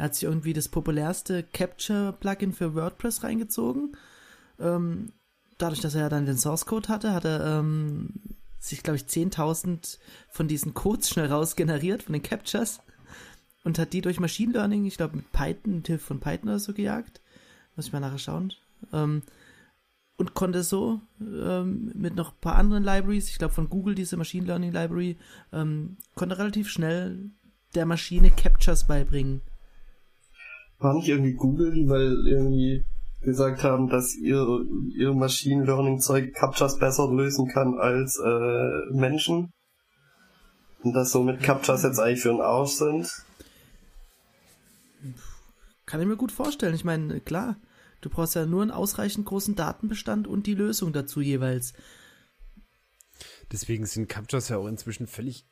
Er 0.02 0.06
hat 0.06 0.16
sich 0.16 0.24
irgendwie 0.24 0.52
das 0.52 0.68
populärste 0.68 1.44
Capture-Plugin 1.44 2.52
für 2.52 2.74
WordPress 2.74 3.22
reingezogen. 3.22 3.96
Ähm, 4.58 5.12
dadurch, 5.58 5.80
dass 5.80 5.94
er 5.94 6.08
dann 6.08 6.26
den 6.26 6.38
Source 6.38 6.66
Code 6.66 6.88
hatte, 6.88 7.14
hat 7.14 7.24
er 7.24 7.60
ähm, 7.60 8.08
sich, 8.58 8.82
glaube 8.82 8.96
ich, 8.96 9.04
10.000 9.04 9.98
von 10.28 10.48
diesen 10.48 10.74
Codes 10.74 11.08
schnell 11.08 11.28
rausgeneriert, 11.28 12.02
von 12.02 12.14
den 12.14 12.22
Captures. 12.24 12.80
Und 13.62 13.78
hat 13.78 13.92
die 13.92 14.00
durch 14.00 14.18
Machine 14.18 14.54
Learning, 14.54 14.86
ich 14.86 14.96
glaube, 14.96 15.14
mit 15.14 15.30
Python, 15.30 15.76
mit 15.76 15.86
Hilfe 15.86 16.04
von 16.04 16.18
Python 16.18 16.48
oder 16.48 16.58
so 16.58 16.72
gejagt. 16.74 17.20
Muss 17.76 17.86
ich 17.86 17.92
mal 17.92 18.00
nachher 18.00 18.18
schauen. 18.18 18.52
Ähm, 18.92 19.22
und 20.16 20.34
konnte 20.34 20.64
so 20.64 21.00
ähm, 21.20 21.92
mit 21.94 22.16
noch 22.16 22.32
ein 22.32 22.40
paar 22.40 22.56
anderen 22.56 22.82
Libraries, 22.82 23.28
ich 23.28 23.38
glaube 23.38 23.54
von 23.54 23.70
Google 23.70 23.94
diese 23.94 24.16
Machine 24.16 24.46
Learning 24.46 24.72
Library, 24.72 25.16
ähm, 25.52 25.96
konnte 26.16 26.38
relativ 26.38 26.68
schnell 26.68 27.30
der 27.76 27.86
Maschine 27.86 28.32
Captures 28.32 28.88
beibringen 28.88 29.42
war 30.82 30.94
nicht 30.94 31.08
irgendwie 31.08 31.34
Google, 31.34 31.72
die 31.72 31.84
mal 31.84 32.26
irgendwie 32.26 32.84
gesagt 33.22 33.62
haben, 33.62 33.88
dass 33.88 34.16
ihr, 34.16 34.44
ihr 34.96 35.14
Machine 35.14 35.64
Learning 35.64 36.00
Zeug 36.00 36.34
Captchas 36.34 36.78
besser 36.78 37.10
lösen 37.10 37.48
kann 37.48 37.78
als 37.78 38.18
äh, 38.18 38.92
Menschen. 38.92 39.52
Und 40.82 40.94
dass 40.94 41.12
somit 41.12 41.40
Captchas 41.40 41.84
jetzt 41.84 42.00
eigentlich 42.00 42.20
für 42.20 42.30
einen 42.30 42.40
Arsch 42.40 42.72
sind. 42.72 43.08
Kann 45.86 46.00
ich 46.00 46.06
mir 46.06 46.16
gut 46.16 46.32
vorstellen. 46.32 46.74
Ich 46.74 46.84
meine, 46.84 47.20
klar, 47.20 47.56
du 48.00 48.10
brauchst 48.10 48.34
ja 48.34 48.46
nur 48.46 48.62
einen 48.62 48.72
ausreichend 48.72 49.26
großen 49.26 49.54
Datenbestand 49.54 50.26
und 50.26 50.46
die 50.46 50.54
Lösung 50.54 50.92
dazu 50.92 51.20
jeweils. 51.20 51.74
Deswegen 53.52 53.86
sind 53.86 54.08
Captchas 54.08 54.48
ja 54.48 54.56
auch 54.56 54.66
inzwischen 54.66 55.06
völlig 55.06 55.46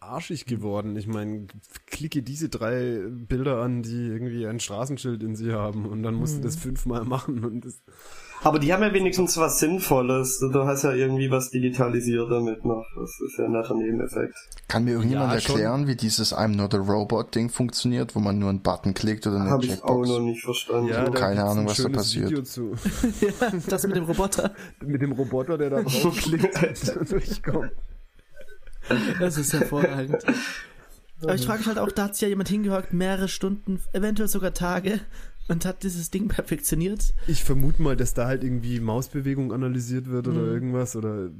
arschig 0.00 0.46
geworden. 0.46 0.96
Ich 0.96 1.06
meine, 1.06 1.46
klicke 1.86 2.22
diese 2.22 2.48
drei 2.48 3.00
Bilder 3.08 3.60
an, 3.62 3.82
die 3.82 4.06
irgendwie 4.06 4.46
ein 4.46 4.60
Straßenschild 4.60 5.22
in 5.22 5.36
sie 5.36 5.52
haben 5.52 5.86
und 5.86 6.02
dann 6.02 6.14
musst 6.14 6.36
mhm. 6.36 6.42
du 6.42 6.48
das 6.48 6.56
fünfmal 6.56 7.04
machen 7.04 7.44
und 7.44 7.64
das 7.64 7.82
aber 8.42 8.58
die 8.58 8.72
haben 8.72 8.82
ja 8.82 8.92
wenigstens 8.92 9.36
was 9.36 9.58
Sinnvolles. 9.58 10.38
Du 10.38 10.64
hast 10.64 10.82
ja 10.82 10.92
irgendwie 10.92 11.30
was 11.30 11.50
digitalisiert 11.50 12.30
damit 12.30 12.64
noch. 12.64 12.86
Das 12.98 13.10
ist 13.20 13.38
ja 13.38 13.44
ein 13.44 13.52
netter 13.52 13.74
Nebeneffekt. 13.74 14.34
Kann 14.66 14.84
mir 14.84 14.92
irgendjemand 14.92 15.32
ja, 15.32 15.34
erklären, 15.34 15.86
wie 15.86 15.96
dieses 15.96 16.34
I'm 16.34 16.56
not 16.56 16.74
a 16.74 16.78
Robot 16.78 17.34
Ding 17.34 17.50
funktioniert, 17.50 18.16
wo 18.16 18.20
man 18.20 18.38
nur 18.38 18.48
einen 18.48 18.62
Button 18.62 18.94
klickt 18.94 19.26
oder 19.26 19.40
eine 19.40 19.50
Hab 19.50 19.60
Checkbox? 19.60 19.82
Hab 19.82 20.04
ich 20.04 20.10
auch 20.10 20.18
noch 20.18 20.24
nicht 20.24 20.42
verstanden. 20.42 20.88
Ja, 20.88 21.10
keine 21.10 21.44
Ahnung, 21.44 21.66
was 21.66 21.82
da 21.82 21.88
passiert. 21.90 22.30
ja, 23.20 23.50
das 23.68 23.86
mit 23.86 23.96
dem 23.96 24.04
Roboter. 24.04 24.52
mit 24.82 25.02
dem 25.02 25.12
Roboter, 25.12 25.58
der 25.58 25.70
da 25.70 25.82
draufklickt 25.82 26.96
und 26.96 27.10
durchkommt. 27.10 27.72
Das 29.18 29.38
ist 29.38 29.52
hervorragend. 29.52 30.24
Aber 31.22 31.34
ich 31.34 31.44
frage 31.44 31.58
mich 31.58 31.68
halt 31.68 31.78
auch, 31.78 31.92
da 31.92 32.04
hat 32.04 32.14
sich 32.14 32.22
ja 32.22 32.28
jemand 32.28 32.48
hingehört, 32.48 32.92
mehrere 32.92 33.28
Stunden, 33.28 33.80
eventuell 33.92 34.28
sogar 34.28 34.54
Tage 34.54 35.00
und 35.48 35.64
hat 35.64 35.82
dieses 35.82 36.10
Ding 36.10 36.28
perfektioniert. 36.28 37.12
Ich 37.26 37.44
vermute 37.44 37.82
mal, 37.82 37.96
dass 37.96 38.14
da 38.14 38.26
halt 38.26 38.44
irgendwie 38.44 38.80
Mausbewegung 38.80 39.52
analysiert 39.52 40.08
wird 40.08 40.28
oder 40.28 40.40
mhm. 40.40 40.52
irgendwas 40.52 40.96
oder 40.96 41.30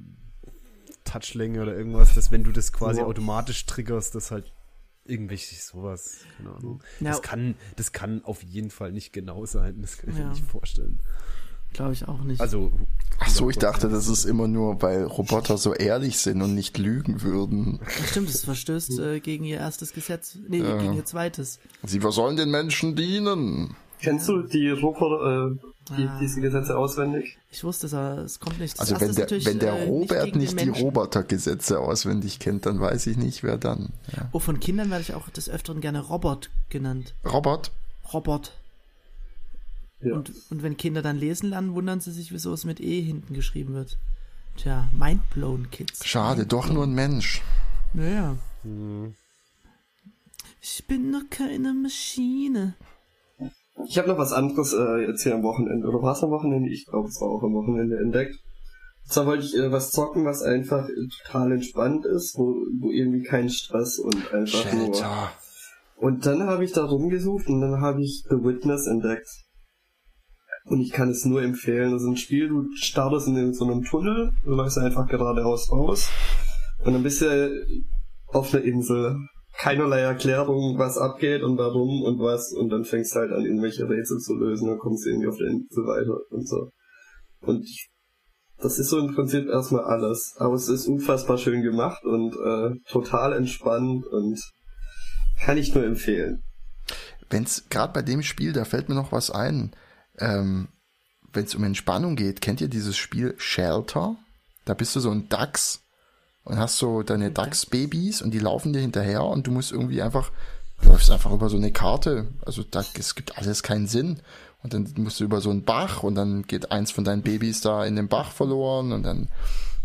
Touchlänge 1.05 1.63
oder 1.63 1.75
irgendwas, 1.77 2.15
dass 2.15 2.31
wenn 2.31 2.45
du 2.45 2.53
das 2.53 2.73
quasi 2.73 3.01
wow. 3.01 3.09
automatisch 3.09 3.65
triggerst, 3.67 4.15
das 4.15 4.31
halt 4.31 4.53
irgendwelche 5.05 5.55
sowas, 5.55 6.19
keine 6.37 6.55
Ahnung. 6.55 6.83
Ja. 7.01 7.11
Das 7.11 7.23
kann, 7.23 7.55
das 7.77 7.93
kann 7.93 8.25
auf 8.25 8.43
jeden 8.43 8.71
Fall 8.71 8.93
nicht 8.93 9.13
genau 9.13 9.47
sein, 9.47 9.81
das 9.81 9.97
kann 9.97 10.11
ich 10.11 10.19
ja. 10.19 10.25
mir 10.25 10.31
nicht 10.31 10.45
vorstellen. 10.45 11.01
Glaube 11.73 11.93
ich 11.93 12.09
auch 12.09 12.21
nicht. 12.23 12.41
Also. 12.41 12.73
Ach 13.23 13.29
so, 13.29 13.51
ich 13.51 13.59
dachte, 13.59 13.91
das 13.91 14.09
ist 14.09 14.25
immer 14.25 14.49
nur, 14.49 14.81
weil 14.81 15.05
Roboter 15.05 15.59
so 15.59 15.75
ehrlich 15.75 16.19
sind 16.19 16.41
und 16.41 16.55
nicht 16.55 16.79
lügen 16.79 17.23
würden. 17.23 17.79
Ja, 17.83 18.07
stimmt, 18.07 18.31
das 18.31 18.45
verstößt 18.45 18.99
äh, 18.99 19.21
gegen 19.21 19.45
ihr 19.45 19.59
erstes 19.59 19.93
Gesetz. 19.93 20.39
Nee, 20.49 20.61
ja. 20.61 20.79
gegen 20.79 20.95
ihr 20.95 21.05
zweites. 21.05 21.61
Sie 21.83 22.01
sollen 22.01 22.37
den 22.37 22.51
Menschen 22.51 22.97
dienen. 22.97 23.77
Kennst 24.01 24.29
du 24.29 24.43
die 24.43 24.71
Roboter, 24.71 25.51
äh, 25.51 25.95
die, 25.97 26.07
ah. 26.07 26.19
diese 26.19 26.41
Gesetze 26.41 26.77
auswendig? 26.77 27.37
Ich 27.51 27.63
wusste 27.63 27.87
es, 27.87 27.95
aber 27.95 28.19
es 28.19 28.41
kommt 28.41 28.59
nicht. 28.59 28.79
Das 28.79 28.93
also 28.93 29.01
wenn 29.01 29.15
der, 29.15 29.45
wenn 29.45 29.59
der 29.59 29.73
äh, 29.75 29.87
Robert 29.87 30.35
nicht, 30.37 30.55
nicht 30.55 30.61
die 30.61 30.81
Robotergesetze 30.81 31.79
auswendig 31.79 32.39
kennt, 32.39 32.65
dann 32.65 32.81
weiß 32.81 33.07
ich 33.09 33.19
nicht, 33.19 33.43
wer 33.43 33.59
dann. 33.59 33.91
Ja. 34.17 34.29
Oh, 34.33 34.39
von 34.39 34.59
Kindern 34.61 34.89
werde 34.91 35.03
ich 35.03 35.15
auch 35.15 35.29
des 35.29 35.51
Öfteren 35.51 35.83
gerne 35.83 36.01
Robot 36.01 36.49
genannt. 36.71 37.15
Robot? 37.27 37.71
Robot. 38.13 38.53
Ja. 40.03 40.15
Und, 40.15 40.33
und 40.51 40.63
wenn 40.63 40.77
Kinder 40.77 41.03
dann 41.03 41.17
lesen 41.17 41.51
lernen, 41.51 41.75
wundern 41.75 42.01
sie 42.01 42.13
sich, 42.13 42.33
wieso 42.33 42.53
es 42.53 42.65
mit 42.65 42.81
E 42.81 43.03
hinten 43.03 43.35
geschrieben 43.35 43.75
wird. 43.75 43.99
Tja, 44.57 44.89
mindblown 44.99 45.71
Kids. 45.71 46.07
Schade, 46.07 46.47
doch 46.47 46.71
nur 46.71 46.85
ein 46.85 46.95
Mensch. 46.95 47.43
Naja. 47.93 48.37
Hm. 48.63 49.15
Ich 50.61 50.87
bin 50.87 51.11
noch 51.11 51.29
keine 51.31 51.73
Maschine. 51.73 52.75
Ich 53.89 53.97
habe 53.97 54.09
noch 54.09 54.19
was 54.19 54.33
anderes 54.33 54.75
äh, 54.75 55.07
jetzt 55.07 55.23
hier 55.23 55.35
am 55.35 55.43
Wochenende. 55.43 55.87
Oder 55.89 56.03
war 56.03 56.13
es 56.13 56.23
am 56.23 56.31
Wochenende? 56.31 56.71
Ich 56.71 56.87
glaube, 56.87 57.09
es 57.09 57.21
war 57.21 57.29
auch 57.29 57.43
am 57.43 57.55
Wochenende 57.55 57.99
entdeckt. 57.99 58.35
Und 59.05 59.13
zwar 59.13 59.27
wollte 59.27 59.47
ich 59.47 59.57
äh, 59.57 59.73
was 59.73 59.91
zocken, 59.91 60.25
was 60.27 60.43
einfach 60.43 60.87
total 61.25 61.53
entspannt 61.53 62.05
ist, 62.05 62.37
wo, 62.37 62.57
wo 62.81 62.91
irgendwie 62.91 63.23
kein 63.23 63.49
Stress 63.49 63.99
und 63.99 64.33
einfach 64.33 64.65
Shatter. 64.65 64.77
nur. 64.77 65.31
Und 65.97 66.27
dann 66.27 66.43
habe 66.43 66.65
ich 66.65 66.73
da 66.73 66.85
rumgesucht 66.85 67.49
und 67.49 67.61
dann 67.61 67.81
habe 67.81 68.03
ich 68.03 68.25
The 68.29 68.37
Witness 68.37 68.87
entdeckt. 68.87 69.29
Und 70.71 70.81
ich 70.81 70.93
kann 70.93 71.11
es 71.11 71.25
nur 71.25 71.43
empfehlen. 71.43 71.91
Das 71.91 72.03
ist 72.03 72.09
ein 72.09 72.17
Spiel, 72.17 72.49
du 72.49 72.69
startest 72.77 73.27
in 73.27 73.53
so 73.53 73.65
einem 73.65 73.83
Tunnel, 73.83 74.33
du 74.45 74.53
läufst 74.53 74.79
einfach 74.79 75.09
geradeaus 75.09 75.71
raus 75.73 76.09
und 76.85 76.93
dann 76.93 77.03
bist 77.03 77.23
du 77.23 77.67
auf 78.29 78.55
einer 78.55 78.63
Insel. 78.63 79.17
Keinerlei 79.59 79.99
Erklärung, 79.99 80.79
was 80.79 80.97
abgeht 80.97 81.43
und 81.43 81.59
warum 81.59 82.03
und 82.03 82.21
was 82.21 82.53
und 82.53 82.71
dann 82.71 82.85
fängst 82.85 83.15
du 83.15 83.19
halt 83.19 83.33
an, 83.33 83.45
irgendwelche 83.45 83.89
Rätsel 83.89 84.19
zu 84.19 84.37
lösen, 84.37 84.69
dann 84.69 84.79
kommst 84.79 85.05
du 85.05 85.11
irgendwie 85.11 85.29
auf 85.29 85.37
der 85.37 85.49
Insel 85.49 85.85
weiter 85.87 86.21
und 86.31 86.49
so. 86.49 86.71
Und 87.41 87.65
ich 87.65 87.91
das 88.63 88.79
ist 88.79 88.91
so 88.91 88.99
im 88.99 89.15
Prinzip 89.15 89.49
erstmal 89.49 89.85
alles. 89.85 90.35
Aber 90.39 90.55
es 90.55 90.69
ist 90.69 90.87
unfassbar 90.87 91.39
schön 91.39 91.63
gemacht 91.63 92.05
und 92.05 92.35
äh, 92.35 92.79
total 92.89 93.33
entspannt 93.33 94.07
und 94.07 94.39
kann 95.45 95.59
ich 95.59 95.75
nur 95.75 95.85
empfehlen. 95.85 96.43
Wenn's 97.29 97.65
gerade 97.71 97.93
bei 97.93 98.03
dem 98.03 98.23
Spiel, 98.23 98.53
da 98.53 98.65
fällt 98.65 98.89
mir 98.89 98.95
noch 98.95 99.13
was 99.13 99.31
ein. 99.31 99.73
Ähm, 100.21 100.69
Wenn 101.33 101.45
es 101.45 101.55
um 101.55 101.65
Entspannung 101.65 102.17
geht, 102.17 102.41
kennt 102.41 102.61
ihr 102.61 102.69
dieses 102.69 102.97
Spiel 102.97 103.35
Shelter? 103.39 104.17
Da 104.65 104.75
bist 104.75 104.95
du 104.97 105.01
so 105.01 105.11
ein 105.11 105.29
Dachs 105.29 105.83
und 106.45 106.59
hast 106.59 106.79
so 106.79 107.03
deine 107.03 107.31
Dachs-Babys 107.31 108.23
und 108.23 108.33
die 108.33 108.39
laufen 108.39 108.73
dir 108.73 108.81
hinterher 108.81 109.25
und 109.25 109.47
du 109.47 109.51
musst 109.51 109.73
irgendwie 109.73 110.03
einfach, 110.03 110.33
läufst 110.83 111.11
einfach 111.11 111.33
über 111.33 111.49
so 111.49 111.57
eine 111.57 111.73
Karte. 111.73 112.29
Also 112.45 112.63
da, 112.63 112.85
es 112.95 113.15
gibt 113.15 113.39
alles 113.39 113.63
keinen 113.63 113.87
Sinn. 113.87 114.21
Und 114.63 114.75
dann 114.75 114.93
musst 114.97 115.21
du 115.21 115.25
über 115.25 115.41
so 115.41 115.51
einen 115.51 115.65
Bach 115.65 116.03
und 116.03 116.17
dann 116.17 116.43
geht 116.47 116.71
eins 116.71 116.91
von 116.91 117.05
deinen 117.05 117.23
Babys 117.23 117.63
da 117.63 117.85
in 117.87 117.97
den 117.97 118.09
Bach 118.09 118.31
verloren 118.31 118.93
und 118.93 119.05
dann 119.05 119.29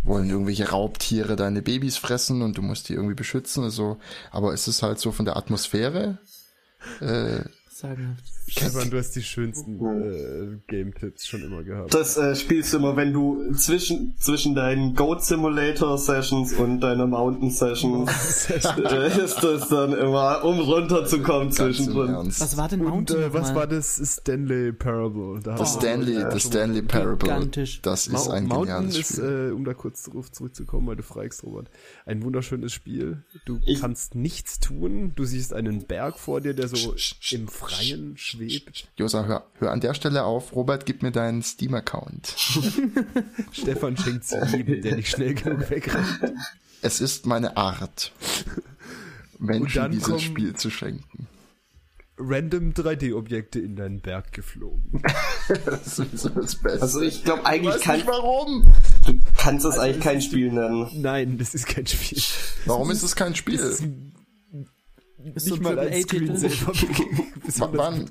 wollen 0.04 0.30
irgendwelche 0.30 0.70
Raubtiere 0.70 1.36
deine 1.36 1.62
Babys 1.62 1.98
fressen 1.98 2.42
und 2.42 2.58
du 2.58 2.62
musst 2.62 2.90
die 2.90 2.94
irgendwie 2.94 3.16
beschützen. 3.16 3.64
Also, 3.64 3.98
aber 4.32 4.54
es 4.54 4.68
ist 4.68 4.84
halt 4.84 5.00
so 5.00 5.12
von 5.12 5.26
der 5.26 5.38
Atmosphäre 5.38 6.18
äh, 7.00 7.40
sagenhaft. 7.76 8.24
Stefan, 8.48 8.90
du 8.90 8.98
hast 8.98 9.12
die 9.16 9.24
schönsten 9.24 9.80
äh, 9.80 10.58
Game-Tipps 10.68 11.28
schon 11.28 11.44
immer 11.44 11.64
gehabt. 11.64 11.94
Das 11.94 12.16
äh, 12.16 12.36
spielst 12.36 12.72
du 12.74 12.78
immer, 12.78 12.96
wenn 12.96 13.12
du 13.12 13.52
zwischen, 13.54 14.16
zwischen 14.18 14.56
deinen 14.56 14.96
Goat 14.96 15.24
Simulator 15.24 15.98
Sessions 15.98 16.54
und 16.54 16.80
deiner 16.80 17.06
Mountain 17.06 17.50
Sessions 17.50 18.50
äh, 18.50 19.24
ist 19.24 19.44
das 19.44 19.68
dann 19.68 19.94
immer, 19.94 20.44
um 20.46 20.60
runterzukommen 20.60 21.52
zwischendrin. 21.52 22.16
Was 22.28 22.56
war 22.56 22.70
denn 22.70 22.84
Mountain? 22.84 23.18
Und, 23.18 23.24
äh, 23.26 23.34
was 23.34 23.54
war 23.54 23.68
das 23.68 24.02
Stanley 24.04 24.72
Parable? 24.72 25.42
Da 25.42 25.56
das 25.56 25.74
Stanley, 25.74 26.16
das 26.16 26.44
Stanley 26.44 26.82
Parable. 26.82 27.18
Gigantisch. 27.18 27.82
Das 27.82 28.08
ist 28.08 28.30
ein 28.30 28.48
Mountain 28.48 28.76
geniales 28.76 28.98
ist, 28.98 29.14
Spiel. 29.14 29.50
Äh, 29.50 29.52
um 29.52 29.66
da 29.66 29.74
kurz 29.74 30.04
darauf 30.04 30.32
zurückzukommen, 30.32 30.88
weil 30.88 30.96
du 30.96 31.04
fragst, 31.04 31.44
Robert, 31.44 31.70
ein 32.06 32.24
wunderschönes 32.24 32.72
Spiel. 32.72 33.24
Du 33.46 33.60
ich 33.66 33.82
kannst 33.82 34.16
nichts 34.16 34.60
tun. 34.60 35.12
Du 35.16 35.26
siehst 35.26 35.54
einen 35.54 35.86
Berg 35.86 36.20
vor 36.20 36.40
dir, 36.40 36.54
der 36.54 36.70
so 36.70 36.96
im 37.32 37.48
Freien 37.70 38.18
schwebt. 38.18 38.88
Josa, 38.98 39.26
hör, 39.26 39.46
hör 39.60 39.72
an 39.72 39.82
der 39.82 39.94
Stelle 39.94 40.24
auf. 40.24 40.56
Robert, 40.56 40.86
gib 40.86 41.04
mir 41.04 41.12
deinen 41.12 41.42
Steam-Account. 41.42 42.36
Stefan 43.52 43.98
schenkt 43.98 44.26
sie 44.26 44.38
jedem, 44.56 44.82
der 44.82 44.96
nicht 44.96 45.10
schnell 45.10 45.34
genug 45.34 45.70
wegrennt. 45.70 46.34
Es 46.82 47.02
ist 47.02 47.26
meine 47.26 47.58
Art, 47.58 48.12
Menschen 49.40 49.92
dieses 49.92 50.22
Spiel 50.22 50.56
zu 50.56 50.70
schenken. 50.70 51.28
Random 52.18 52.72
3D-Objekte 52.72 53.60
in 53.60 53.76
deinen 53.76 54.00
Berg 54.00 54.32
geflogen. 54.32 55.02
das 55.66 56.00
ist 56.00 56.18
so 56.18 56.30
das 56.30 56.56
Beste. 56.56 56.82
Also 56.82 57.02
ich 57.02 57.26
glaube 57.26 57.46
eigentlich 57.46 57.82
kann 57.82 57.98
nicht 57.98 58.08
warum. 58.08 58.72
Du 59.06 59.20
kannst 59.38 59.66
es 59.66 59.72
also 59.72 59.82
eigentlich 59.82 60.04
kein 60.04 60.22
Spiel 60.22 60.52
nennen. 60.52 60.90
Nein, 60.94 61.38
das 61.38 61.54
ist 61.54 61.68
kein 61.68 61.86
Spiel. 61.86 62.22
Warum 62.66 62.90
ist 62.92 63.04
es 63.04 63.16
kein 63.16 63.36
Spiel? 63.36 63.60
Das 65.34 65.44
ist 65.44 65.52
ist 65.52 65.52
nicht 65.52 65.64
so 65.64 65.76
mal 65.76 65.80
ein 65.80 66.04
Screensaver 66.04 66.74
wann, 67.78 68.10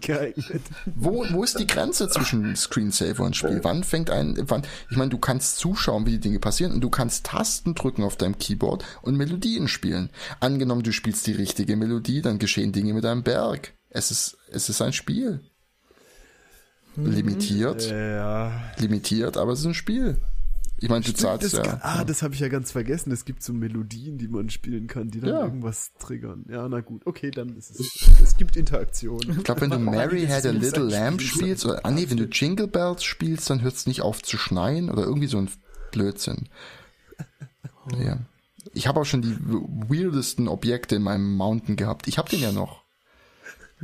wo, 0.95 1.25
wo 1.31 1.45
ist 1.45 1.59
die 1.59 1.67
Grenze 1.67 2.09
zwischen 2.09 2.57
Screensaver 2.57 3.25
und 3.25 3.37
Spiel? 3.37 3.61
Wann 3.63 3.85
fängt 3.85 4.11
ein, 4.11 4.37
wann, 4.49 4.63
ich 4.91 4.97
meine, 4.97 5.11
du 5.11 5.19
kannst 5.19 5.59
zuschauen, 5.59 6.07
wie 6.07 6.13
die 6.13 6.21
Dinge 6.21 6.41
passieren 6.41 6.73
und 6.73 6.81
du 6.81 6.91
kannst 6.91 7.27
Tasten 7.27 7.75
drücken 7.75 8.03
auf 8.03 8.17
deinem 8.17 8.39
Keyboard 8.39 8.85
und 9.03 9.17
Melodien 9.17 9.69
spielen. 9.69 10.11
Angenommen, 10.41 10.83
du 10.83 10.93
spielst 10.93 11.27
die 11.27 11.33
richtige 11.33 11.77
Melodie, 11.77 12.23
dann 12.23 12.39
geschehen 12.39 12.73
Dinge 12.73 12.95
mit 12.95 13.05
deinem 13.05 13.23
Berg. 13.23 13.73
Es 13.91 14.11
ist, 14.11 14.37
es 14.51 14.69
ist 14.69 14.83
ein 14.83 14.93
Spiel. 14.93 15.41
Mhm. 16.97 17.13
Limitiert. 17.13 17.91
Ja. 17.91 18.73
Limitiert, 18.79 19.37
aber 19.37 19.53
es 19.53 19.61
ist 19.61 19.67
ein 19.67 19.75
Spiel. 19.75 20.19
Ich 20.79 20.89
meine, 20.89 21.01
du 21.01 21.11
Stimmt, 21.11 21.21
zahlst 21.21 21.55
das, 21.55 21.67
ja. 21.67 21.79
Ah, 21.83 22.05
das 22.05 22.23
habe 22.23 22.35
ich 22.35 22.41
ja 22.41 22.49
ganz 22.49 22.73
vergessen. 22.73 23.13
Es 23.13 23.25
gibt 23.25 23.43
so 23.43 23.53
Melodien, 23.53 24.19
die 24.19 24.29
man 24.29 24.51
spielen 24.51 24.87
kann, 24.87 25.11
die 25.11 25.21
dann 25.21 25.31
ja. 25.31 25.45
irgendwas 25.45 25.93
triggern. 25.99 26.45
Ja, 26.49 26.69
na 26.69 26.81
gut. 26.81 27.07
Okay, 27.07 27.31
dann 27.31 27.57
ist 27.57 27.71
es. 27.71 28.09
Es 28.23 28.37
gibt 28.37 28.57
Interaktion. 28.57 29.21
Ich 29.39 29.45
glaube, 29.45 29.63
wenn 29.63 29.71
du 29.71 29.79
Mary 29.79 30.27
Had 30.27 30.45
a 30.47 30.51
Little 30.51 30.85
Lamb 30.85 31.21
spielst, 31.23 31.65
oder, 31.65 31.87
ah 31.87 31.91
nee, 31.91 32.07
wenn 32.09 32.17
du 32.17 32.25
Jingle 32.25 32.67
Bells 32.67 33.05
spielst, 33.05 33.51
dann 33.51 33.63
hört 33.63 33.75
es 33.75 33.87
nicht 33.87 34.03
auf 34.03 34.23
zu 34.23 34.37
schneien 34.37 34.91
oder 34.91 35.05
irgendwie 35.05 35.29
so 35.29 35.39
ein 35.39 35.49
Blödsinn. 35.93 36.49
Ja. 37.99 38.19
Ich 38.73 38.87
habe 38.87 38.99
auch 38.99 39.05
schon 39.05 39.21
die 39.21 39.37
weirdesten 39.39 40.49
Objekte 40.49 40.97
in 40.97 41.03
meinem 41.03 41.37
Mountain 41.37 41.77
gehabt. 41.77 42.09
Ich 42.09 42.17
habe 42.17 42.31
den 42.31 42.41
ja 42.41 42.51
noch. 42.51 42.84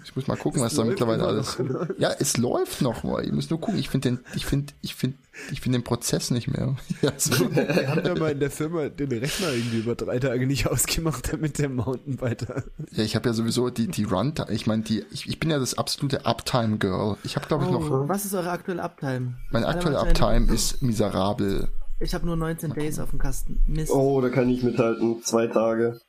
Ich 0.03 0.17
muss 0.17 0.27
mal 0.27 0.37
gucken, 0.37 0.63
was 0.63 0.75
da 0.75 0.85
mittlerweile 0.85 1.25
alles. 1.25 1.59
Noch, 1.59 1.87
ja, 1.99 2.11
es 2.19 2.37
läuft 2.37 2.81
noch 2.81 3.03
mal. 3.03 3.25
Ich 3.25 3.33
muss 3.33 3.51
nur 3.51 3.61
gucken. 3.61 3.79
Ich 3.79 3.89
finde 3.91 4.11
den, 4.11 4.21
ich 4.35 4.47
finde, 4.47 4.73
ich 4.81 4.95
finde, 4.95 5.19
ich 5.53 5.61
finde 5.61 5.79
den 5.79 5.85
Prozess 5.85 6.31
nicht 6.31 6.49
mehr. 6.49 6.77
Ja, 7.03 7.13
so. 7.17 7.55
Wir 7.55 7.89
haben 7.89 8.05
ja 8.05 8.15
mal 8.15 8.33
in 8.33 8.41
der 8.41 8.51
Firma 8.51 8.89
den 8.89 9.11
Rechner 9.11 9.53
irgendwie 9.53 9.79
über 9.79 9.95
drei 9.95 10.19
Tage 10.19 10.47
nicht 10.47 10.67
ausgemacht, 10.67 11.33
damit 11.33 11.59
der 11.59 11.69
Mountain 11.69 12.21
weiter. 12.21 12.65
Ja, 12.93 13.05
ich 13.05 13.17
habe 13.17 13.29
ja 13.29 13.33
sowieso 13.33 13.71
die 13.71 13.89
die 13.89 14.05
Run. 14.05 14.35
Ich 14.51 14.67
meine, 14.67 14.83
die, 14.83 15.05
ich, 15.11 15.29
ich 15.29 15.41
bin 15.41 15.51
ja 15.51 15.59
das 15.59 15.77
absolute 15.77 16.27
Uptime 16.27 16.79
Girl. 16.79 17.17
Ich 17.25 17.37
habe 17.37 17.47
glaube 17.47 17.65
ich 17.65 17.71
noch. 17.71 17.91
Oh, 17.91 18.09
was 18.09 18.25
ist 18.25 18.35
eure 18.35 18.51
aktuelle 18.51 18.83
Uptime? 18.83 19.35
Meine 19.51 19.67
aktuelle 19.67 19.99
Uptime 19.99 20.53
ist 20.53 20.83
miserabel. 20.83 21.69
Ich 22.03 22.15
habe 22.15 22.25
nur 22.25 22.37
19 22.37 22.73
Days 22.73 22.99
auf 22.99 23.11
dem 23.11 23.19
Kasten. 23.19 23.63
Mist. 23.67 23.93
Oh, 23.93 24.21
da 24.23 24.31
kann 24.31 24.49
ich 24.49 24.63
mithalten. 24.63 25.23
Zwei 25.23 25.47
Tage. 25.47 26.01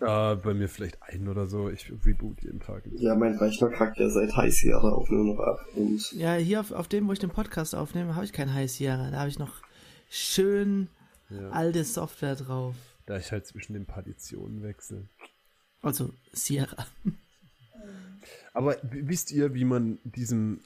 Ja, 0.00 0.34
bei 0.34 0.54
mir 0.54 0.68
vielleicht 0.68 1.02
ein 1.02 1.28
oder 1.28 1.46
so. 1.46 1.68
Ich 1.68 1.90
reboot 2.04 2.42
jeden 2.42 2.60
Tag. 2.60 2.84
Ja, 2.96 3.14
mein 3.14 3.36
Rechner 3.36 3.70
kackt 3.70 3.98
ja 3.98 4.08
seit 4.08 4.36
High 4.36 4.52
Sierra 4.52 4.92
auch 4.92 5.08
nur 5.08 5.34
noch 5.34 5.40
ab. 5.40 5.60
Und 5.74 6.12
ja, 6.12 6.34
hier 6.34 6.60
auf, 6.60 6.72
auf 6.72 6.88
dem, 6.88 7.08
wo 7.08 7.12
ich 7.12 7.18
den 7.18 7.30
Podcast 7.30 7.74
aufnehme, 7.74 8.14
habe 8.14 8.24
ich 8.24 8.32
kein 8.32 8.52
High 8.52 8.70
Sierra. 8.70 9.10
Da 9.10 9.20
habe 9.20 9.28
ich 9.28 9.38
noch 9.38 9.62
schön 10.08 10.88
ja. 11.30 11.50
alte 11.50 11.84
Software 11.84 12.36
drauf. 12.36 12.74
Da 13.06 13.16
ich 13.16 13.32
halt 13.32 13.46
zwischen 13.46 13.72
den 13.72 13.86
Partitionen 13.86 14.62
wechsle. 14.62 15.08
Also 15.82 16.12
Sierra. 16.32 16.86
Aber 18.52 18.76
wisst 18.82 19.30
ihr, 19.30 19.54
wie 19.54 19.64
man 19.64 19.98
diesem 20.04 20.60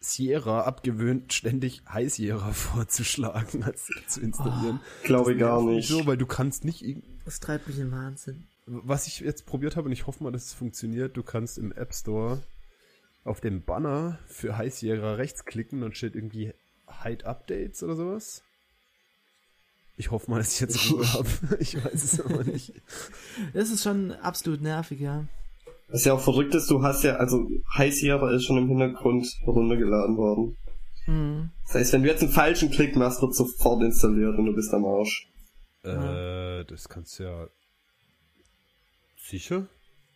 Sierra 0.00 0.62
abgewöhnt, 0.62 1.32
ständig 1.32 1.82
High 1.88 2.12
Sierra 2.12 2.52
vorzuschlagen, 2.52 3.64
als 3.64 3.88
zu 4.06 4.20
installieren? 4.20 4.80
Oh, 4.80 5.06
Glaube 5.06 5.32
ich 5.32 5.38
gar 5.38 5.62
nicht. 5.62 5.88
So, 5.88 6.06
weil 6.06 6.16
du 6.16 6.26
kannst 6.26 6.64
nicht 6.64 6.82
das 7.28 7.40
treibt 7.40 7.68
mich 7.68 7.78
in 7.78 7.92
Wahnsinn. 7.92 8.46
Was 8.64 9.06
ich 9.06 9.20
jetzt 9.20 9.44
probiert 9.44 9.76
habe 9.76 9.84
und 9.84 9.92
ich 9.92 10.06
hoffe 10.06 10.24
mal, 10.24 10.32
dass 10.32 10.46
es 10.46 10.54
funktioniert, 10.54 11.14
du 11.14 11.22
kannst 11.22 11.58
im 11.58 11.72
App 11.72 11.92
Store 11.92 12.42
auf 13.22 13.42
dem 13.42 13.62
Banner 13.62 14.18
für 14.26 14.56
High 14.56 14.74
Sierra 14.74 15.12
rechts 15.16 15.44
klicken 15.44 15.82
und 15.82 15.94
steht 15.94 16.14
irgendwie 16.14 16.54
Hide 17.02 17.26
Updates 17.26 17.82
oder 17.82 17.96
sowas. 17.96 18.42
Ich 19.98 20.10
hoffe 20.10 20.30
mal, 20.30 20.38
dass 20.38 20.54
ich 20.54 20.60
jetzt 20.60 20.90
Ruhe 20.90 21.06
habe. 21.12 21.28
Ich 21.60 21.76
weiß 21.84 22.02
es 22.02 22.18
aber 22.18 22.44
nicht. 22.44 22.72
Das 23.52 23.68
ist 23.68 23.82
schon 23.82 24.12
absolut 24.12 24.62
nervig, 24.62 25.00
ja. 25.00 25.26
Was 25.88 26.04
ja 26.04 26.12
auch 26.12 26.20
verrückt 26.20 26.54
ist, 26.54 26.70
du 26.70 26.82
hast 26.82 27.02
ja, 27.02 27.16
also 27.16 27.48
High 27.74 27.94
Sierra 27.94 28.30
ist 28.32 28.44
schon 28.44 28.58
im 28.58 28.68
Hintergrund 28.68 29.26
runtergeladen 29.46 30.16
worden. 30.16 30.56
Mhm. 31.06 31.50
Das 31.66 31.76
heißt, 31.76 31.92
wenn 31.94 32.02
du 32.02 32.08
jetzt 32.08 32.22
einen 32.22 32.32
falschen 32.32 32.70
Klick 32.70 32.94
machst, 32.94 33.22
wird 33.22 33.34
sofort 33.34 33.82
installiert 33.82 34.38
und 34.38 34.46
du 34.46 34.54
bist 34.54 34.72
am 34.74 34.84
Arsch. 34.84 35.28
Äh, 35.82 36.64
das 36.64 36.88
kannst 36.88 37.18
du 37.18 37.24
ja. 37.24 37.48
Sicher? 39.16 39.66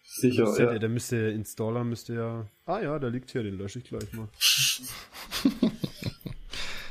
Sicher, 0.04 0.44
ja. 0.44 0.66
Der, 0.66 0.78
der 0.78 0.88
müsste 0.90 1.16
Installer 1.16 1.84
müsste 1.84 2.14
ja. 2.14 2.46
Ah 2.66 2.80
ja, 2.80 2.98
der 2.98 3.10
liegt 3.10 3.30
hier, 3.30 3.42
den 3.42 3.56
lösche 3.56 3.78
ich 3.78 3.86
gleich 3.86 4.12
mal. 4.12 4.28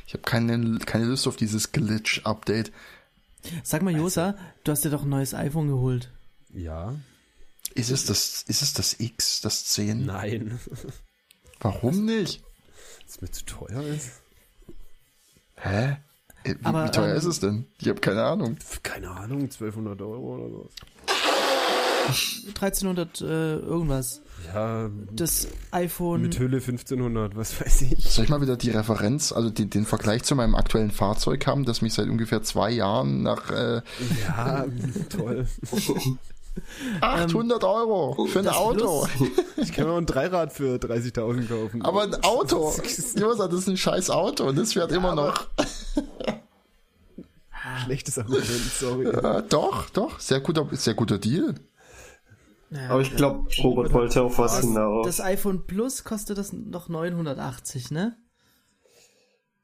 ich 0.07 0.13
habe 0.13 0.23
keine, 0.23 0.79
keine 0.79 1.05
Lust 1.05 1.27
auf 1.27 1.36
dieses 1.36 1.71
Glitch-Update. 1.71 2.71
Sag 3.63 3.84
mal, 3.84 3.95
Josa, 3.95 4.36
du 4.63 4.71
hast 4.71 4.86
dir 4.86 4.89
doch 4.89 5.03
ein 5.03 5.09
neues 5.09 5.36
iPhone 5.36 5.67
geholt. 5.67 6.11
Ja. 6.53 6.95
Ist 7.74 7.91
es 7.91 8.05
das, 8.05 8.43
ist 8.47 8.61
es 8.61 8.74
das 8.74 8.99
X, 8.99 9.41
das 9.41 9.65
10? 9.65 10.05
Nein. 10.05 10.59
Warum 11.59 12.05
nicht? 12.05 12.41
Weil 12.41 13.05
es 13.07 13.22
mir 13.22 13.32
zu 13.32 13.45
teuer 13.45 13.84
ist. 13.84 14.22
Hä? 15.55 15.97
Äh, 16.43 16.55
wie, 16.59 16.65
Aber, 16.65 16.86
wie 16.86 16.91
teuer 16.91 17.11
ähm, 17.11 17.17
ist 17.17 17.26
es 17.26 17.39
denn? 17.39 17.67
Ich 17.80 17.88
habe 17.88 17.99
keine 17.99 18.24
Ahnung. 18.24 18.57
Keine 18.84 19.11
Ahnung, 19.11 19.41
1200 19.41 20.01
Euro 20.01 20.36
oder 20.36 20.49
so. 20.49 20.69
1300 22.47 23.22
äh, 23.22 23.26
irgendwas. 23.57 24.22
Ja. 24.53 24.89
Das 25.11 25.47
iPhone. 25.69 26.24
Mit 26.24 26.39
Hülle 26.39 26.57
1500, 26.57 27.36
was 27.36 27.61
weiß 27.61 27.84
ich. 27.84 28.11
Soll 28.11 28.26
ich 28.26 28.32
mal 28.32 28.41
wieder 28.41 28.57
die 28.57 28.72
Referenz, 28.72 29.32
also 29.32 29.49
den, 29.49 29.69
den 29.69 29.86
Vergleich 29.86 30.24
zu 30.24 30.36
meinem 30.36 30.55
aktuellen 30.55 30.91
Fahrzeug 30.91 31.45
haben, 31.45 31.63
das 31.63 31.82
mich 31.82 31.93
seit 31.93 32.07
ungefähr 32.07 32.41
zwei 32.41 32.72
Jahren 32.72 33.22
nach. 33.22 33.51
Äh, 33.51 33.82
ja, 34.28 34.65
toll. 35.09 35.47
800 37.02 37.64
ähm, 37.64 37.70
Euro 37.70 38.26
für 38.26 38.39
ein 38.39 38.47
Auto. 38.47 39.08
Ich 39.58 39.72
kann 39.72 39.88
mir 39.88 39.95
ein 39.95 40.06
Dreirad 40.06 40.54
für 40.54 40.76
30.000 40.76 41.47
kaufen. 41.47 41.82
Aber 41.82 42.04
ein 42.04 42.16
Auto. 42.24 42.74
Josa, 43.16 43.47
das 43.47 43.60
ist 43.62 43.68
ein 43.68 43.78
scheiß 43.78 44.10
Auto 44.10 44.45
und 44.45 44.58
das 44.58 44.74
fährt 44.74 44.91
ja, 44.91 44.97
immer 44.97 45.16
noch. 45.16 45.47
Schlechtes 47.86 48.18
Argument, 48.18 48.72
sorry. 48.80 49.06
Ja, 49.06 49.41
doch, 49.41 49.89
doch. 49.91 50.20
Sehr 50.20 50.41
guter, 50.41 50.68
sehr 50.72 50.93
guter 50.93 51.18
Deal. 51.18 51.56
Ja, 52.70 52.89
aber 52.89 53.02
ich 53.02 53.16
glaube, 53.16 53.49
Robert 53.64 53.93
wollte 53.93 54.22
auf 54.22 54.38
was 54.38 54.62
hinaus. 54.62 55.06
Das 55.06 55.22
iPhone 55.22 55.66
Plus 55.66 56.04
kostet 56.04 56.38
das 56.38 56.54
noch 56.54 56.89
980, 56.89 57.91
ne? 57.91 58.18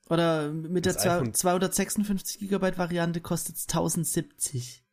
Oder 0.09 0.49
mit 0.51 0.85
der 0.85 0.97
256 0.97 2.39
Gigabyte 2.39 2.77
Variante 2.77 3.21
kostet 3.21 3.57
es 3.57 3.63
1070. 3.63 4.86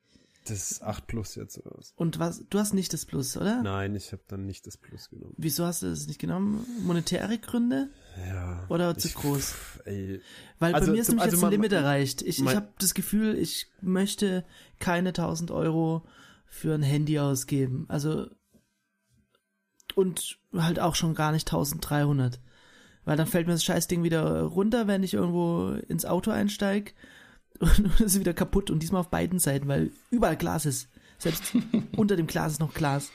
Das 0.46 0.82
8 0.82 1.06
Plus 1.06 1.34
jetzt 1.36 1.58
oder 1.58 1.70
was? 1.76 1.94
Und 1.96 2.18
was? 2.18 2.44
Du 2.50 2.58
hast 2.58 2.74
nicht 2.74 2.92
das 2.92 3.06
Plus, 3.06 3.36
oder? 3.36 3.62
Nein, 3.62 3.94
ich 3.94 4.12
habe 4.12 4.22
dann 4.28 4.44
nicht 4.44 4.66
das 4.66 4.76
Plus 4.76 5.08
genommen. 5.08 5.34
Wieso 5.38 5.64
hast 5.64 5.82
du 5.82 5.88
das 5.88 6.06
nicht 6.06 6.20
genommen? 6.20 6.66
Monetäre 6.82 7.38
Gründe? 7.38 7.88
Ja. 8.28 8.66
Oder 8.68 8.96
zu 8.96 9.08
ich, 9.08 9.14
groß? 9.14 9.52
Pff, 9.52 9.80
ey. 9.86 10.20
Weil 10.58 10.74
also, 10.74 10.88
bei 10.88 10.92
mir 10.92 11.00
ist 11.00 11.08
nämlich 11.08 11.24
also 11.24 11.36
jetzt 11.36 11.44
ein 11.44 11.50
Limit 11.50 11.72
erreicht. 11.72 12.20
Ich, 12.20 12.40
ich 12.40 12.54
habe 12.54 12.68
das 12.78 12.92
Gefühl, 12.92 13.38
ich 13.38 13.68
möchte 13.80 14.44
keine 14.80 15.10
1000 15.10 15.50
Euro 15.50 16.06
für 16.46 16.74
ein 16.74 16.82
Handy 16.82 17.18
ausgeben. 17.18 17.86
Also 17.88 18.28
und 19.94 20.38
halt 20.52 20.78
auch 20.78 20.94
schon 20.94 21.14
gar 21.14 21.32
nicht 21.32 21.48
1300. 21.48 22.40
Weil 23.04 23.16
dann 23.16 23.26
fällt 23.26 23.46
mir 23.46 23.52
das 23.54 23.64
Scheißding 23.64 24.02
wieder 24.02 24.42
runter, 24.42 24.86
wenn 24.86 25.02
ich 25.02 25.14
irgendwo 25.14 25.70
ins 25.88 26.04
Auto 26.04 26.30
einsteige 26.30 26.92
und 27.60 28.00
ist 28.00 28.18
wieder 28.18 28.34
kaputt 28.34 28.70
und 28.70 28.82
diesmal 28.82 29.00
auf 29.00 29.10
beiden 29.10 29.38
Seiten, 29.38 29.68
weil 29.68 29.90
überall 30.10 30.36
Glas 30.36 30.66
ist. 30.66 30.88
Selbst 31.18 31.54
unter 31.96 32.16
dem 32.16 32.26
Glas 32.26 32.52
ist 32.52 32.60
noch 32.60 32.74
Glas. 32.74 33.10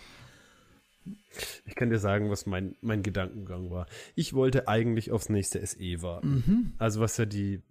Ich 1.66 1.76
kann 1.76 1.90
dir 1.90 2.00
sagen, 2.00 2.30
was 2.30 2.46
mein, 2.46 2.76
mein 2.82 3.04
Gedankengang 3.04 3.72
war. 3.72 3.88
Ich 4.16 4.34
wollte 4.34 4.68
eigentlich 4.68 5.12
aufs 5.12 5.30
nächste 5.30 5.66
SE 5.66 6.02
warten. 6.02 6.44
Mhm. 6.46 6.74
Also 6.78 7.00
was 7.00 7.18
ja 7.18 7.26
die, 7.26 7.62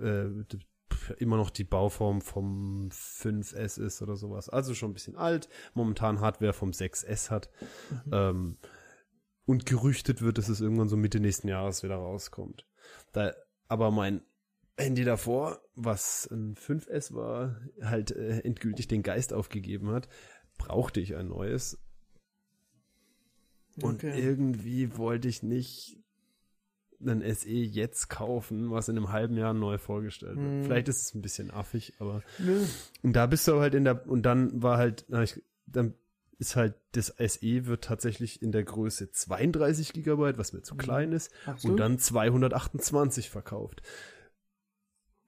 äh, 0.00 0.28
die, 0.50 0.60
immer 1.18 1.36
noch 1.36 1.50
die 1.50 1.64
Bauform 1.64 2.20
vom 2.20 2.88
5S 2.90 3.78
ist 3.78 4.02
oder 4.02 4.16
sowas. 4.16 4.48
Also 4.48 4.74
schon 4.74 4.90
ein 4.90 4.94
bisschen 4.94 5.16
alt. 5.16 5.48
Momentan 5.74 6.20
Hardware 6.20 6.52
vom 6.52 6.70
6S 6.70 7.30
hat. 7.30 7.50
Mhm. 8.06 8.12
Ähm, 8.12 8.56
und 9.46 9.66
gerüchtet 9.66 10.22
wird, 10.22 10.38
dass 10.38 10.48
es 10.48 10.60
irgendwann 10.60 10.88
so 10.88 10.96
Mitte 10.96 11.20
nächsten 11.20 11.48
Jahres 11.48 11.82
wieder 11.82 11.96
rauskommt. 11.96 12.66
Da, 13.12 13.34
aber 13.68 13.90
mein 13.90 14.22
Handy 14.76 15.04
davor, 15.04 15.60
was 15.76 16.28
ein 16.30 16.56
5S 16.56 17.14
war, 17.14 17.60
halt 17.80 18.10
äh, 18.10 18.40
endgültig 18.40 18.88
den 18.88 19.02
Geist 19.02 19.32
aufgegeben 19.32 19.90
hat, 19.90 20.08
brauchte 20.58 21.00
ich 21.00 21.14
ein 21.14 21.28
neues. 21.28 21.78
Und 23.80 24.04
okay. 24.04 24.20
irgendwie 24.20 24.96
wollte 24.96 25.28
ich 25.28 25.42
nicht 25.42 25.98
ein 27.00 27.34
SE 27.34 27.48
jetzt 27.48 28.08
kaufen, 28.08 28.70
was 28.70 28.88
in 28.88 28.96
einem 28.96 29.12
halben 29.12 29.36
Jahr 29.36 29.52
neu 29.52 29.78
vorgestellt 29.78 30.36
wird. 30.36 30.46
Hm. 30.46 30.64
Vielleicht 30.64 30.88
ist 30.88 31.02
es 31.02 31.14
ein 31.14 31.22
bisschen 31.22 31.50
affig, 31.50 31.94
aber 31.98 32.22
Nö. 32.38 32.64
und 33.02 33.14
da 33.14 33.26
bist 33.26 33.46
du 33.46 33.60
halt 33.60 33.74
in 33.74 33.84
der 33.84 34.08
und 34.08 34.22
dann 34.22 34.62
war 34.62 34.78
halt, 34.78 35.04
dann 35.66 35.94
ist 36.38 36.56
halt 36.56 36.74
das 36.92 37.14
SE 37.18 37.66
wird 37.66 37.84
tatsächlich 37.84 38.42
in 38.42 38.52
der 38.52 38.64
Größe 38.64 39.10
32 39.10 39.92
Gigabyte, 39.92 40.38
was 40.38 40.52
mir 40.52 40.62
zu 40.62 40.72
hm. 40.72 40.78
klein 40.78 41.12
ist, 41.12 41.30
und 41.62 41.76
dann 41.76 41.98
228 41.98 43.30
verkauft. 43.30 43.82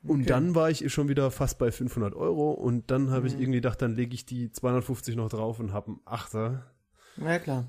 Und 0.09 0.21
okay. 0.21 0.29
dann 0.29 0.55
war 0.55 0.71
ich 0.71 0.93
schon 0.93 1.09
wieder 1.09 1.31
fast 1.31 1.59
bei 1.59 1.71
500 1.71 2.15
Euro 2.15 2.53
und 2.53 2.91
dann 2.91 3.11
habe 3.11 3.23
mhm. 3.23 3.27
ich 3.27 3.33
irgendwie 3.35 3.59
gedacht, 3.59 3.83
dann 3.83 3.95
lege 3.95 4.15
ich 4.15 4.27
die 4.27 4.51
250 4.51 5.17
noch 5.17 5.29
drauf 5.29 5.61
und 5.61 5.73
habe 5.73 5.89
einen 5.89 6.01
Achter. 6.05 6.71
Ja, 7.17 7.39
klar. 7.39 7.67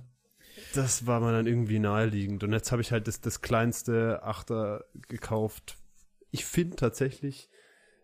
Das 0.74 1.06
war 1.06 1.20
mir 1.20 1.32
dann 1.32 1.48
irgendwie 1.48 1.80
naheliegend. 1.80 2.44
Und 2.44 2.54
jetzt 2.54 2.72
habe 2.72 2.82
ich 2.82 2.92
halt 2.92 3.08
das, 3.08 3.22
das 3.22 3.42
kleinste 3.42 4.24
Achter 4.24 4.86
gekauft. 5.08 5.78
Ich 6.32 6.46
finde 6.46 6.76
tatsächlich 6.76 7.50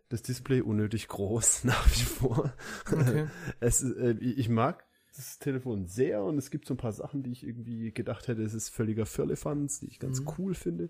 das 0.10 0.22
Display 0.22 0.62
unnötig 0.62 1.08
groß 1.08 1.64
nach 1.64 1.86
wie 1.88 2.04
vor. 2.04 2.54
Okay. 2.92 3.28
Es, 3.60 3.84
äh, 3.84 4.16
ich 4.20 4.50
mag 4.50 4.86
das 5.16 5.38
Telefon 5.38 5.86
sehr 5.86 6.24
und 6.24 6.38
es 6.38 6.50
gibt 6.50 6.66
so 6.68 6.74
ein 6.74 6.78
paar 6.78 6.92
Sachen, 6.92 7.24
die 7.24 7.32
ich 7.32 7.46
irgendwie 7.46 7.92
gedacht 7.92 8.28
hätte, 8.28 8.42
es 8.42 8.54
ist 8.54 8.70
völliger 8.70 9.06
Firlefanz, 9.06 9.80
die 9.80 9.88
ich 9.88 10.00
ganz 10.00 10.22
mhm. 10.22 10.30
cool 10.38 10.56
finde. 10.56 10.90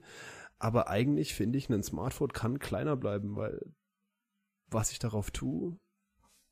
Aber 0.64 0.88
eigentlich 0.88 1.34
finde 1.34 1.58
ich, 1.58 1.68
ein 1.68 1.84
Smartphone 1.84 2.32
kann 2.32 2.58
kleiner 2.58 2.96
bleiben, 2.96 3.36
weil 3.36 3.60
was 4.68 4.92
ich 4.94 5.00
darauf 5.00 5.30
tue, 5.30 5.78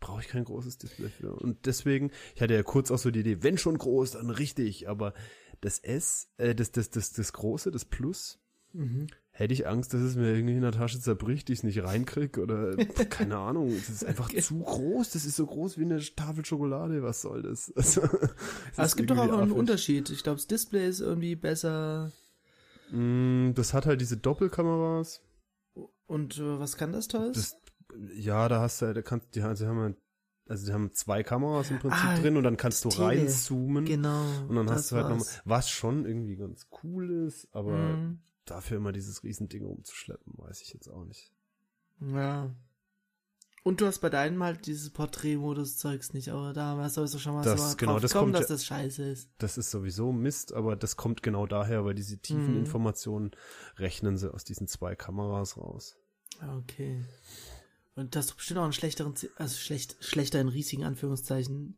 brauche 0.01 0.19
ich 0.19 0.27
kein 0.27 0.43
großes 0.43 0.79
Display 0.79 1.07
für. 1.07 1.33
Und 1.33 1.65
deswegen, 1.65 2.11
ich 2.35 2.41
hatte 2.41 2.53
ja 2.53 2.61
kurz 2.61 2.91
auch 2.91 2.97
so 2.97 3.09
die 3.09 3.21
Idee, 3.21 3.41
wenn 3.41 3.57
schon 3.57 3.77
groß, 3.77 4.11
dann 4.11 4.29
richtig. 4.29 4.89
Aber 4.89 5.13
das 5.61 5.79
S, 5.79 6.27
äh, 6.35 6.53
das, 6.53 6.73
das, 6.73 6.89
das, 6.89 7.13
das 7.13 7.31
große, 7.31 7.71
das 7.71 7.85
Plus, 7.85 8.41
mhm. 8.73 9.07
hätte 9.29 9.53
ich 9.53 9.65
Angst, 9.65 9.93
dass 9.93 10.01
es 10.01 10.17
mir 10.17 10.35
irgendwie 10.35 10.55
in 10.55 10.61
der 10.61 10.73
Tasche 10.73 10.99
zerbricht, 10.99 11.47
die 11.47 11.53
ich 11.53 11.59
es 11.59 11.63
nicht 11.63 11.81
reinkrieg 11.81 12.37
oder 12.37 12.75
keine 13.09 13.37
Ahnung. 13.37 13.73
Das 13.73 13.87
ist 13.87 14.03
einfach 14.03 14.27
zu 14.27 14.59
groß. 14.59 15.11
Das 15.11 15.23
ist 15.23 15.37
so 15.37 15.45
groß 15.45 15.77
wie 15.77 15.85
eine 15.85 16.01
Tafel 16.01 16.43
Schokolade. 16.43 17.01
Was 17.01 17.21
soll 17.21 17.43
das? 17.43 17.71
Also, 17.77 18.01
Aber 18.01 18.85
es 18.85 18.97
gibt 18.97 19.09
doch 19.09 19.17
auch 19.17 19.39
einen 19.39 19.53
Unterschied. 19.53 20.09
Ich 20.09 20.21
glaube, 20.23 20.35
das 20.35 20.47
Display 20.47 20.89
ist 20.89 20.99
irgendwie 20.99 21.37
besser 21.37 22.11
das 22.91 23.73
hat 23.73 23.85
halt 23.85 24.01
diese 24.01 24.17
Doppelkameras. 24.17 25.21
Und 26.07 26.37
äh, 26.37 26.59
was 26.59 26.77
kann 26.77 26.91
das? 26.91 27.07
Das, 27.07 27.57
ja, 28.13 28.49
da 28.49 28.59
hast 28.59 28.81
du, 28.81 28.93
da 28.93 29.01
kannst, 29.01 29.33
die, 29.35 29.41
also 29.41 29.63
die 29.63 29.69
haben 29.69 29.95
also 30.51 30.65
die 30.65 30.73
haben 30.73 30.93
zwei 30.93 31.23
Kameras 31.23 31.71
im 31.71 31.79
Prinzip 31.79 32.03
ah, 32.03 32.17
drin 32.17 32.35
und 32.35 32.43
dann 32.43 32.57
kannst 32.57 32.83
du 32.83 32.89
reinzoomen. 32.89 33.85
Genau. 33.85 34.25
Und 34.49 34.55
dann 34.57 34.69
hast 34.69 34.91
du 34.91 34.97
halt 34.97 35.07
nochmal, 35.07 35.25
was 35.45 35.69
schon 35.69 36.05
irgendwie 36.05 36.35
ganz 36.35 36.67
cool 36.83 37.09
ist, 37.25 37.47
aber 37.53 37.77
mhm. 37.77 38.19
dafür 38.43 38.77
immer 38.77 38.91
dieses 38.91 39.23
Riesending 39.23 39.63
rumzuschleppen, 39.63 40.33
weiß 40.35 40.61
ich 40.61 40.73
jetzt 40.73 40.89
auch 40.89 41.05
nicht. 41.05 41.31
Ja. 42.01 42.53
Und 43.63 43.79
du 43.79 43.85
hast 43.85 43.99
bei 43.99 44.09
deinem 44.09 44.41
halt 44.43 44.65
dieses 44.65 44.89
Porträtmodus-Zeugs 44.89 46.13
nicht, 46.13 46.29
aber 46.29 46.51
da 46.51 46.77
hast 46.77 46.97
du 46.97 47.07
schon 47.19 47.35
mal 47.35 47.43
das, 47.43 47.71
so 47.71 47.77
genau, 47.77 47.99
das 47.99 48.11
kommen, 48.11 48.33
dass 48.33 48.47
das 48.47 48.65
scheiße 48.65 49.03
ist. 49.03 49.29
Das 49.37 49.57
ist 49.59 49.69
sowieso 49.69 50.11
Mist, 50.11 50.53
aber 50.53 50.75
das 50.75 50.95
kommt 50.95 51.21
genau 51.21 51.45
daher, 51.45 51.85
weil 51.85 51.93
diese 51.93 52.17
tiefen 52.17 52.53
mhm. 52.53 52.59
Informationen 52.59 53.31
rechnen 53.77 54.17
sie 54.17 54.33
aus 54.33 54.43
diesen 54.43 54.67
zwei 54.67 54.95
Kameras 54.95 55.57
raus. 55.57 55.95
Okay. 56.57 57.03
Und 57.93 58.15
das 58.15 58.27
ist 58.27 58.35
bestimmt 58.35 58.59
auch 58.59 58.63
einen 58.63 58.73
schlechteren, 58.73 59.13
also 59.35 59.55
schlecht, 59.55 59.97
schlechter 59.99 60.41
in 60.41 60.47
riesigen 60.47 60.83
Anführungszeichen, 60.83 61.77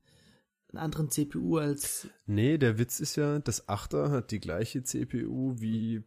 einen 0.69 0.77
anderen 0.77 1.09
CPU 1.09 1.57
als. 1.57 2.07
Nee, 2.25 2.57
der 2.57 2.77
Witz 2.77 3.01
ist 3.01 3.17
ja, 3.17 3.39
das 3.39 3.67
Achter 3.67 4.09
hat 4.09 4.31
die 4.31 4.39
gleiche 4.39 4.83
CPU 4.83 5.55
wie, 5.59 6.03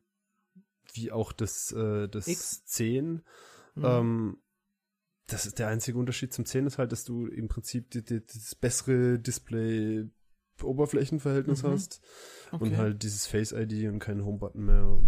wie 0.94 1.12
auch 1.12 1.32
das, 1.32 1.70
äh, 1.72 2.08
das 2.08 2.28
X? 2.28 2.64
10. 2.64 3.22
Mhm. 3.74 3.84
Ähm, 3.84 4.38
das 5.26 5.46
ist 5.46 5.58
der 5.58 5.68
einzige 5.68 5.98
Unterschied 5.98 6.32
zum 6.32 6.44
10 6.44 6.66
ist 6.66 6.78
halt, 6.78 6.92
dass 6.92 7.04
du 7.04 7.26
im 7.26 7.48
Prinzip 7.48 7.90
die, 7.90 8.04
die, 8.04 8.24
das 8.24 8.54
bessere 8.54 9.18
Display 9.18 10.06
Oberflächenverhältnis 10.62 11.62
mhm. 11.62 11.68
hast 11.68 12.00
okay. 12.50 12.64
und 12.64 12.76
halt 12.76 13.02
dieses 13.02 13.26
Face 13.26 13.52
ID 13.52 13.88
und 13.88 13.98
keinen 13.98 14.24
Home-Button 14.24 14.64
mehr. 14.64 14.98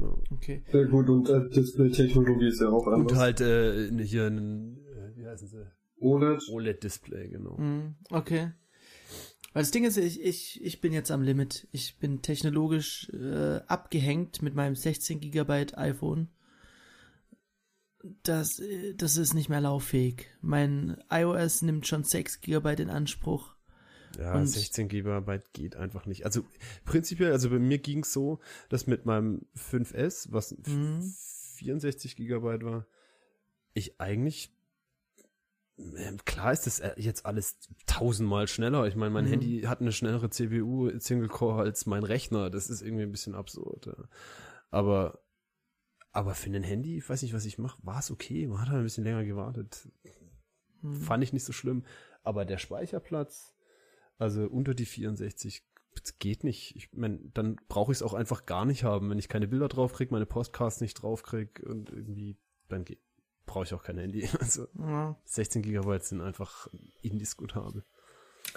Ja. 0.00 0.16
Okay. 0.30 0.62
Sehr 0.70 0.84
gut 0.86 1.08
und 1.08 1.28
äh, 1.30 1.48
Display-Technologie 1.48 2.48
ist 2.48 2.60
ja 2.60 2.68
auch 2.68 2.86
anders. 2.86 3.12
Und 3.12 3.18
halt 3.18 3.40
äh, 3.40 3.90
hier 4.04 4.26
ein, 4.26 4.76
äh, 4.76 5.16
wie 5.16 5.26
heißen 5.26 5.48
sie? 5.48 5.66
OLED. 6.00 6.42
OLED-Display, 6.50 7.28
genau. 7.28 7.56
Mhm. 7.56 7.94
Okay. 8.10 8.52
Weil 9.52 9.62
das 9.62 9.70
Ding 9.70 9.84
ist, 9.84 9.96
ich, 9.96 10.22
ich, 10.22 10.62
ich 10.62 10.80
bin 10.80 10.92
jetzt 10.92 11.10
am 11.10 11.22
Limit. 11.22 11.66
Ich 11.72 11.98
bin 11.98 12.20
technologisch 12.20 13.10
äh, 13.14 13.60
abgehängt 13.66 14.42
mit 14.42 14.54
meinem 14.54 14.76
16 14.76 15.20
GB 15.20 15.72
iPhone 15.74 16.28
das, 18.22 18.62
das 18.96 19.16
ist 19.16 19.34
nicht 19.34 19.48
mehr 19.48 19.60
lauffähig. 19.60 20.26
Mein 20.40 21.02
iOS 21.10 21.62
nimmt 21.62 21.86
schon 21.86 22.04
6 22.04 22.40
GB 22.40 22.82
in 22.82 22.90
Anspruch. 22.90 23.54
Ja, 24.18 24.34
und 24.34 24.46
16 24.46 24.88
GB 24.88 25.40
geht 25.52 25.76
einfach 25.76 26.06
nicht. 26.06 26.24
Also 26.24 26.44
prinzipiell, 26.84 27.32
also 27.32 27.50
bei 27.50 27.58
mir 27.58 27.78
ging 27.78 28.00
es 28.00 28.12
so, 28.12 28.40
dass 28.68 28.86
mit 28.86 29.04
meinem 29.04 29.42
5S, 29.56 30.28
was 30.30 30.56
mhm. 30.66 31.14
64 31.56 32.16
GB 32.16 32.62
war, 32.62 32.86
ich 33.74 34.00
eigentlich 34.00 34.50
ähm, 35.78 36.18
klar 36.24 36.52
ist 36.52 36.66
das 36.66 36.80
äh, 36.80 36.94
jetzt 36.96 37.26
alles 37.26 37.58
tausendmal 37.86 38.48
schneller. 38.48 38.86
Ich 38.86 38.96
meine, 38.96 39.10
mein 39.10 39.26
mhm. 39.26 39.30
Handy 39.30 39.62
hat 39.62 39.80
eine 39.80 39.92
schnellere 39.92 40.30
CPU 40.30 40.90
Single 40.98 41.28
Core 41.28 41.62
als 41.62 41.86
mein 41.86 42.02
Rechner. 42.02 42.50
Das 42.50 42.68
ist 42.68 42.82
irgendwie 42.82 43.04
ein 43.04 43.12
bisschen 43.12 43.34
absurd. 43.34 43.86
Ja. 43.86 43.94
Aber 44.70 45.20
aber 46.18 46.34
für 46.34 46.50
ein 46.50 46.64
Handy, 46.64 46.98
ich 46.98 47.08
weiß 47.08 47.22
nicht, 47.22 47.32
was 47.32 47.44
ich 47.44 47.58
mache, 47.58 47.78
war 47.84 48.00
es 48.00 48.10
okay. 48.10 48.48
Man 48.48 48.60
hat 48.60 48.70
halt 48.70 48.78
ein 48.78 48.82
bisschen 48.82 49.04
länger 49.04 49.24
gewartet. 49.24 49.88
Hm. 50.80 51.00
Fand 51.00 51.22
ich 51.22 51.32
nicht 51.32 51.44
so 51.44 51.52
schlimm. 51.52 51.84
Aber 52.24 52.44
der 52.44 52.58
Speicherplatz, 52.58 53.54
also 54.18 54.42
unter 54.46 54.74
die 54.74 54.84
64, 54.84 55.62
geht 56.18 56.42
nicht. 56.42 56.74
Ich 56.74 56.92
meine, 56.92 57.20
dann 57.34 57.54
brauche 57.68 57.92
ich 57.92 57.98
es 57.98 58.02
auch 58.02 58.14
einfach 58.14 58.46
gar 58.46 58.64
nicht 58.64 58.82
haben. 58.82 59.10
Wenn 59.10 59.20
ich 59.20 59.28
keine 59.28 59.46
Bilder 59.46 59.68
draufkriege, 59.68 60.12
meine 60.12 60.26
Podcasts 60.26 60.80
nicht 60.80 60.94
draufkriege 60.94 61.64
und 61.64 61.90
irgendwie, 61.90 62.36
dann 62.68 62.84
brauche 63.46 63.62
ich 63.62 63.74
auch 63.74 63.84
kein 63.84 63.98
Handy. 63.98 64.28
Also 64.40 64.66
ja. 64.76 65.14
16 65.24 65.62
Gigabyte 65.62 66.04
sind 66.04 66.20
einfach 66.20 66.66
indiskutabel. 67.00 67.84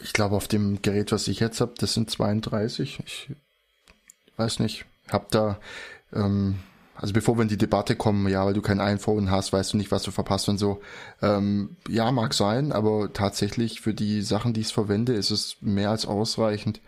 Ich 0.02 0.14
glaube, 0.14 0.36
auf 0.36 0.48
dem 0.48 0.82
Gerät, 0.82 1.12
was 1.12 1.28
ich 1.28 1.40
jetzt 1.40 1.62
habe, 1.62 1.76
das 1.78 1.94
sind 1.94 2.10
32. 2.10 3.02
Ich 3.06 3.30
weiß 4.38 4.58
nicht. 4.58 4.86
Hab 5.10 5.30
da 5.30 5.60
ähm, 6.12 6.58
also 6.96 7.14
bevor 7.14 7.38
wir 7.38 7.44
in 7.44 7.48
die 7.48 7.58
Debatte 7.58 7.96
kommen, 7.96 8.28
ja, 8.28 8.46
weil 8.46 8.54
du 8.54 8.62
kein 8.62 8.80
iPhone 8.80 9.32
hast, 9.32 9.54
weißt 9.54 9.74
du 9.74 9.78
nicht, 9.78 9.92
was 9.92 10.04
du 10.04 10.12
verpasst 10.12 10.50
und 10.50 10.58
so. 10.58 10.82
Ähm, 11.22 11.78
ja, 11.88 12.12
mag 12.12 12.34
sein, 12.34 12.72
aber 12.72 13.12
tatsächlich 13.14 13.82
für 13.82 13.94
die 13.94 14.22
Sachen, 14.22 14.54
die 14.54 14.62
ich 14.62 14.74
verwende, 14.74 15.14
ist 15.14 15.32
es 15.32 15.58
mehr 15.62 15.90
als 15.90 16.06
ausreichend. 16.06 16.82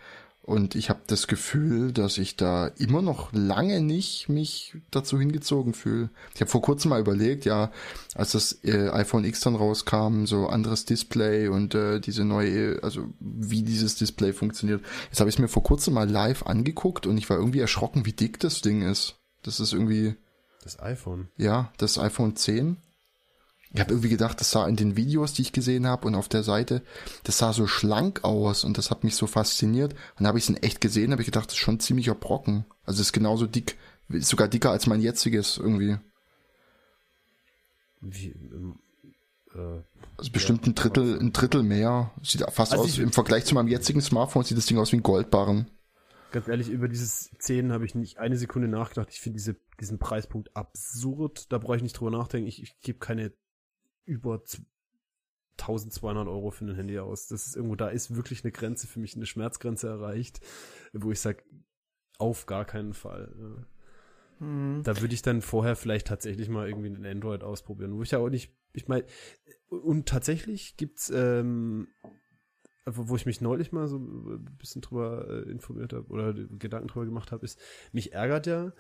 Und 0.46 0.76
ich 0.76 0.90
habe 0.90 1.00
das 1.08 1.28
Gefühl, 1.28 1.94
dass 1.94 2.18
ich 2.18 2.36
da 2.36 2.68
immer 2.68 3.02
noch 3.02 3.32
lange 3.32 3.80
nicht 3.80 4.28
mich 4.28 4.76
dazu 4.92 5.18
hingezogen 5.18 5.74
fühle. 5.74 6.10
Ich 6.36 6.42
habe 6.42 6.52
vor 6.52 6.62
kurzem 6.62 6.90
mal 6.90 7.00
überlegt, 7.00 7.46
ja, 7.46 7.72
als 8.14 8.34
das 8.34 8.60
äh, 8.66 8.90
iPhone 8.90 9.24
X 9.24 9.40
dann 9.40 9.56
rauskam, 9.56 10.26
so 10.26 10.48
anderes 10.48 10.84
Display 10.84 11.48
und 11.48 11.76
äh, 11.76 12.02
diese 12.02 12.26
neue, 12.26 12.84
also 12.84 13.06
wie 13.22 13.64
dieses 13.64 13.96
Display 13.96 14.34
funktioniert. 14.34 14.82
Jetzt 15.10 15.22
habe 15.22 15.30
ich 15.30 15.38
es 15.38 15.40
mir 15.40 15.48
vor 15.48 15.64
kurzem 15.64 15.94
mal 15.94 16.10
live 16.10 16.46
angeguckt 16.46 17.08
und 17.08 17.18
ich 17.18 17.30
war 17.30 17.38
irgendwie 17.38 17.62
erschrocken, 17.62 18.06
wie 18.06 18.12
dick 18.12 18.38
das 18.42 18.60
Ding 18.60 18.82
ist. 18.82 19.23
Das 19.44 19.60
ist 19.60 19.74
irgendwie. 19.74 20.16
Das 20.64 20.80
iPhone. 20.80 21.30
Ja, 21.38 21.72
das 21.78 22.00
iPhone 22.00 22.36
10. 22.36 22.78
Ich 23.74 23.80
habe 23.80 23.92
irgendwie 23.92 24.10
gedacht, 24.10 24.40
das 24.40 24.52
sah 24.52 24.68
in 24.68 24.76
den 24.76 24.96
Videos, 24.96 25.34
die 25.34 25.42
ich 25.42 25.52
gesehen 25.52 25.88
habe 25.88 26.06
und 26.06 26.14
auf 26.14 26.30
der 26.30 26.44
Seite, 26.44 26.84
das 27.24 27.40
sah 27.40 27.54
so 27.54 27.66
schlank 27.66 28.24
aus 28.24 28.64
und 28.64 28.78
das 28.78 28.92
hat 28.92 29.04
mich 29.04 29.16
so 29.16 29.26
fasziniert. 29.26 29.94
Und 29.94 30.20
dann 30.20 30.28
habe 30.28 30.38
ich 30.38 30.44
es 30.44 30.50
in 30.50 30.58
echt 30.58 30.80
gesehen, 30.80 31.12
habe 31.12 31.24
ich 31.24 31.26
gedacht, 31.26 31.48
das 31.48 31.54
ist 31.54 31.60
schon 31.60 31.76
ein 31.76 31.80
ziemlicher 31.80 32.14
Brocken. 32.14 32.66
Also 32.86 33.02
es 33.02 33.08
ist 33.08 33.14
genauso 33.14 33.48
dick, 33.48 33.78
sogar 34.10 34.48
dicker 34.48 34.70
als 34.70 34.86
mein 34.86 35.02
jetziges 35.02 35.58
irgendwie. 35.58 35.98
Wie, 38.00 38.28
ähm, 38.28 38.80
äh, 39.56 39.82
also 40.18 40.32
bestimmt 40.32 40.66
ja, 40.66 40.72
ein 40.72 40.76
Drittel, 40.76 41.20
ein 41.20 41.34
Drittel 41.34 41.64
mehr. 41.64 42.12
Sieht 42.22 42.46
fast 42.52 42.74
also 42.74 42.84
aus, 42.84 43.00
im 43.00 43.12
Vergleich 43.12 43.46
zu 43.46 43.56
meinem 43.56 43.70
jetzigen 43.70 44.02
Smartphone 44.02 44.44
sieht 44.44 44.58
das 44.58 44.68
Ding 44.68 44.78
aus 44.78 44.92
wie 44.92 44.98
ein 44.98 45.04
Goldbarren. 45.04 45.72
Ganz 46.34 46.48
ehrlich, 46.48 46.70
über 46.70 46.88
dieses 46.88 47.30
10 47.38 47.72
habe 47.72 47.86
ich 47.86 47.94
nicht 47.94 48.18
eine 48.18 48.38
Sekunde 48.38 48.68
nachgedacht. 48.68 49.10
Ich 49.12 49.22
finde 49.22 49.38
diese, 49.38 49.56
diesen 49.80 50.00
Preispunkt 50.00 50.58
absurd. 50.58 51.52
Da 51.52 51.60
brauche 51.60 51.76
ich 51.76 51.84
nicht 51.84 51.94
drüber 51.94 52.10
nachdenken. 52.10 52.48
Ich, 52.48 52.64
ich 52.64 52.82
gebe 52.82 52.98
keine 52.98 53.34
über 54.04 54.42
1200 55.60 56.28
Euro 56.28 56.50
für 56.50 56.66
ein 56.66 56.74
Handy 56.74 56.98
aus. 56.98 57.28
Das 57.28 57.46
ist 57.46 57.56
irgendwo, 57.56 57.76
da 57.76 57.90
ist 57.90 58.16
wirklich 58.16 58.44
eine 58.44 58.52
Grenze 58.52 58.88
für 58.88 59.00
mich, 59.00 59.16
eine 59.16 59.28
Schmerzgrenze 59.28 59.88
erreicht, 59.88 60.40
wo 60.92 61.12
ich 61.12 61.20
sage, 61.20 61.44
auf 62.18 62.48
gar 62.48 62.66
keinen 62.66 62.96
Fall. 62.96 63.68
Mhm. 64.40 64.82
Da 64.84 65.00
würde 65.02 65.14
ich 65.14 65.22
dann 65.22 65.44
vorher 65.44 65.76
vielleicht 65.76 66.08
tatsächlich 66.08 66.50
mal 66.50 66.68
irgendwie 66.68 66.90
ein 66.90 67.06
Android 67.06 67.44
ausprobieren, 67.44 67.96
wo 67.96 68.02
ich 68.02 68.10
ja 68.10 68.18
auch 68.18 68.30
nicht, 68.30 68.58
ich 68.74 68.88
meine, 68.88 69.06
und 69.68 70.10
tatsächlich 70.10 70.78
gibt's, 70.78 71.12
ähm, 71.14 71.90
wo 72.86 73.16
ich 73.16 73.26
mich 73.26 73.42
neulich 73.42 73.72
mal 73.72 73.88
so 73.88 73.98
ein 73.98 74.56
bisschen 74.58 74.82
drüber 74.82 75.28
äh, 75.30 75.50
informiert 75.50 75.94
habe 75.94 76.08
oder 76.08 76.34
Gedanken 76.34 76.88
drüber 76.88 77.06
gemacht 77.06 77.32
habe, 77.32 77.46
ist, 77.46 77.60
mich 77.92 78.14
ärgert 78.14 78.48
ja, 78.48 78.74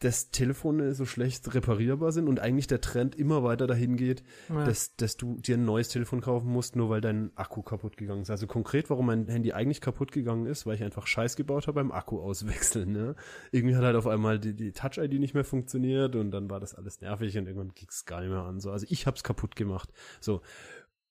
dass 0.00 0.30
Telefone 0.30 0.94
so 0.94 1.06
schlecht 1.06 1.54
reparierbar 1.54 2.12
sind 2.12 2.28
und 2.28 2.38
eigentlich 2.38 2.66
der 2.66 2.82
Trend 2.82 3.14
immer 3.14 3.42
weiter 3.42 3.66
dahin 3.66 3.96
geht, 3.96 4.22
ja. 4.50 4.64
dass, 4.64 4.94
dass 4.96 5.16
du 5.16 5.40
dir 5.40 5.56
ein 5.56 5.64
neues 5.64 5.88
Telefon 5.88 6.20
kaufen 6.20 6.48
musst, 6.48 6.76
nur 6.76 6.90
weil 6.90 7.00
dein 7.00 7.30
Akku 7.34 7.62
kaputt 7.62 7.96
gegangen 7.96 8.20
ist. 8.20 8.30
Also 8.30 8.46
konkret, 8.46 8.90
warum 8.90 9.06
mein 9.06 9.26
Handy 9.26 9.52
eigentlich 9.52 9.80
kaputt 9.80 10.12
gegangen 10.12 10.44
ist, 10.44 10.66
weil 10.66 10.74
ich 10.74 10.84
einfach 10.84 11.06
Scheiß 11.06 11.34
gebaut 11.36 11.66
habe 11.66 11.76
beim 11.76 11.92
Akku 11.92 12.20
auswechseln. 12.20 12.92
Ne? 12.92 13.16
Irgendwie 13.52 13.74
hat 13.74 13.84
halt 13.84 13.96
auf 13.96 14.06
einmal 14.06 14.38
die, 14.38 14.54
die 14.54 14.72
Touch-ID 14.72 15.18
nicht 15.18 15.32
mehr 15.32 15.44
funktioniert 15.44 16.14
und 16.14 16.30
dann 16.30 16.50
war 16.50 16.60
das 16.60 16.74
alles 16.74 17.00
nervig 17.00 17.36
und 17.38 17.46
irgendwann 17.46 17.72
ging 17.74 17.88
es 17.88 18.04
gar 18.04 18.20
nicht 18.20 18.30
mehr 18.30 18.42
an. 18.42 18.60
So, 18.60 18.70
also 18.72 18.86
ich 18.90 19.06
hab's 19.06 19.24
kaputt 19.24 19.56
gemacht. 19.56 19.90
So. 20.20 20.42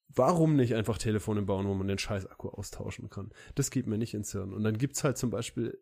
Warum 0.07 0.55
nicht 0.55 0.75
einfach 0.75 0.97
Telefone 0.97 1.41
bauen, 1.41 1.67
wo 1.67 1.73
man 1.73 1.87
den 1.87 1.97
scheiß 1.97 2.27
Akku 2.27 2.49
austauschen 2.49 3.09
kann? 3.09 3.31
Das 3.55 3.71
geht 3.71 3.87
mir 3.87 3.97
nicht 3.97 4.13
ins 4.13 4.31
Hirn. 4.31 4.53
Und 4.53 4.63
dann 4.63 4.77
gibt's 4.77 5.03
halt 5.03 5.17
zum 5.17 5.29
Beispiel 5.29 5.77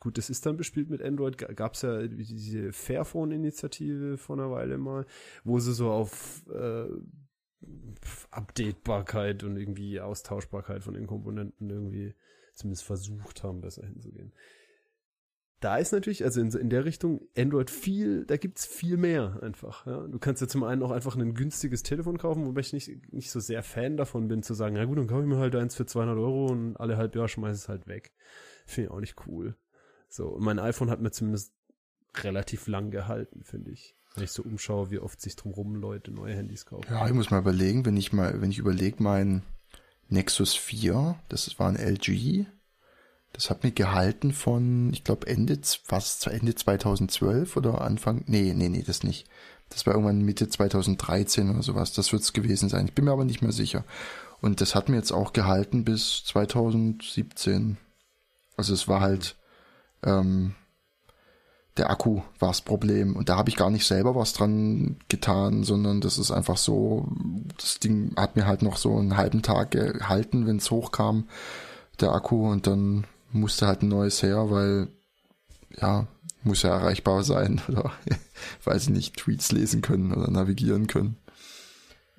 Gut, 0.00 0.16
das 0.16 0.30
ist 0.30 0.46
dann 0.46 0.56
bespielt 0.56 0.90
mit 0.90 1.02
Android. 1.02 1.36
Gab 1.56 1.74
es 1.74 1.82
ja 1.82 2.06
diese 2.06 2.72
Fairphone-Initiative 2.72 4.16
vor 4.16 4.36
einer 4.36 4.50
Weile 4.50 4.78
mal, 4.78 5.06
wo 5.42 5.58
sie 5.58 5.72
so 5.72 5.90
auf 5.90 6.44
äh, 6.54 6.86
Updatebarkeit 8.30 9.42
und 9.42 9.56
irgendwie 9.56 10.00
Austauschbarkeit 10.00 10.84
von 10.84 10.94
den 10.94 11.08
Komponenten 11.08 11.68
irgendwie 11.68 12.14
zumindest 12.54 12.84
versucht 12.84 13.42
haben, 13.42 13.60
besser 13.60 13.84
hinzugehen. 13.84 14.32
Da 15.60 15.76
ist 15.78 15.92
natürlich, 15.92 16.24
also 16.24 16.40
in, 16.40 16.50
in 16.52 16.70
der 16.70 16.84
Richtung 16.84 17.26
Android 17.36 17.70
viel, 17.70 18.24
da 18.26 18.36
gibt's 18.36 18.64
viel 18.64 18.96
mehr 18.96 19.40
einfach. 19.42 19.86
Ja? 19.86 20.06
Du 20.06 20.18
kannst 20.20 20.40
ja 20.40 20.46
zum 20.46 20.62
einen 20.62 20.82
auch 20.82 20.92
einfach 20.92 21.16
ein 21.16 21.34
günstiges 21.34 21.82
Telefon 21.82 22.16
kaufen, 22.16 22.46
wobei 22.46 22.60
ich 22.60 22.72
nicht, 22.72 23.12
nicht 23.12 23.30
so 23.30 23.40
sehr 23.40 23.64
Fan 23.64 23.96
davon 23.96 24.28
bin, 24.28 24.44
zu 24.44 24.54
sagen, 24.54 24.76
na 24.76 24.84
gut, 24.84 24.98
dann 24.98 25.08
kaufe 25.08 25.22
ich 25.22 25.28
mir 25.28 25.38
halt 25.38 25.56
eins 25.56 25.74
für 25.74 25.84
200 25.84 26.16
Euro 26.16 26.46
und 26.46 26.76
alle 26.76 26.96
halb 26.96 27.16
Jahr 27.16 27.26
schmeiße 27.26 27.56
es 27.56 27.68
halt 27.68 27.88
weg. 27.88 28.12
Finde 28.66 28.88
ich 28.88 28.94
auch 28.94 29.00
nicht 29.00 29.26
cool. 29.26 29.56
So, 30.08 30.36
mein 30.38 30.60
iPhone 30.60 30.90
hat 30.90 31.00
mir 31.00 31.10
zumindest 31.10 31.52
relativ 32.22 32.68
lang 32.68 32.90
gehalten, 32.90 33.42
finde 33.42 33.72
ich. 33.72 33.96
Wenn 34.14 34.24
ich 34.24 34.30
so 34.30 34.42
umschaue, 34.42 34.90
wie 34.90 34.98
oft 34.98 35.20
sich 35.20 35.36
drumherum 35.36 35.74
Leute 35.74 36.10
neue 36.12 36.34
Handys 36.34 36.66
kaufen. 36.66 36.86
Ja, 36.90 37.06
ich 37.06 37.14
muss 37.14 37.30
mal 37.30 37.40
überlegen, 37.40 37.84
wenn 37.84 37.96
ich 37.96 38.12
mal, 38.12 38.40
wenn 38.40 38.50
ich 38.50 38.58
überlege, 38.58 39.02
mein 39.02 39.42
Nexus 40.08 40.54
4, 40.54 41.18
das 41.28 41.58
war 41.58 41.68
ein 41.68 41.76
LG, 41.76 42.46
das 43.32 43.50
hat 43.50 43.62
mir 43.62 43.72
gehalten 43.72 44.32
von, 44.32 44.92
ich 44.92 45.04
glaube, 45.04 45.26
Ende, 45.26 45.58
was, 45.88 46.26
Ende 46.26 46.54
2012 46.54 47.56
oder 47.56 47.80
Anfang, 47.80 48.24
nee, 48.26 48.52
nee, 48.54 48.68
nee, 48.68 48.82
das 48.82 49.02
nicht. 49.02 49.26
Das 49.68 49.86
war 49.86 49.94
irgendwann 49.94 50.22
Mitte 50.22 50.48
2013 50.48 51.50
oder 51.50 51.62
sowas, 51.62 51.92
das 51.92 52.12
wird 52.12 52.22
es 52.22 52.32
gewesen 52.32 52.68
sein. 52.68 52.86
Ich 52.86 52.94
bin 52.94 53.04
mir 53.04 53.12
aber 53.12 53.24
nicht 53.24 53.42
mehr 53.42 53.52
sicher. 53.52 53.84
Und 54.40 54.60
das 54.60 54.74
hat 54.74 54.88
mir 54.88 54.96
jetzt 54.96 55.12
auch 55.12 55.32
gehalten 55.32 55.84
bis 55.84 56.24
2017. 56.24 57.76
Also 58.56 58.72
es 58.72 58.88
war 58.88 59.00
halt, 59.00 59.36
ähm, 60.02 60.54
der 61.76 61.90
Akku 61.90 62.22
war 62.38 62.48
das 62.48 62.60
Problem. 62.60 63.16
Und 63.16 63.28
da 63.28 63.36
habe 63.36 63.50
ich 63.50 63.56
gar 63.56 63.70
nicht 63.70 63.86
selber 63.86 64.14
was 64.14 64.32
dran 64.32 64.96
getan, 65.08 65.64
sondern 65.64 66.00
das 66.00 66.18
ist 66.18 66.30
einfach 66.30 66.56
so, 66.56 67.08
das 67.56 67.78
Ding 67.78 68.14
hat 68.16 68.36
mir 68.36 68.46
halt 68.46 68.62
noch 68.62 68.76
so 68.76 68.96
einen 68.96 69.16
halben 69.16 69.42
Tag 69.42 69.72
gehalten, 69.72 70.46
wenn 70.46 70.56
es 70.56 70.70
hochkam, 70.70 71.28
der 72.00 72.12
Akku, 72.12 72.50
und 72.50 72.66
dann 72.66 73.04
musste 73.30 73.66
halt 73.66 73.82
ein 73.82 73.88
neues 73.88 74.22
her, 74.22 74.50
weil, 74.50 74.88
ja, 75.80 76.06
muss 76.42 76.62
ja 76.62 76.70
erreichbar 76.70 77.24
sein 77.24 77.60
oder, 77.68 77.92
weiß 78.64 78.84
ich 78.84 78.90
nicht, 78.90 79.16
Tweets 79.16 79.52
lesen 79.52 79.82
können 79.82 80.12
oder 80.12 80.30
navigieren 80.30 80.86
können. 80.86 81.16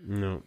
Ja. 0.08 0.40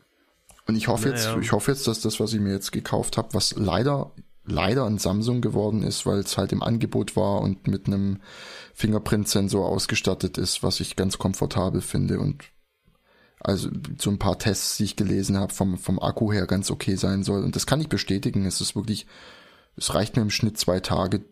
Und 0.66 0.76
ich 0.76 0.88
hoffe 0.88 1.08
naja. 1.08 1.34
jetzt, 1.34 1.44
ich 1.44 1.52
hoffe 1.52 1.72
jetzt, 1.72 1.86
dass 1.86 2.00
das, 2.00 2.20
was 2.20 2.32
ich 2.32 2.40
mir 2.40 2.52
jetzt 2.52 2.72
gekauft 2.72 3.16
habe, 3.16 3.34
was 3.34 3.54
leider 3.56 4.12
leider 4.44 4.86
ein 4.86 4.98
Samsung 4.98 5.40
geworden 5.40 5.82
ist, 5.82 6.04
weil 6.06 6.18
es 6.18 6.36
halt 6.36 6.52
im 6.52 6.62
Angebot 6.62 7.16
war 7.16 7.40
und 7.40 7.68
mit 7.68 7.86
einem 7.86 8.20
Fingerprint-Sensor 8.74 9.68
ausgestattet 9.68 10.38
ist, 10.38 10.62
was 10.62 10.80
ich 10.80 10.96
ganz 10.96 11.18
komfortabel 11.18 11.80
finde 11.80 12.18
und 12.18 12.44
also 13.40 13.70
so 13.98 14.10
ein 14.10 14.18
paar 14.18 14.38
Tests, 14.38 14.76
die 14.76 14.84
ich 14.84 14.96
gelesen 14.96 15.36
habe, 15.36 15.52
vom, 15.52 15.76
vom 15.76 15.98
Akku 15.98 16.32
her 16.32 16.46
ganz 16.46 16.70
okay 16.70 16.94
sein 16.94 17.24
soll. 17.24 17.42
Und 17.42 17.56
das 17.56 17.66
kann 17.66 17.80
ich 17.80 17.88
bestätigen. 17.88 18.46
Es 18.46 18.60
ist 18.60 18.76
wirklich, 18.76 19.06
es 19.76 19.94
reicht 19.94 20.16
mir 20.16 20.22
im 20.22 20.30
Schnitt 20.30 20.58
zwei 20.58 20.80
Tage 20.80 21.24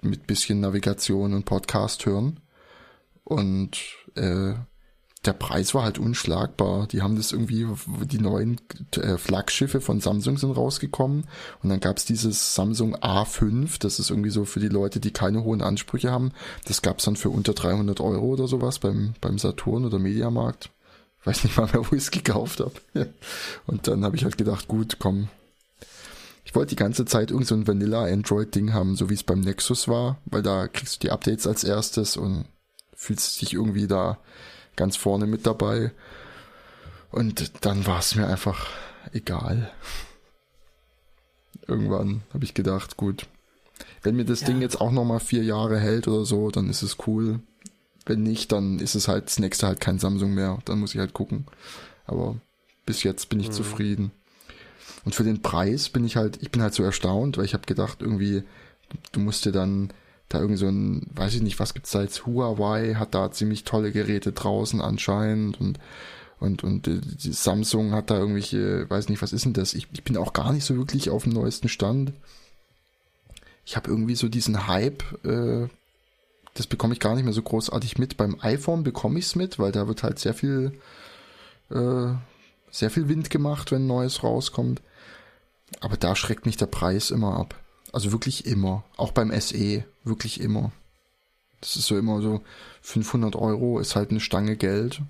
mit 0.00 0.26
bisschen 0.26 0.60
Navigation 0.60 1.34
und 1.34 1.44
Podcast 1.44 2.06
hören. 2.06 2.40
Und 3.24 3.78
äh, 4.16 4.54
der 5.24 5.32
Preis 5.32 5.74
war 5.74 5.84
halt 5.84 5.98
unschlagbar. 5.98 6.88
Die 6.88 7.02
haben 7.02 7.16
das 7.16 7.32
irgendwie, 7.32 7.66
die 8.04 8.18
neuen 8.18 8.60
äh, 8.96 9.16
Flaggschiffe 9.16 9.80
von 9.80 10.00
Samsung 10.00 10.36
sind 10.36 10.50
rausgekommen 10.50 11.24
und 11.62 11.68
dann 11.68 11.80
gab's 11.80 12.04
dieses 12.04 12.54
Samsung 12.54 12.96
A5, 12.96 13.78
das 13.78 14.00
ist 14.00 14.10
irgendwie 14.10 14.30
so 14.30 14.44
für 14.44 14.58
die 14.58 14.68
Leute, 14.68 14.98
die 14.98 15.12
keine 15.12 15.44
hohen 15.44 15.62
Ansprüche 15.62 16.10
haben. 16.10 16.32
Das 16.64 16.82
gab's 16.82 17.04
dann 17.04 17.16
für 17.16 17.30
unter 17.30 17.54
300 17.54 18.00
Euro 18.00 18.26
oder 18.26 18.48
sowas 18.48 18.80
beim, 18.80 19.14
beim 19.20 19.38
Saturn 19.38 19.84
oder 19.84 19.98
Mediamarkt. 20.00 20.70
Weiß 21.24 21.44
nicht 21.44 21.56
mal 21.56 21.66
mehr, 21.66 21.88
wo 21.88 21.94
ich 21.94 22.02
es 22.02 22.10
gekauft 22.10 22.58
habe. 22.58 22.72
und 23.66 23.86
dann 23.86 24.04
habe 24.04 24.16
ich 24.16 24.24
halt 24.24 24.38
gedacht, 24.38 24.66
gut, 24.66 24.96
komm. 24.98 25.28
Ich 26.44 26.54
wollte 26.54 26.70
die 26.70 26.76
ganze 26.76 27.04
Zeit 27.04 27.30
irgend 27.30 27.46
so 27.46 27.54
ein 27.54 27.66
Vanilla-Android-Ding 27.66 28.72
haben, 28.72 28.96
so 28.96 29.08
wie 29.08 29.14
es 29.14 29.22
beim 29.22 29.40
Nexus 29.40 29.88
war, 29.88 30.18
weil 30.24 30.42
da 30.42 30.68
kriegst 30.68 30.96
du 30.96 31.06
die 31.06 31.10
Updates 31.12 31.46
als 31.46 31.64
erstes 31.64 32.16
und 32.16 32.46
fühlst 32.94 33.40
dich 33.40 33.54
irgendwie 33.54 33.86
da 33.86 34.18
ganz 34.76 34.96
vorne 34.96 35.26
mit 35.26 35.46
dabei. 35.46 35.92
Und 37.10 37.64
dann 37.64 37.86
war 37.86 38.00
es 38.00 38.14
mir 38.14 38.26
einfach 38.26 38.68
egal. 39.12 39.70
Irgendwann 41.66 42.22
habe 42.32 42.44
ich 42.44 42.54
gedacht, 42.54 42.96
gut, 42.96 43.26
wenn 44.02 44.16
mir 44.16 44.24
das 44.24 44.40
ja. 44.40 44.48
Ding 44.48 44.60
jetzt 44.60 44.80
auch 44.80 44.90
nochmal 44.90 45.20
vier 45.20 45.44
Jahre 45.44 45.78
hält 45.78 46.08
oder 46.08 46.24
so, 46.24 46.50
dann 46.50 46.68
ist 46.68 46.82
es 46.82 46.96
cool. 47.06 47.40
Wenn 48.04 48.22
nicht, 48.22 48.50
dann 48.50 48.80
ist 48.80 48.96
es 48.96 49.06
halt 49.06 49.26
das 49.26 49.38
nächste 49.38 49.68
halt 49.68 49.80
kein 49.80 49.98
Samsung 49.98 50.34
mehr. 50.34 50.58
Dann 50.64 50.80
muss 50.80 50.94
ich 50.94 51.00
halt 51.00 51.12
gucken. 51.12 51.46
Aber 52.04 52.36
bis 52.84 53.04
jetzt 53.04 53.28
bin 53.28 53.38
ich 53.38 53.48
mhm. 53.48 53.52
zufrieden. 53.52 54.10
Und 55.04 55.14
für 55.14 55.24
den 55.24 55.42
Preis 55.42 55.88
bin 55.88 56.04
ich 56.04 56.16
halt, 56.16 56.38
ich 56.42 56.50
bin 56.50 56.62
halt 56.62 56.74
so 56.74 56.82
erstaunt, 56.82 57.36
weil 57.36 57.44
ich 57.44 57.54
habe 57.54 57.66
gedacht, 57.66 57.98
irgendwie, 58.00 58.44
du 59.12 59.20
musst 59.20 59.44
dir 59.44 59.52
dann 59.52 59.92
da 60.28 60.40
irgend 60.40 60.58
so 60.58 60.68
ein, 60.68 61.06
weiß 61.14 61.34
ich 61.34 61.42
nicht, 61.42 61.60
was 61.60 61.74
gibt's 61.74 61.90
da 61.90 62.02
jetzt, 62.02 62.26
Huawei 62.26 62.94
hat 62.94 63.14
da 63.14 63.30
ziemlich 63.30 63.64
tolle 63.64 63.92
Geräte 63.92 64.32
draußen 64.32 64.80
anscheinend 64.80 65.60
und 65.60 65.78
und 66.38 66.64
und 66.64 66.86
die 66.86 67.32
Samsung 67.32 67.92
hat 67.92 68.10
da 68.10 68.18
irgendwelche, 68.18 68.90
weiß 68.90 69.08
nicht, 69.08 69.22
was 69.22 69.32
ist 69.32 69.44
denn 69.44 69.52
das? 69.52 69.74
Ich, 69.74 69.86
ich 69.92 70.02
bin 70.02 70.16
auch 70.16 70.32
gar 70.32 70.52
nicht 70.52 70.64
so 70.64 70.76
wirklich 70.76 71.08
auf 71.08 71.22
dem 71.22 71.32
neuesten 71.32 71.68
Stand. 71.68 72.12
Ich 73.64 73.76
habe 73.76 73.88
irgendwie 73.88 74.16
so 74.16 74.28
diesen 74.28 74.66
Hype, 74.66 75.04
äh, 75.24 75.68
das 76.54 76.66
bekomme 76.66 76.94
ich 76.94 77.00
gar 77.00 77.14
nicht 77.14 77.24
mehr 77.24 77.32
so 77.32 77.42
großartig 77.42 77.96
mit. 77.98 78.16
Beim 78.16 78.38
iPhone 78.40 78.82
bekomme 78.82 79.20
ich 79.20 79.26
es 79.26 79.36
mit, 79.36 79.60
weil 79.60 79.70
da 79.70 79.86
wird 79.86 80.02
halt 80.02 80.18
sehr 80.18 80.34
viel, 80.34 80.72
äh, 81.70 82.14
sehr 82.72 82.90
viel 82.90 83.08
Wind 83.08 83.30
gemacht, 83.30 83.70
wenn 83.70 83.86
Neues 83.86 84.24
rauskommt. 84.24 84.82
Aber 85.80 85.96
da 85.96 86.16
schreckt 86.16 86.46
mich 86.46 86.56
der 86.56 86.66
Preis 86.66 87.10
immer 87.10 87.36
ab. 87.36 87.54
Also 87.92 88.10
wirklich 88.10 88.46
immer. 88.46 88.84
Auch 88.96 89.12
beim 89.12 89.30
SE. 89.40 89.84
Wirklich 90.02 90.40
immer. 90.40 90.72
Das 91.60 91.76
ist 91.76 91.86
so 91.86 91.96
immer 91.96 92.20
so 92.20 92.42
500 92.80 93.36
Euro 93.36 93.78
ist 93.78 93.94
halt 93.94 94.10
eine 94.10 94.18
Stange 94.18 94.56
Geld. 94.56 95.02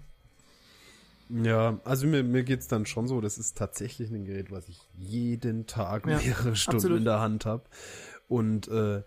Ja, 1.30 1.80
also 1.84 2.06
mir, 2.06 2.22
mir 2.22 2.46
es 2.50 2.68
dann 2.68 2.84
schon 2.84 3.08
so, 3.08 3.22
das 3.22 3.38
ist 3.38 3.56
tatsächlich 3.56 4.10
ein 4.10 4.26
Gerät, 4.26 4.50
was 4.50 4.68
ich 4.68 4.78
jeden 4.98 5.66
Tag 5.66 6.06
ja, 6.06 6.18
mehrere 6.18 6.54
Stunden 6.56 6.76
absolut. 6.76 6.98
in 6.98 7.04
der 7.04 7.20
Hand 7.20 7.46
habe. 7.46 7.62
Und 8.28 8.68
äh, 8.68 9.02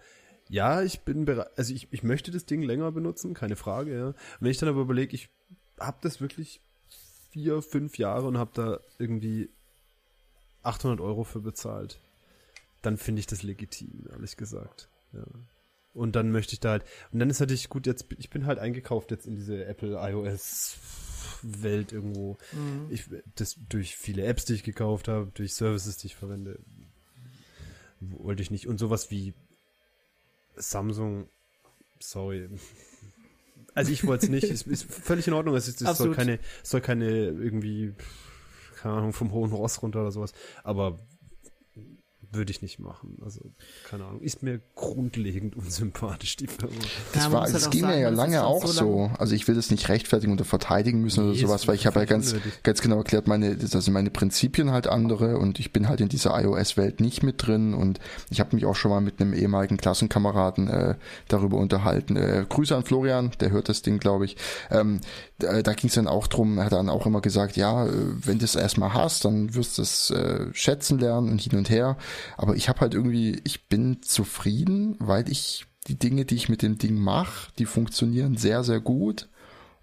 ja, 0.50 0.82
ich 0.82 1.02
bin 1.02 1.26
bereit, 1.26 1.50
also 1.56 1.72
ich, 1.74 1.88
ich 1.92 2.02
möchte 2.02 2.32
das 2.32 2.46
Ding 2.46 2.64
länger 2.64 2.92
benutzen, 2.92 3.36
keine 3.36 3.56
Frage, 3.56 3.96
ja. 3.96 4.14
Wenn 4.40 4.50
ich 4.50 4.58
dann 4.58 4.70
aber 4.70 4.82
überlege, 4.82 5.14
ich 5.14 5.30
habe 5.80 5.98
das 6.02 6.20
wirklich 6.20 6.62
vier, 7.36 7.62
fünf 7.62 7.98
Jahre 7.98 8.28
und 8.28 8.38
habe 8.38 8.52
da 8.54 8.80
irgendwie 8.98 9.50
800 10.64 11.02
Euro 11.02 11.26
für 11.26 11.42
bezahlt, 11.42 12.00
dann 12.82 12.96
finde 12.96 13.20
ich 13.20 13.28
das 13.28 13.44
legitim, 13.44 14.08
ehrlich 14.10 14.38
gesagt. 14.38 14.88
Ja. 15.12 15.26
Und 15.94 16.16
dann 16.16 16.32
möchte 16.32 16.54
ich 16.54 16.62
da 16.62 16.72
halt, 16.72 16.86
und 17.12 17.20
dann 17.20 17.30
ist 17.30 17.42
natürlich 17.42 17.68
gut, 17.68 17.88
jetzt, 17.88 18.06
ich 18.18 18.30
bin 18.30 18.46
halt 18.46 18.58
eingekauft 18.58 19.12
jetzt 19.12 19.28
in 19.28 19.36
diese 19.36 19.66
Apple 19.66 19.98
iOS 20.02 20.78
Welt 21.42 21.92
irgendwo. 21.92 22.38
Mhm. 22.54 22.88
Ich, 22.90 23.04
das 23.36 23.58
durch 23.68 23.98
viele 23.98 24.24
Apps, 24.24 24.46
die 24.46 24.54
ich 24.54 24.64
gekauft 24.64 25.10
habe, 25.10 25.30
durch 25.34 25.54
Services, 25.56 25.98
die 25.98 26.08
ich 26.08 26.16
verwende, 26.16 26.60
wollte 28.00 28.44
ich 28.44 28.50
nicht. 28.50 28.66
Und 28.66 28.78
sowas 28.78 29.12
wie 29.12 29.34
Samsung, 30.56 31.28
sorry. 32.00 32.50
Also 33.76 33.92
ich 33.92 34.08
wollte 34.08 34.26
es 34.26 34.32
nicht. 34.32 34.46
ist, 34.46 34.68
ist 34.68 34.92
völlig 34.92 35.28
in 35.28 35.34
Ordnung. 35.34 35.56
Es, 35.56 35.68
ist, 35.68 35.82
es 35.82 35.98
soll 35.98 36.16
keine, 36.16 36.40
soll 36.64 36.82
keine 36.82 37.10
irgendwie, 37.10 37.94
keine 38.82 38.96
Ahnung, 38.96 39.14
vom 39.14 39.32
hohen 39.32 39.52
Ross 39.52 39.82
runter 39.82 40.02
oder 40.02 40.12
sowas. 40.12 40.32
Aber 40.64 41.00
würde 42.36 42.52
ich 42.52 42.62
nicht 42.62 42.80
machen. 42.80 43.18
Also, 43.24 43.42
keine 43.90 44.06
Ahnung, 44.06 44.22
ist 44.22 44.44
mir 44.44 44.62
grundlegend 44.76 45.56
unsympathisch, 45.56 46.36
die 46.38 46.48
Firma. 46.48 46.74
Das, 47.14 47.32
war, 47.32 47.42
halt 47.42 47.54
das 47.54 47.70
ging 47.70 47.82
sagen, 47.82 47.94
mir 47.94 48.02
ja 48.02 48.10
lange 48.10 48.46
auch 48.46 48.66
so. 48.66 49.02
Lang 49.04 49.16
also 49.18 49.36
ich 49.36 49.48
will 49.48 49.56
das 49.56 49.72
nicht 49.72 49.90
rechtfertigen 49.90 50.34
oder 50.34 50.46
verteidigen 50.46 51.02
müssen 51.02 51.24
nee, 51.24 51.32
oder 51.32 51.40
sowas, 51.40 51.68
weil 51.68 51.76
ich 51.76 51.86
habe 51.86 52.00
ja 52.00 52.06
ganz, 52.06 52.36
ganz 52.64 52.82
genau 52.82 52.98
erklärt, 52.98 53.28
meine, 53.28 53.58
also 53.60 53.92
meine 53.92 54.10
Prinzipien 54.10 54.72
halt 54.72 54.88
andere 54.88 55.38
und 55.38 55.60
ich 55.60 55.74
bin 55.74 55.88
halt 55.88 56.02
in 56.02 56.10
dieser 56.10 56.40
iOS-Welt 56.42 57.00
nicht 57.00 57.24
mit 57.24 57.46
drin 57.46 57.74
und 57.74 58.00
ich 58.30 58.40
habe 58.40 58.56
mich 58.56 58.66
auch 58.66 58.76
schon 58.76 58.92
mal 58.92 59.02
mit 59.02 59.20
einem 59.20 59.34
ehemaligen 59.34 59.78
Klassenkameraden 59.78 60.68
äh, 60.68 60.96
darüber 61.28 61.58
unterhalten. 61.58 62.16
Äh, 62.16 62.46
Grüße 62.48 62.76
an 62.76 62.84
Florian, 62.84 63.32
der 63.40 63.52
hört 63.52 63.70
das 63.70 63.82
Ding, 63.82 64.00
glaube 64.00 64.26
ich. 64.26 64.38
Ähm, 64.72 65.02
da, 65.38 65.62
da 65.62 65.74
ging 65.74 65.90
es 65.90 65.96
dann 65.96 66.08
auch 66.08 66.28
drum, 66.28 66.58
er 66.58 66.66
hat 66.66 66.74
dann 66.74 66.90
auch 66.90 67.06
immer 67.06 67.22
gesagt, 67.22 67.58
ja, 67.58 67.86
äh, 67.86 67.92
wenn 67.92 68.40
du 68.40 68.46
es 68.46 68.56
erstmal 68.56 68.94
hast, 68.94 69.26
dann 69.26 69.54
wirst 69.56 69.78
du 69.78 69.82
es 69.82 70.10
äh, 70.12 70.48
schätzen 70.54 71.00
lernen 71.00 71.30
und 71.30 71.42
hin 71.42 71.58
und 71.58 71.70
her. 71.70 71.98
Aber 72.38 72.56
ich 72.56 72.70
habe 72.70 72.82
halt 72.82 72.94
irgendwie, 72.94 73.42
ich 73.44 73.68
bin 73.68 74.02
zufrieden, 74.02 74.96
weil 75.00 75.30
ich 75.30 75.66
die 75.88 75.98
Dinge, 75.98 76.26
die 76.26 76.36
ich 76.36 76.50
mit 76.50 76.62
dem 76.62 76.78
Ding 76.78 76.98
mache, 76.98 77.52
die 77.60 77.66
funktionieren 77.66 78.38
sehr, 78.38 78.64
sehr 78.64 78.80
gut. 78.80 79.30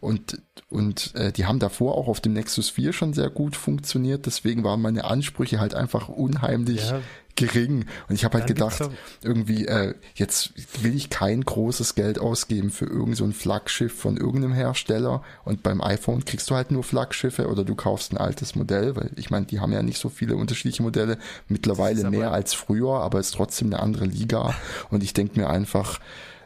Und, 0.00 0.42
und 0.68 1.14
äh, 1.14 1.30
die 1.30 1.46
haben 1.46 1.60
davor 1.60 1.96
auch 1.96 2.08
auf 2.08 2.20
dem 2.20 2.32
Nexus 2.32 2.70
4 2.70 2.92
schon 2.92 3.12
sehr 3.12 3.30
gut 3.30 3.54
funktioniert. 3.54 4.26
Deswegen 4.26 4.64
waren 4.64 4.82
meine 4.82 5.04
Ansprüche 5.04 5.60
halt 5.60 5.74
einfach 5.74 6.08
unheimlich 6.08 6.90
ja, 6.90 7.00
gering. 7.46 7.86
Und 8.08 8.14
ich 8.14 8.24
habe 8.24 8.38
halt 8.38 8.46
gedacht, 8.46 8.80
irgendwie, 9.22 9.66
äh, 9.66 9.94
jetzt 10.14 10.52
will 10.82 10.94
ich 10.94 11.10
kein 11.10 11.42
großes 11.42 11.94
Geld 11.94 12.18
ausgeben 12.18 12.70
für 12.70 12.86
irgendein 12.86 13.14
so 13.14 13.30
Flaggschiff 13.30 13.94
von 13.94 14.16
irgendeinem 14.16 14.54
Hersteller. 14.54 15.22
Und 15.44 15.62
beim 15.62 15.80
iPhone 15.80 16.24
kriegst 16.24 16.48
du 16.50 16.54
halt 16.54 16.70
nur 16.70 16.84
Flaggschiffe 16.84 17.48
oder 17.48 17.64
du 17.64 17.74
kaufst 17.74 18.12
ein 18.12 18.18
altes 18.18 18.54
Modell, 18.54 18.96
weil 18.96 19.10
ich 19.16 19.30
meine, 19.30 19.46
die 19.46 19.60
haben 19.60 19.72
ja 19.72 19.82
nicht 19.82 19.98
so 19.98 20.08
viele 20.08 20.36
unterschiedliche 20.36 20.82
Modelle. 20.82 21.18
Mittlerweile 21.48 22.08
mehr 22.10 22.32
als 22.32 22.54
früher, 22.54 23.00
aber 23.00 23.20
ist 23.20 23.34
trotzdem 23.34 23.68
eine 23.68 23.82
andere 23.82 24.04
Liga. 24.04 24.54
Und 24.90 25.02
ich 25.02 25.12
denke 25.12 25.40
mir 25.40 25.50
einfach 25.50 26.00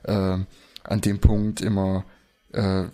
äh, 0.04 0.38
an 0.84 1.00
dem 1.00 1.18
Punkt 1.20 1.60
immer, 1.60 2.04
äh, 2.52 2.84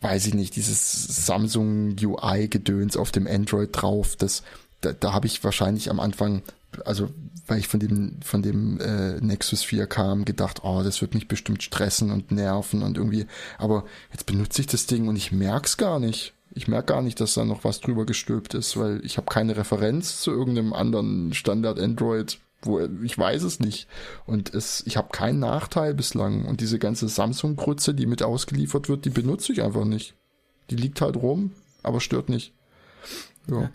weiß 0.00 0.26
ich 0.26 0.34
nicht, 0.34 0.56
dieses 0.56 1.26
Samsung 1.26 1.96
UI-Gedöns 2.00 2.96
auf 2.96 3.10
dem 3.10 3.26
Android 3.26 3.70
drauf, 3.72 4.16
das 4.16 4.42
da, 4.80 4.92
da 4.92 5.12
habe 5.12 5.26
ich 5.26 5.42
wahrscheinlich 5.44 5.90
am 5.90 6.00
Anfang, 6.00 6.42
also 6.84 7.10
weil 7.46 7.58
ich 7.58 7.68
von 7.68 7.80
dem 7.80 8.16
von 8.22 8.42
dem 8.42 8.80
äh, 8.80 9.20
Nexus 9.20 9.62
4 9.62 9.86
kam, 9.86 10.24
gedacht, 10.24 10.60
oh, 10.62 10.82
das 10.82 11.00
wird 11.00 11.14
mich 11.14 11.28
bestimmt 11.28 11.62
stressen 11.62 12.10
und 12.10 12.30
nerven 12.30 12.82
und 12.82 12.96
irgendwie, 12.96 13.26
aber 13.58 13.84
jetzt 14.12 14.26
benutze 14.26 14.60
ich 14.60 14.66
das 14.66 14.86
Ding 14.86 15.08
und 15.08 15.16
ich 15.16 15.32
merk's 15.32 15.76
gar 15.76 15.98
nicht. 15.98 16.32
Ich 16.52 16.66
merke 16.66 16.94
gar 16.94 17.02
nicht, 17.02 17.20
dass 17.20 17.34
da 17.34 17.44
noch 17.44 17.62
was 17.62 17.80
drüber 17.80 18.06
gestülpt 18.06 18.54
ist, 18.54 18.76
weil 18.76 19.04
ich 19.04 19.16
habe 19.16 19.28
keine 19.28 19.56
Referenz 19.56 20.20
zu 20.20 20.32
irgendeinem 20.32 20.72
anderen 20.72 21.32
Standard 21.32 21.78
Android, 21.78 22.40
wo 22.62 22.80
ich 22.80 23.16
weiß 23.16 23.42
es 23.44 23.60
nicht 23.60 23.88
und 24.26 24.52
es 24.52 24.82
ich 24.86 24.96
habe 24.96 25.08
keinen 25.10 25.38
Nachteil 25.38 25.94
bislang 25.94 26.44
und 26.44 26.60
diese 26.60 26.78
ganze 26.78 27.08
Samsung 27.08 27.56
Grütze, 27.56 27.94
die 27.94 28.06
mit 28.06 28.22
ausgeliefert 28.22 28.88
wird, 28.88 29.04
die 29.04 29.10
benutze 29.10 29.52
ich 29.52 29.62
einfach 29.62 29.84
nicht. 29.84 30.14
Die 30.70 30.76
liegt 30.76 31.00
halt 31.00 31.16
rum, 31.16 31.52
aber 31.82 32.00
stört 32.00 32.28
nicht. 32.28 32.52
Ja. 33.48 33.70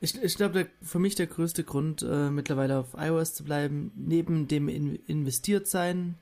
Ich, 0.00 0.20
ich 0.22 0.36
glaube, 0.36 0.68
für 0.80 0.98
mich 0.98 1.14
der 1.14 1.26
größte 1.26 1.64
Grund, 1.64 2.02
äh, 2.02 2.30
mittlerweile 2.30 2.78
auf 2.78 2.94
iOS 2.96 3.34
zu 3.34 3.44
bleiben, 3.44 3.90
neben 3.96 4.46
dem 4.48 4.68
in 4.68 4.96
investiert 5.06 5.66
sein, 5.66 6.14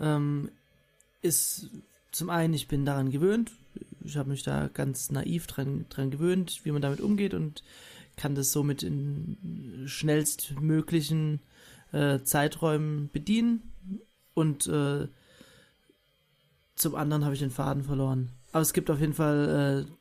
ähm, 0.00 0.50
ist 1.20 1.68
zum 2.10 2.30
einen, 2.30 2.54
ich 2.54 2.68
bin 2.68 2.84
daran 2.84 3.10
gewöhnt. 3.10 3.52
Ich 4.04 4.16
habe 4.16 4.30
mich 4.30 4.42
da 4.42 4.68
ganz 4.68 5.10
naiv 5.10 5.46
dran, 5.46 5.86
dran 5.88 6.10
gewöhnt, 6.10 6.60
wie 6.64 6.72
man 6.72 6.82
damit 6.82 7.00
umgeht 7.00 7.34
und 7.34 7.62
kann 8.16 8.34
das 8.34 8.52
somit 8.52 8.82
in 8.82 9.84
schnellstmöglichen 9.86 11.40
äh, 11.92 12.20
Zeiträumen 12.22 13.08
bedienen. 13.12 13.72
Und 14.34 14.66
äh, 14.66 15.06
zum 16.74 16.94
anderen 16.96 17.24
habe 17.24 17.34
ich 17.34 17.40
den 17.40 17.50
Faden 17.50 17.84
verloren. 17.84 18.30
Aber 18.50 18.62
es 18.62 18.72
gibt 18.72 18.90
auf 18.90 19.00
jeden 19.00 19.14
Fall 19.14 19.86
äh, 19.88 19.92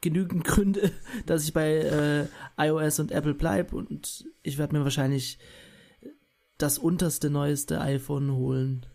genügend 0.00 0.44
Gründe, 0.44 0.90
dass 1.26 1.44
ich 1.44 1.52
bei 1.52 1.76
äh, 1.76 2.26
iOS 2.58 3.00
und 3.00 3.12
Apple 3.12 3.34
bleibe 3.34 3.76
und 3.76 4.24
ich 4.42 4.58
werde 4.58 4.76
mir 4.76 4.84
wahrscheinlich 4.84 5.38
das 6.56 6.78
unterste, 6.78 7.30
neueste 7.30 7.80
iPhone 7.80 8.32
holen. 8.32 8.86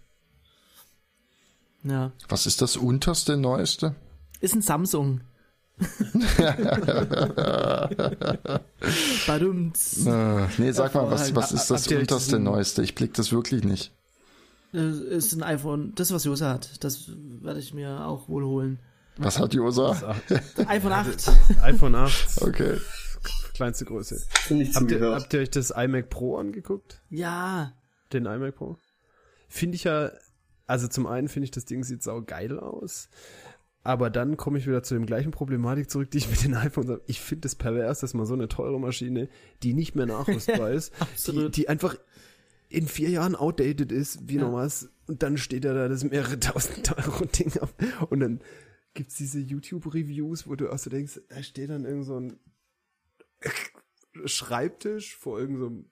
Ja. 1.83 2.11
Was 2.29 2.45
ist 2.45 2.61
das 2.61 2.77
unterste, 2.77 3.37
neueste? 3.37 3.95
Ist 4.39 4.55
ein 4.55 4.61
Samsung. 4.61 5.21
Badumts. 9.27 10.05
Äh, 10.05 10.47
nee, 10.57 10.71
sag 10.71 10.93
mal, 10.93 11.09
was, 11.09 11.35
was 11.35 11.51
ist 11.51 11.71
das 11.71 11.87
unterste, 11.87 12.39
neueste? 12.39 12.83
Ich 12.83 12.95
blick 12.95 13.13
das 13.15 13.31
wirklich 13.31 13.63
nicht. 13.63 13.91
Das 14.71 14.97
ist 14.97 15.33
ein 15.33 15.43
iPhone, 15.43 15.93
das 15.95 16.11
was 16.11 16.23
Josa 16.25 16.49
hat. 16.51 16.83
Das 16.83 17.09
werde 17.41 17.59
ich 17.59 17.73
mir 17.73 18.05
auch 18.05 18.27
wohl 18.29 18.43
holen. 18.43 18.79
Was 19.17 19.39
hat 19.39 19.53
Josa? 19.53 20.15
iPhone 20.67 20.91
8. 20.91 21.31
iPhone 21.61 21.95
8. 21.95 22.41
Okay. 22.41 22.77
Kleinste 23.53 23.85
Größe. 23.85 24.21
Habt 24.73 24.91
ihr, 24.91 25.01
habt 25.01 25.33
ihr 25.33 25.39
euch 25.41 25.51
das 25.51 25.69
iMac 25.69 26.09
Pro 26.09 26.37
angeguckt? 26.37 27.01
Ja. 27.09 27.73
Den 28.11 28.25
iMac 28.25 28.55
Pro? 28.55 28.77
Finde 29.47 29.75
ich 29.75 29.83
ja, 29.83 30.11
also 30.65 30.87
zum 30.87 31.05
einen 31.05 31.27
finde 31.27 31.45
ich, 31.45 31.51
das 31.51 31.65
Ding 31.65 31.83
sieht 31.83 32.01
sau 32.01 32.21
geil 32.21 32.59
aus. 32.59 33.09
Aber 33.83 34.09
dann 34.09 34.37
komme 34.37 34.57
ich 34.57 34.65
wieder 34.65 34.81
zu 34.81 34.95
dem 34.95 35.05
gleichen 35.05 35.31
Problematik 35.31 35.91
zurück, 35.91 36.09
die 36.09 36.19
ich 36.19 36.29
mit 36.29 36.43
den 36.43 36.55
iPhones 36.55 36.89
habe. 36.89 37.01
Ich 37.05 37.21
finde 37.21 37.47
es 37.47 37.55
pervers, 37.55 37.99
dass 37.99 38.13
man 38.13 38.25
so 38.25 38.33
eine 38.33 38.47
teure 38.47 38.79
Maschine, 38.79 39.27
die 39.61 39.73
nicht 39.73 39.93
mehr 39.93 40.05
nachrüstbar 40.05 40.71
ist, 40.71 40.93
die, 41.27 41.51
die 41.51 41.69
einfach 41.69 41.97
in 42.69 42.87
vier 42.87 43.09
Jahren 43.09 43.35
outdated 43.35 43.91
ist, 43.91 44.27
wie 44.27 44.37
ja. 44.37 44.41
normals, 44.41 44.89
und 45.05 45.21
dann 45.21 45.37
steht 45.37 45.65
er 45.65 45.73
da 45.73 45.89
das 45.89 46.03
mehrere 46.03 46.39
tausend 46.39 46.97
Euro 46.97 47.25
Ding 47.25 47.55
ab. 47.59 47.69
Und 48.09 48.21
dann 48.21 48.39
gibt's 48.93 49.15
diese 49.15 49.39
YouTube-Reviews, 49.39 50.47
wo 50.47 50.55
du 50.55 50.71
auch 50.71 50.77
so 50.77 50.89
denkst, 50.89 51.21
da 51.29 51.43
steht 51.43 51.69
dann 51.69 51.85
irgend 51.85 52.05
so 52.05 52.19
ein 52.19 52.39
Schreibtisch 54.25 55.15
vor 55.15 55.39
irgendeinem 55.39 55.89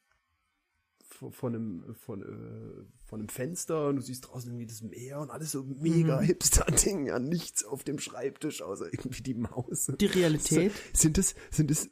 so 1.21 1.29
von 1.29 1.55
einem 1.55 1.95
von, 1.95 2.21
äh, 2.23 2.83
von 3.05 3.19
einem 3.19 3.29
Fenster 3.29 3.87
und 3.87 3.97
du 3.97 4.01
siehst 4.01 4.27
draußen 4.27 4.49
irgendwie 4.49 4.65
das 4.65 4.81
Meer 4.81 5.19
und 5.19 5.29
alles 5.29 5.51
so 5.51 5.63
mega 5.63 6.19
mhm. 6.19 6.25
Hipster-Ding, 6.25 7.07
ja, 7.07 7.19
nichts 7.19 7.63
auf 7.63 7.83
dem 7.83 7.99
Schreibtisch, 7.99 8.61
außer 8.61 8.85
irgendwie 8.91 9.21
die 9.21 9.35
Maus. 9.35 9.91
Die 9.99 10.05
Realität? 10.07 10.71
Sind 10.93 11.17
es, 11.17 11.35
sind 11.51 11.69
es, 11.69 11.91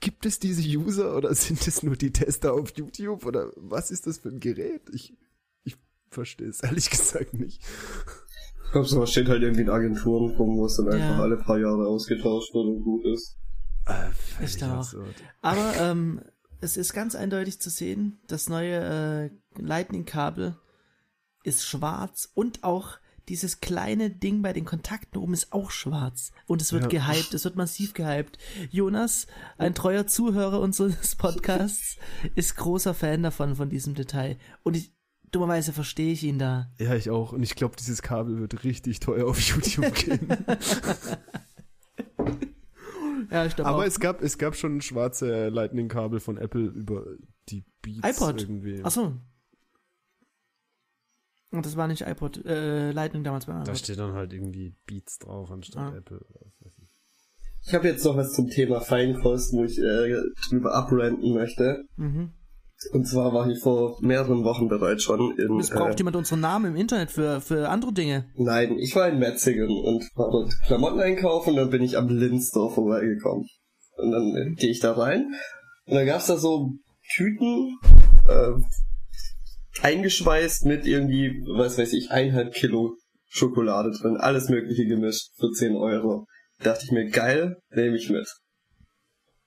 gibt 0.00 0.24
es 0.24 0.38
diese 0.38 0.62
User 0.62 1.16
oder 1.16 1.34
sind 1.34 1.66
es 1.66 1.82
nur 1.82 1.96
die 1.96 2.12
Tester 2.12 2.54
auf 2.54 2.70
YouTube 2.76 3.26
oder 3.26 3.52
was 3.56 3.90
ist 3.90 4.06
das 4.06 4.18
für 4.18 4.30
ein 4.30 4.40
Gerät? 4.40 4.88
Ich, 4.92 5.16
ich 5.64 5.76
verstehe 6.08 6.48
es 6.48 6.62
ehrlich 6.62 6.88
gesagt 6.90 7.34
nicht. 7.34 7.62
Ich 8.72 8.74
glaube, 8.74 8.88
sowas 8.88 9.10
steht 9.10 9.28
halt 9.28 9.42
irgendwie 9.42 9.60
in 9.60 9.68
Agenturen 9.68 10.34
rum, 10.34 10.56
wo 10.56 10.64
es 10.64 10.78
dann 10.78 10.86
ja. 10.86 10.92
einfach 10.92 11.18
alle 11.18 11.36
paar 11.36 11.58
Jahre 11.58 11.86
ausgetauscht 11.86 12.54
wird 12.54 12.64
und 12.68 12.82
gut 12.82 13.04
ist. 13.04 13.36
Äh, 13.84 14.42
ist 14.42 14.64
auch. 14.64 14.88
Aber 15.42 15.76
ähm, 15.78 16.22
es 16.62 16.78
ist 16.78 16.94
ganz 16.94 17.14
eindeutig 17.14 17.60
zu 17.60 17.68
sehen, 17.68 18.22
das 18.28 18.48
neue 18.48 19.30
äh, 19.60 19.60
Lightning-Kabel 19.60 20.56
ist 21.44 21.66
schwarz 21.66 22.30
und 22.32 22.64
auch 22.64 22.96
dieses 23.28 23.60
kleine 23.60 24.08
Ding 24.08 24.40
bei 24.40 24.54
den 24.54 24.64
Kontakten 24.64 25.18
oben 25.18 25.34
ist 25.34 25.52
auch 25.52 25.70
schwarz. 25.70 26.32
Und 26.46 26.62
es 26.62 26.72
wird 26.72 26.90
ja. 26.90 27.00
gehypt, 27.00 27.34
es 27.34 27.44
wird 27.44 27.56
massiv 27.56 27.92
gehypt. 27.92 28.38
Jonas, 28.70 29.26
ein 29.58 29.74
treuer 29.74 30.06
Zuhörer 30.06 30.60
unseres 30.60 31.14
Podcasts, 31.16 31.98
ist 32.36 32.56
großer 32.56 32.94
Fan 32.94 33.22
davon, 33.22 33.54
von 33.54 33.68
diesem 33.68 33.92
Detail. 33.92 34.38
Und 34.62 34.78
ich, 34.78 34.94
dummerweise 35.32 35.72
verstehe 35.72 36.12
ich 36.12 36.22
ihn 36.22 36.38
da. 36.38 36.70
Ja, 36.78 36.94
ich 36.94 37.10
auch. 37.10 37.32
Und 37.32 37.42
ich 37.42 37.54
glaube, 37.56 37.74
dieses 37.76 38.02
Kabel 38.02 38.38
wird 38.38 38.62
richtig 38.64 39.00
teuer 39.00 39.26
auf 39.26 39.40
YouTube 39.40 39.92
gehen. 39.94 40.28
ja, 43.30 43.46
ich 43.46 43.58
Aber 43.58 43.76
auch. 43.78 43.84
es 43.84 43.98
gab, 43.98 44.22
es 44.22 44.38
gab 44.38 44.54
schon 44.54 44.80
schwarze 44.80 45.48
Lightning-Kabel 45.48 46.20
von 46.20 46.36
Apple 46.38 46.66
über 46.66 47.04
die 47.48 47.64
Beats 47.80 48.08
iPod. 48.20 48.40
irgendwie. 48.42 48.84
Achso. 48.84 49.14
Und 51.50 51.66
das 51.66 51.76
war 51.76 51.86
nicht 51.86 52.02
iPod, 52.02 52.44
äh, 52.46 52.92
Lightning 52.92 53.24
damals 53.24 53.46
bei 53.46 53.52
iPod. 53.52 53.68
Da 53.68 53.74
steht 53.74 53.98
dann 53.98 54.12
halt 54.14 54.32
irgendwie 54.32 54.74
Beats 54.86 55.18
drauf 55.18 55.50
anstatt 55.50 55.92
ah. 55.92 55.96
Apple. 55.96 56.24
Ich 57.64 57.74
habe 57.74 57.88
jetzt 57.88 58.04
noch 58.04 58.16
was 58.16 58.32
zum 58.32 58.48
Thema 58.48 58.80
Feinkost, 58.80 59.52
wo 59.52 59.64
ich 59.64 59.78
äh, 59.78 60.20
drüber 60.48 60.74
abrenten 60.74 61.32
möchte. 61.34 61.84
Mhm. 61.96 62.32
Und 62.92 63.06
zwar 63.06 63.32
war 63.32 63.48
ich 63.48 63.60
vor 63.60 63.96
mehreren 64.00 64.44
Wochen 64.44 64.68
bereits 64.68 65.02
schon 65.02 65.36
in. 65.38 65.56
Missbraucht 65.56 65.94
äh, 65.94 65.98
jemand 65.98 66.16
unseren 66.16 66.40
Namen 66.40 66.72
im 66.72 66.76
Internet 66.76 67.10
für, 67.10 67.40
für 67.40 67.68
andere 67.68 67.92
Dinge? 67.92 68.26
Nein, 68.34 68.78
ich 68.78 68.94
war 68.96 69.08
in 69.08 69.18
Metzingen 69.18 69.68
und 69.68 70.04
war 70.14 70.30
dort 70.30 70.52
Klamotten 70.66 71.00
einkaufen 71.00 71.50
und 71.50 71.56
dann 71.56 71.70
bin 71.70 71.82
ich 71.82 71.96
am 71.96 72.08
Linzdorf 72.08 72.74
vorbeigekommen. 72.74 73.46
Und 73.96 74.10
dann 74.10 74.34
äh, 74.36 74.54
gehe 74.54 74.70
ich 74.70 74.80
da 74.80 74.92
rein 74.92 75.32
und 75.86 75.94
dann 75.94 76.06
gab's 76.06 76.26
da 76.26 76.36
so 76.36 76.70
Tüten, 77.14 77.78
äh, 78.28 78.52
eingeschweißt 79.82 80.64
mit 80.66 80.86
irgendwie, 80.86 81.42
was 81.56 81.78
weiß 81.78 81.92
ich, 81.92 82.10
eineinhalb 82.10 82.54
Kilo 82.54 82.96
Schokolade 83.28 83.90
drin, 83.90 84.18
alles 84.18 84.48
mögliche 84.48 84.86
gemischt 84.86 85.30
für 85.38 85.50
10 85.50 85.74
Euro. 85.74 86.26
Da 86.58 86.72
dachte 86.72 86.84
ich 86.84 86.92
mir, 86.92 87.08
geil, 87.08 87.56
nehme 87.70 87.96
ich 87.96 88.10
mit. 88.10 88.26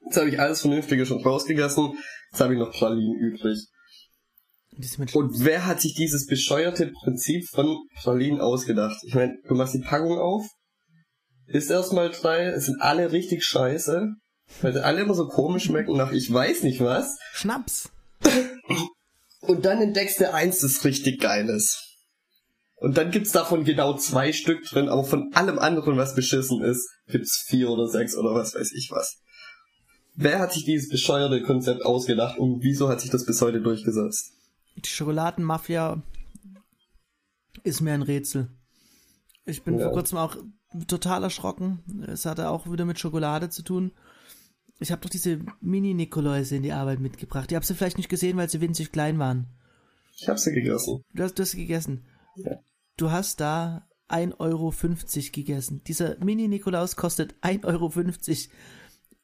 Jetzt 0.06 0.18
habe 0.18 0.30
ich 0.30 0.39
alles 0.39 0.62
Vernünftige 0.62 1.06
schon 1.06 1.22
rausgegessen, 1.22 1.93
jetzt 2.32 2.41
habe 2.41 2.53
ich 2.53 2.60
noch 2.60 2.72
Pralinen 2.72 3.16
übrig. 3.16 3.68
Und 5.14 5.43
wer 5.45 5.66
hat 5.66 5.82
sich 5.82 5.95
dieses 5.95 6.28
bescheuerte 6.28 6.91
Prinzip 7.03 7.47
von 7.49 7.78
Pralinen 8.01 8.41
ausgedacht? 8.41 8.97
Ich 9.03 9.16
meine, 9.16 9.34
du 9.47 9.56
machst 9.56 9.74
die 9.74 9.80
Packung 9.80 10.20
auf, 10.20 10.45
isst 11.47 11.72
erstmal 11.72 12.10
drei, 12.12 12.47
es 12.47 12.66
sind 12.66 12.82
alle 12.82 13.12
richtig 13.12 13.45
scheiße, 13.45 14.10
weil 14.62 14.74
sie 14.74 14.84
alle 14.84 15.01
immer 15.01 15.14
so 15.14 15.28
komisch 15.28 15.66
schmecken 15.66 15.95
nach 15.95 16.12
ich 16.12 16.32
weiß 16.32 16.64
nicht 16.64 16.82
was. 16.82 17.18
Schnaps. 17.34 17.89
Und 19.41 19.66
dann 19.66 19.82
entdeckst 19.82 20.20
du 20.20 20.34
eins, 20.34 20.60
das 20.60 20.84
richtig 20.84 21.22
geil 21.22 21.49
ist. 21.49 21.82
Und 22.76 22.97
dann 22.97 23.12
gibt's 23.12 23.32
davon 23.32 23.64
genau 23.64 23.95
zwei 23.95 24.34
Stück 24.34 24.64
drin, 24.66 24.89
aber 24.89 25.06
von 25.06 25.32
allem 25.34 25.58
anderen, 25.58 25.97
was 25.97 26.16
beschissen 26.16 26.62
ist, 26.64 26.88
gibt's 27.08 27.45
vier 27.47 27.70
oder 27.70 27.88
sechs 27.88 28.18
oder 28.18 28.34
was 28.34 28.53
weiß 28.53 28.74
ich 28.74 28.89
was. 28.91 29.22
Wer 30.16 30.39
hat 30.39 30.53
sich 30.53 30.63
dieses 30.63 30.89
bescheuerte 30.89 31.41
Konzept 31.43 31.84
ausgedacht 31.86 32.38
und 32.39 32.63
wieso 32.63 32.88
hat 32.89 33.01
sich 33.01 33.11
das 33.11 33.26
bis 33.26 33.41
heute 33.41 33.61
durchgesetzt? 33.61 34.34
Die 34.78 34.88
Schokoladenmafia 34.88 36.01
ist 37.63 37.82
mir 37.82 37.93
ein 37.93 38.01
Rätsel. 38.01 38.49
Ich 39.45 39.63
bin 39.63 39.78
ja. 39.78 39.86
vor 39.86 39.93
kurzem 39.93 40.18
auch 40.18 40.38
total 40.88 41.24
erschrocken. 41.24 42.03
Es 42.07 42.26
hatte 42.26 42.49
auch 42.49 42.70
wieder 42.72 42.86
mit 42.86 42.99
Schokolade 42.99 43.49
zu 43.49 43.61
tun. 43.61 43.91
Ich 44.80 44.91
habe 44.91 45.01
doch 45.01 45.09
diese 45.09 45.39
Mini-Nikoläuse 45.61 46.57
in 46.57 46.63
die 46.63 46.74
Arbeit 46.74 46.99
mitgebracht. 46.99 47.51
Ihr 47.51 47.55
habt 47.57 47.66
sie 47.66 47.76
vielleicht 47.76 47.97
nicht 47.97 48.09
gesehen, 48.09 48.38
weil 48.38 48.49
sie 48.49 48.61
winzig 48.61 48.91
klein 48.91 49.20
waren. 49.20 49.47
Ich 50.18 50.28
habe 50.28 50.39
sie 50.39 50.53
gegessen. 50.53 51.03
Du 51.13 51.24
hast, 51.24 51.38
du 51.38 51.43
hast 51.43 51.51
sie 51.51 51.57
gegessen. 51.57 52.05
Ja. 52.36 52.59
Du 52.97 53.11
hast 53.11 53.39
da 53.39 53.88
1,50 54.09 54.39
Euro 54.39 54.74
gegessen. 55.32 55.82
Dieser 55.86 56.18
Mini-Nikolaus 56.24 56.95
kostet 56.95 57.36
1,50 57.41 57.66
Euro. 57.66 57.91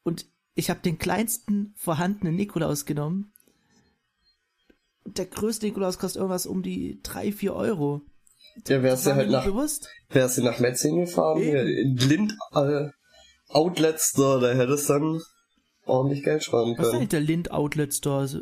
Und 0.03 0.25
ich 0.53 0.69
habe 0.69 0.81
den 0.81 0.97
kleinsten 0.97 1.73
vorhandenen 1.77 2.35
Nikolaus 2.35 2.85
genommen. 2.85 3.33
Der 5.05 5.25
größte 5.25 5.65
Nikolaus 5.65 5.97
kostet 5.97 6.19
irgendwas 6.19 6.45
um 6.45 6.61
die 6.61 6.99
3, 7.03 7.31
4 7.31 7.55
Euro. 7.55 8.01
Der 8.67 8.83
wärst 8.83 9.05
du 9.05 9.15
halt 9.15 9.29
nach, 9.29 9.45
bewusst. 9.45 9.89
wärst 10.09 10.37
du 10.37 10.43
nach 10.43 10.59
Metzingen 10.59 11.05
gefahren, 11.05 11.41
in 11.41 11.95
Lind, 11.97 12.33
äh, 12.53 12.89
Outlets 13.47 14.11
da, 14.13 14.39
da 14.39 14.53
hättest 14.53 14.89
du 14.89 14.93
dann 14.93 15.21
ordentlich 15.85 16.23
Geld 16.23 16.43
sparen 16.43 16.75
können. 16.75 16.77
Was 16.79 16.87
ist 16.87 16.93
eigentlich 16.93 17.09
der 17.09 17.19
Lind 17.21 17.51
Outlet 17.51 17.93
Store? 17.93 18.23
Ist, 18.25 18.35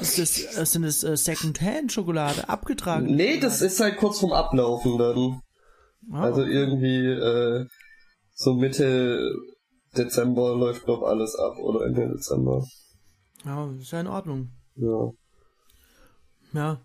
ist 0.00 0.18
das, 0.18 0.56
äh, 0.56 0.66
sind 0.66 0.82
das 0.82 1.02
äh, 1.02 1.16
Second-Hand-Schokolade, 1.16 2.48
abgetragen? 2.48 3.06
Nee, 3.06 3.34
Schokolade? 3.34 3.40
das 3.40 3.62
ist 3.62 3.80
halt 3.80 3.96
kurz 3.96 4.20
vorm 4.20 4.32
Ablaufen 4.32 4.98
dann. 4.98 5.42
Ah, 6.12 6.22
also 6.22 6.42
irgendwie 6.42 7.06
äh, 7.06 7.66
so 8.34 8.54
Mitte 8.54 9.20
Dezember 9.98 10.54
läuft 10.56 10.88
doch 10.88 11.02
alles 11.02 11.34
ab 11.36 11.58
oder 11.58 11.86
Ende 11.86 12.08
Dezember. 12.08 12.64
Ja, 13.44 13.70
ist 13.72 13.90
ja 13.90 14.00
in 14.00 14.06
Ordnung. 14.06 14.50
Ja. 14.76 15.10
Ja. 16.52 16.80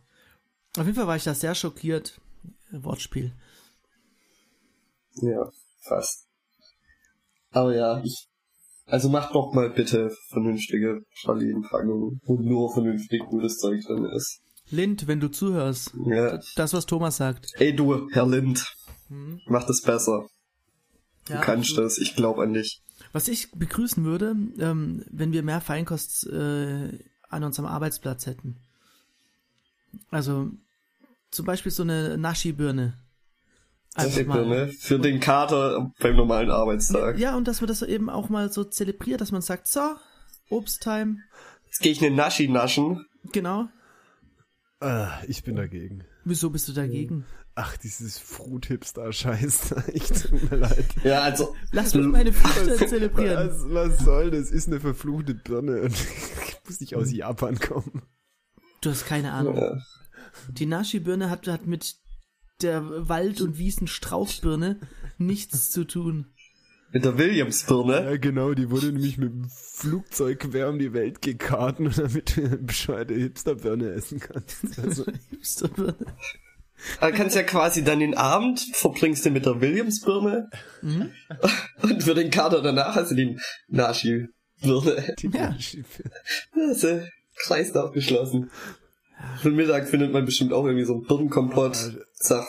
Auf 0.78 0.86
jeden 0.86 0.96
Fall 0.96 1.08
war 1.08 1.16
ich 1.16 1.24
da 1.24 1.34
sehr 1.34 1.56
schockiert. 1.56 2.20
Wortspiel. 2.72 3.34
Ja, 5.16 5.50
fast. 5.82 6.28
Aber 7.52 7.76
ja, 7.76 8.02
ich 8.04 8.28
also 8.86 9.10
macht 9.10 9.34
doch 9.34 9.54
mal 9.54 9.70
bitte 9.70 10.12
vernünftige 10.30 11.02
Pralinenpackungen, 11.24 12.20
wo 12.26 12.36
nur 12.36 12.74
vernünftig 12.74 13.22
gutes 13.26 13.58
Zeug 13.58 13.82
drin 13.86 14.06
ist. 14.06 14.42
Lind, 14.70 15.08
wenn 15.08 15.20
du 15.20 15.30
zuhörst. 15.30 15.94
Ja. 16.06 16.40
Das, 16.56 16.74
was 16.74 16.86
Thomas 16.86 17.18
sagt. 17.18 17.48
Ey 17.56 17.76
du, 17.76 18.10
Herr 18.12 18.28
Lind. 18.28 18.66
Hm? 19.08 19.40
Mach 19.48 19.66
das 19.66 19.82
besser. 19.82 20.28
Du 21.28 21.34
ja, 21.34 21.40
kannst 21.40 21.72
absolut. 21.72 21.92
das, 21.92 21.98
ich 21.98 22.16
glaube 22.16 22.44
an 22.44 22.54
dich. 22.54 22.82
Was 23.14 23.28
ich 23.28 23.52
begrüßen 23.52 24.04
würde, 24.04 24.36
ähm, 24.60 25.06
wenn 25.10 25.32
wir 25.32 25.44
mehr 25.44 25.62
Feinkost 25.62 26.28
äh, 26.28 27.00
an 27.30 27.44
unserem 27.44 27.68
Arbeitsplatz 27.68 28.26
hätten. 28.26 28.58
Also 30.10 30.50
zum 31.32 31.46
Beispiel 31.46 31.72
so 31.72 31.84
eine 31.84 32.18
Naschi-Birne. 32.18 32.98
Ne? 33.96 34.68
Für 34.70 35.00
den 35.00 35.20
Kater 35.20 35.92
beim 36.00 36.16
normalen 36.16 36.50
Arbeitstag. 36.50 37.20
Ja, 37.20 37.36
und 37.36 37.48
dass 37.48 37.62
man 37.62 37.68
das 37.68 37.84
eben 37.84 38.10
auch 38.10 38.30
mal 38.30 38.52
so 38.52 38.64
zelebriert, 38.64 39.22
dass 39.22 39.32
man 39.32 39.44
sagt, 39.44 39.68
so, 39.68 39.96
Obsttime. 40.50 41.18
Jetzt 41.66 41.82
gehe 41.82 41.92
ich 41.92 42.04
eine 42.04 42.16
Naschi 42.16 42.48
naschen. 42.48 43.06
Genau. 43.32 43.68
Ah, 44.80 45.22
ich 45.28 45.44
bin 45.44 45.56
dagegen. 45.56 46.04
Wieso 46.26 46.50
bist 46.50 46.68
du 46.68 46.74
dagegen? 46.74 47.26
Ach, 47.56 47.78
dieses 47.78 48.18
Fruit-Hipster-Scheiß. 48.18 49.76
Ich 49.94 50.08
tut 50.08 50.52
mir 50.52 50.58
leid. 50.58 50.86
Ja, 51.04 51.22
also. 51.22 51.56
Lass 51.72 51.94
mich 51.94 52.06
meine 52.08 52.34
Früchte 52.34 52.88
zelebrieren. 52.88 53.50
Was, 53.50 53.64
was 53.70 54.00
soll 54.00 54.32
das? 54.32 54.50
Ist 54.50 54.68
eine 54.68 54.80
verfluchte 54.80 55.36
Birne 55.36 55.82
und 55.82 55.96
muss 56.68 56.80
nicht 56.80 56.96
aus 56.96 57.12
Japan 57.12 57.60
kommen. 57.60 58.02
Du 58.82 58.90
hast 58.90 59.06
keine 59.06 59.34
Ahnung. 59.34 59.58
Ja. 59.58 59.78
Die 60.50 60.66
Nashi-Birne 60.66 61.30
hat, 61.30 61.48
hat 61.48 61.68
mit 61.68 61.96
der 62.62 63.08
Wald- 63.08 63.42
und 63.42 63.58
Wiesen-Strauchbirne 63.58 64.80
nichts 65.18 65.70
zu 65.70 65.86
tun. 65.86 66.34
Mit 66.92 67.06
der 67.06 67.18
Williams-Birne? 67.18 68.04
Ja, 68.04 68.18
genau, 68.18 68.54
die 68.54 68.70
wurde 68.70 68.92
nämlich 68.92 69.18
mit 69.18 69.32
dem 69.32 69.50
Flugzeug 69.50 70.40
quer 70.40 70.70
um 70.70 70.80
die 70.80 70.94
Welt 70.94 71.22
gekarten, 71.22 71.92
damit 71.96 72.36
du 72.36 72.46
eine 72.46 72.58
bescheide 72.58 73.14
Hipsterbirne 73.16 73.90
essen 73.90 74.20
kannst. 74.20 74.58
Also. 74.78 75.06
Hipsterbirne. 75.30 75.96
Da 77.00 77.12
kannst 77.12 77.36
ja 77.36 77.44
quasi 77.44 77.84
dann 77.84 78.00
den 78.00 78.16
Abend 78.16 78.60
verbringst 78.74 79.26
du 79.26 79.30
mit 79.30 79.46
der 79.46 79.62
Williams-Birne 79.62 80.50
mhm. 80.82 81.12
und 81.82 82.04
für 82.04 82.14
den 82.14 82.30
Kater 82.30 82.62
danach 82.62 82.96
hast 82.96 83.12
du 83.12 83.16
die 83.16 83.38
Nashi-Birne. 83.68 85.16
Die 85.20 85.28
ja. 85.28 85.52
Nashi-Birne. 85.52 86.12
Das 86.56 86.84
ist 86.84 87.10
Kreislauf 87.36 87.92
geschlossen. 87.92 88.52
Für 89.38 89.50
den 89.50 89.56
Mittag 89.56 89.88
findet 89.88 90.12
man 90.12 90.26
bestimmt 90.26 90.54
auch 90.54 90.66
irgendwie 90.66 90.86
so 90.86 90.94
einen 90.94 91.04
Birnenkompott. 91.04 91.78
Sag, 92.14 92.46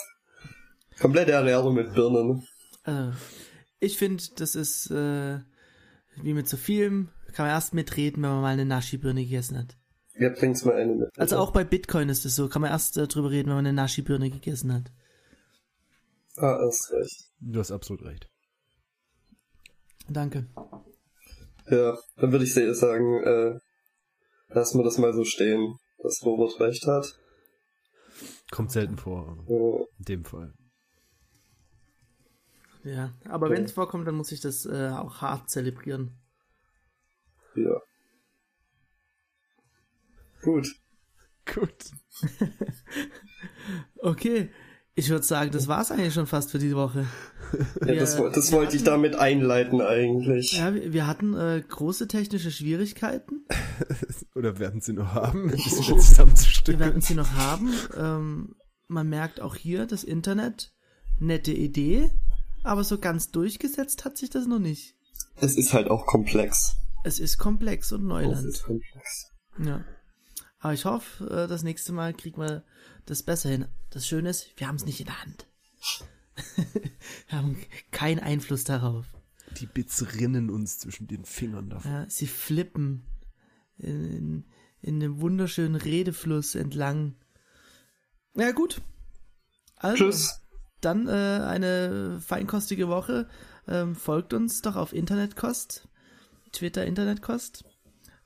komplette 0.99 1.33
Ernährung 1.33 1.75
mit 1.75 1.95
Birnen. 1.95 2.47
Also, 2.83 3.13
ich 3.81 3.97
finde, 3.97 4.23
das 4.37 4.55
ist 4.55 4.91
äh, 4.91 5.39
wie 6.23 6.35
mit 6.35 6.49
so 6.49 6.57
vielem, 6.57 7.11
kann 7.33 7.47
man 7.47 7.55
erst 7.55 7.75
mitreden, 7.75 8.23
wenn 8.23 8.31
man 8.31 8.43
mal 8.43 8.53
eine 8.53 8.65
Nashi-Birne 8.65 9.23
gegessen 9.23 9.59
hat. 9.59 9.77
Ja, 10.17 10.29
bringt's 10.31 10.65
mal 10.65 10.75
eine 10.75 10.95
mit. 10.95 11.09
Also 11.19 11.37
auch 11.39 11.51
bei 11.51 11.65
Bitcoin 11.65 12.09
ist 12.09 12.25
es 12.25 12.37
so, 12.37 12.49
kann 12.49 12.63
man 12.63 12.71
erst 12.71 12.97
äh, 12.97 13.07
drüber 13.07 13.31
reden, 13.31 13.49
wenn 13.49 13.57
man 13.57 13.67
eine 13.67 13.75
Nashi-Birne 13.75 14.31
gegessen 14.31 14.73
hat. 14.73 14.93
Ah, 16.37 16.59
hast 16.65 16.93
recht. 16.93 17.31
Du 17.41 17.61
hast 17.61 17.71
absolut 17.71 18.05
recht. 18.05 18.29
Danke. 20.09 20.47
Ja, 21.69 21.97
dann 22.17 22.33
würde 22.33 22.45
ich 22.45 22.55
sagen, 22.55 23.23
äh, 23.23 23.59
lassen 24.49 24.79
wir 24.79 24.85
das 24.85 24.99
mal 24.99 25.15
so 25.15 25.25
stehen 25.25 25.79
dass 26.05 26.25
Robert 26.25 26.61
recht 26.61 26.87
hat. 26.87 27.19
Kommt 28.51 28.71
selten 28.71 28.99
vor. 28.99 29.45
Ja. 29.49 29.85
In 29.99 30.05
dem 30.05 30.25
Fall. 30.25 30.55
Ja, 32.85 33.15
aber 33.25 33.47
okay. 33.47 33.57
wenn 33.57 33.65
es 33.65 33.73
vorkommt, 33.73 34.07
dann 34.07 34.15
muss 34.15 34.31
ich 34.31 34.41
das 34.41 34.67
äh, 34.67 34.91
auch 34.91 35.23
hart 35.23 35.49
zelebrieren. 35.49 36.21
Gut. 40.45 40.69
Gut. 41.53 41.75
okay. 43.99 44.51
Ich 44.97 45.11
würde 45.11 45.25
sagen, 45.25 45.51
das 45.51 45.67
war's 45.67 45.91
eigentlich 45.91 46.15
schon 46.15 46.29
fast 46.29 46.53
für 46.53 46.61
die 46.61 46.77
Woche. 46.77 47.07
ja, 47.81 47.87
wir, 47.87 47.97
das, 47.97 48.17
das 48.17 48.53
wollte 48.53 48.69
hatten, 48.69 48.77
ich 48.77 48.85
damit 48.85 49.17
einleiten 49.17 49.81
eigentlich. 49.81 50.53
Ja, 50.53 50.73
wir, 50.73 50.93
wir 50.93 51.07
hatten 51.09 51.35
äh, 51.35 51.65
große 51.67 52.07
technische 52.07 52.53
Schwierigkeiten. 52.53 53.45
Oder 54.37 54.61
werden 54.61 54.81
sie 54.81 54.93
noch 54.93 55.13
haben? 55.15 55.51
wir 55.53 56.79
werden 56.79 57.01
sie 57.01 57.15
noch 57.15 57.33
haben. 57.33 57.73
Ähm, 57.97 58.55
man 58.87 59.09
merkt 59.09 59.41
auch 59.41 59.57
hier 59.57 59.87
das 59.87 60.05
Internet, 60.05 60.73
nette 61.19 61.53
Idee, 61.53 62.11
aber 62.63 62.85
so 62.85 62.99
ganz 62.99 63.33
durchgesetzt 63.33 64.05
hat 64.05 64.17
sich 64.17 64.31
das 64.31 64.47
noch 64.47 64.61
nicht. 64.61 64.95
Es 65.41 65.57
ist 65.57 65.73
halt 65.73 65.89
auch 65.89 66.07
komplex. 66.07 66.77
Es 67.03 67.19
ist 67.19 67.39
komplex 67.39 67.91
und 67.91 68.07
Neuland. 68.07 68.37
Es 68.37 68.45
ist 68.45 68.63
komplex. 68.63 69.33
Ja. 69.59 69.85
Aber 70.65 70.73
ich 70.73 70.87
hoffe, 70.87 71.29
äh, 71.29 71.47
das 71.47 71.63
nächste 71.63 71.93
Mal 71.93 72.15
kriegen 72.15 72.41
wir 72.41 72.65
das 73.05 73.23
besser 73.23 73.51
hin. 73.51 73.69
Das 73.91 74.07
Schöne 74.07 74.31
ist, 74.31 74.49
wir 74.57 74.67
haben 74.67 74.77
es 74.77 74.87
nicht 74.87 74.99
in 74.99 75.05
der 75.05 75.21
Hand. 75.21 75.47
wir 77.29 77.37
haben 77.37 77.59
keinen 77.91 78.19
Einfluss 78.19 78.65
darauf. 78.65 79.05
Die 79.61 79.67
Bits 79.67 80.15
rinnen 80.15 80.49
uns 80.49 80.79
zwischen 80.79 81.07
den 81.07 81.27
Fingern 81.27 81.69
davon. 81.69 81.91
Ja, 81.91 82.09
sie 82.09 82.27
flippen 82.27 83.05
in, 83.77 84.05
in, 84.07 84.45
in 84.81 85.03
einem 85.03 85.21
wunderschönen 85.21 85.75
Redefluss 85.75 86.55
entlang. 86.55 87.15
Ja, 88.35 88.53
gut. 88.53 88.81
Also, 89.77 90.07
Tschüss. 90.07 90.41
Dann 90.81 91.09
äh, 91.09 91.11
eine 91.11 92.23
feinkostige 92.23 92.89
Woche. 92.89 93.29
Ähm, 93.69 93.95
folgt 93.95 94.33
uns 94.33 94.63
doch 94.63 94.77
auf 94.77 94.95
Internetkost. 94.95 95.87
Twitter 96.53 96.87
Internetkost. 96.87 97.67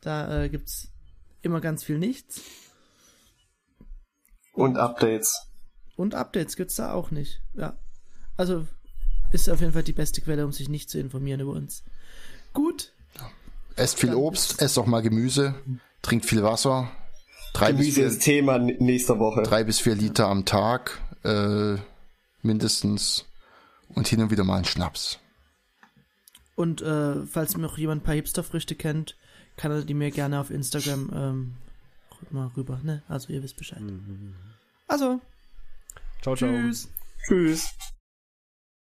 Da 0.01 0.45
äh, 0.45 0.49
gibt's 0.49 0.93
immer 1.49 1.61
ganz 1.61 1.85
viel 1.85 1.99
nichts. 1.99 2.43
Und 4.53 4.77
Updates. 4.77 5.47
Und 5.97 6.15
Updates 6.15 6.57
gibt's 6.57 6.77
da 6.77 6.93
auch 6.93 7.11
nicht. 7.11 7.41
Ja. 7.55 7.77
Also 8.37 8.67
ist 9.33 9.51
auf 9.51 9.61
jeden 9.61 9.73
Fall 9.73 9.83
die 9.83 9.93
beste 9.93 10.21
Quelle, 10.21 10.45
um 10.45 10.53
sich 10.53 10.69
nicht 10.69 10.89
zu 10.91 10.99
informieren 10.99 11.41
über 11.41 11.53
uns. 11.53 11.85
Gut. 12.53 12.93
Esst 13.77 13.99
viel 13.99 14.11
Dann 14.11 14.19
Obst, 14.19 14.61
esst 14.63 14.79
auch 14.79 14.87
mal 14.87 15.03
Gemüse, 15.03 15.55
trinkt 16.03 16.25
viel 16.25 16.43
Wasser. 16.43 16.91
Drei 17.53 17.73
Gemüse 17.73 17.93
vier, 17.93 18.07
ist 18.07 18.23
Thema 18.23 18.59
nächster 18.59 19.19
Woche. 19.19 19.43
Drei 19.43 19.65
bis 19.65 19.81
vier 19.81 19.95
Liter 19.95 20.27
am 20.27 20.45
Tag, 20.45 21.01
äh, 21.25 21.77
mindestens. 22.43 23.25
Und 23.95 24.07
hin 24.07 24.21
und 24.21 24.31
wieder 24.31 24.45
mal 24.45 24.57
einen 24.57 24.65
Schnaps. 24.65 25.19
Und 26.55 26.83
äh, 26.83 27.25
falls 27.27 27.57
noch 27.57 27.79
jemand 27.79 28.03
ein 28.03 28.05
paar 28.05 28.15
Hipsterfrüchte 28.15 28.75
kennt, 28.75 29.17
kann 29.59 29.73
er 29.73 29.83
die 29.83 29.95
mir 29.95 30.11
gerne 30.11 30.41
auf 30.41 30.51
Instagram 30.51 31.11
ähm, 31.15 31.55
mal 32.31 32.51
rüber, 32.57 32.81
ne? 32.83 33.03
Also 33.09 33.33
ihr 33.33 33.43
wisst 33.43 33.57
Bescheid. 33.57 33.81
Mhm. 33.81 34.35
Also. 34.87 35.21
Ciao, 36.23 36.35
ciao. 36.35 36.49
Tschüss. 36.49 36.89
Tschüss. 37.27 37.75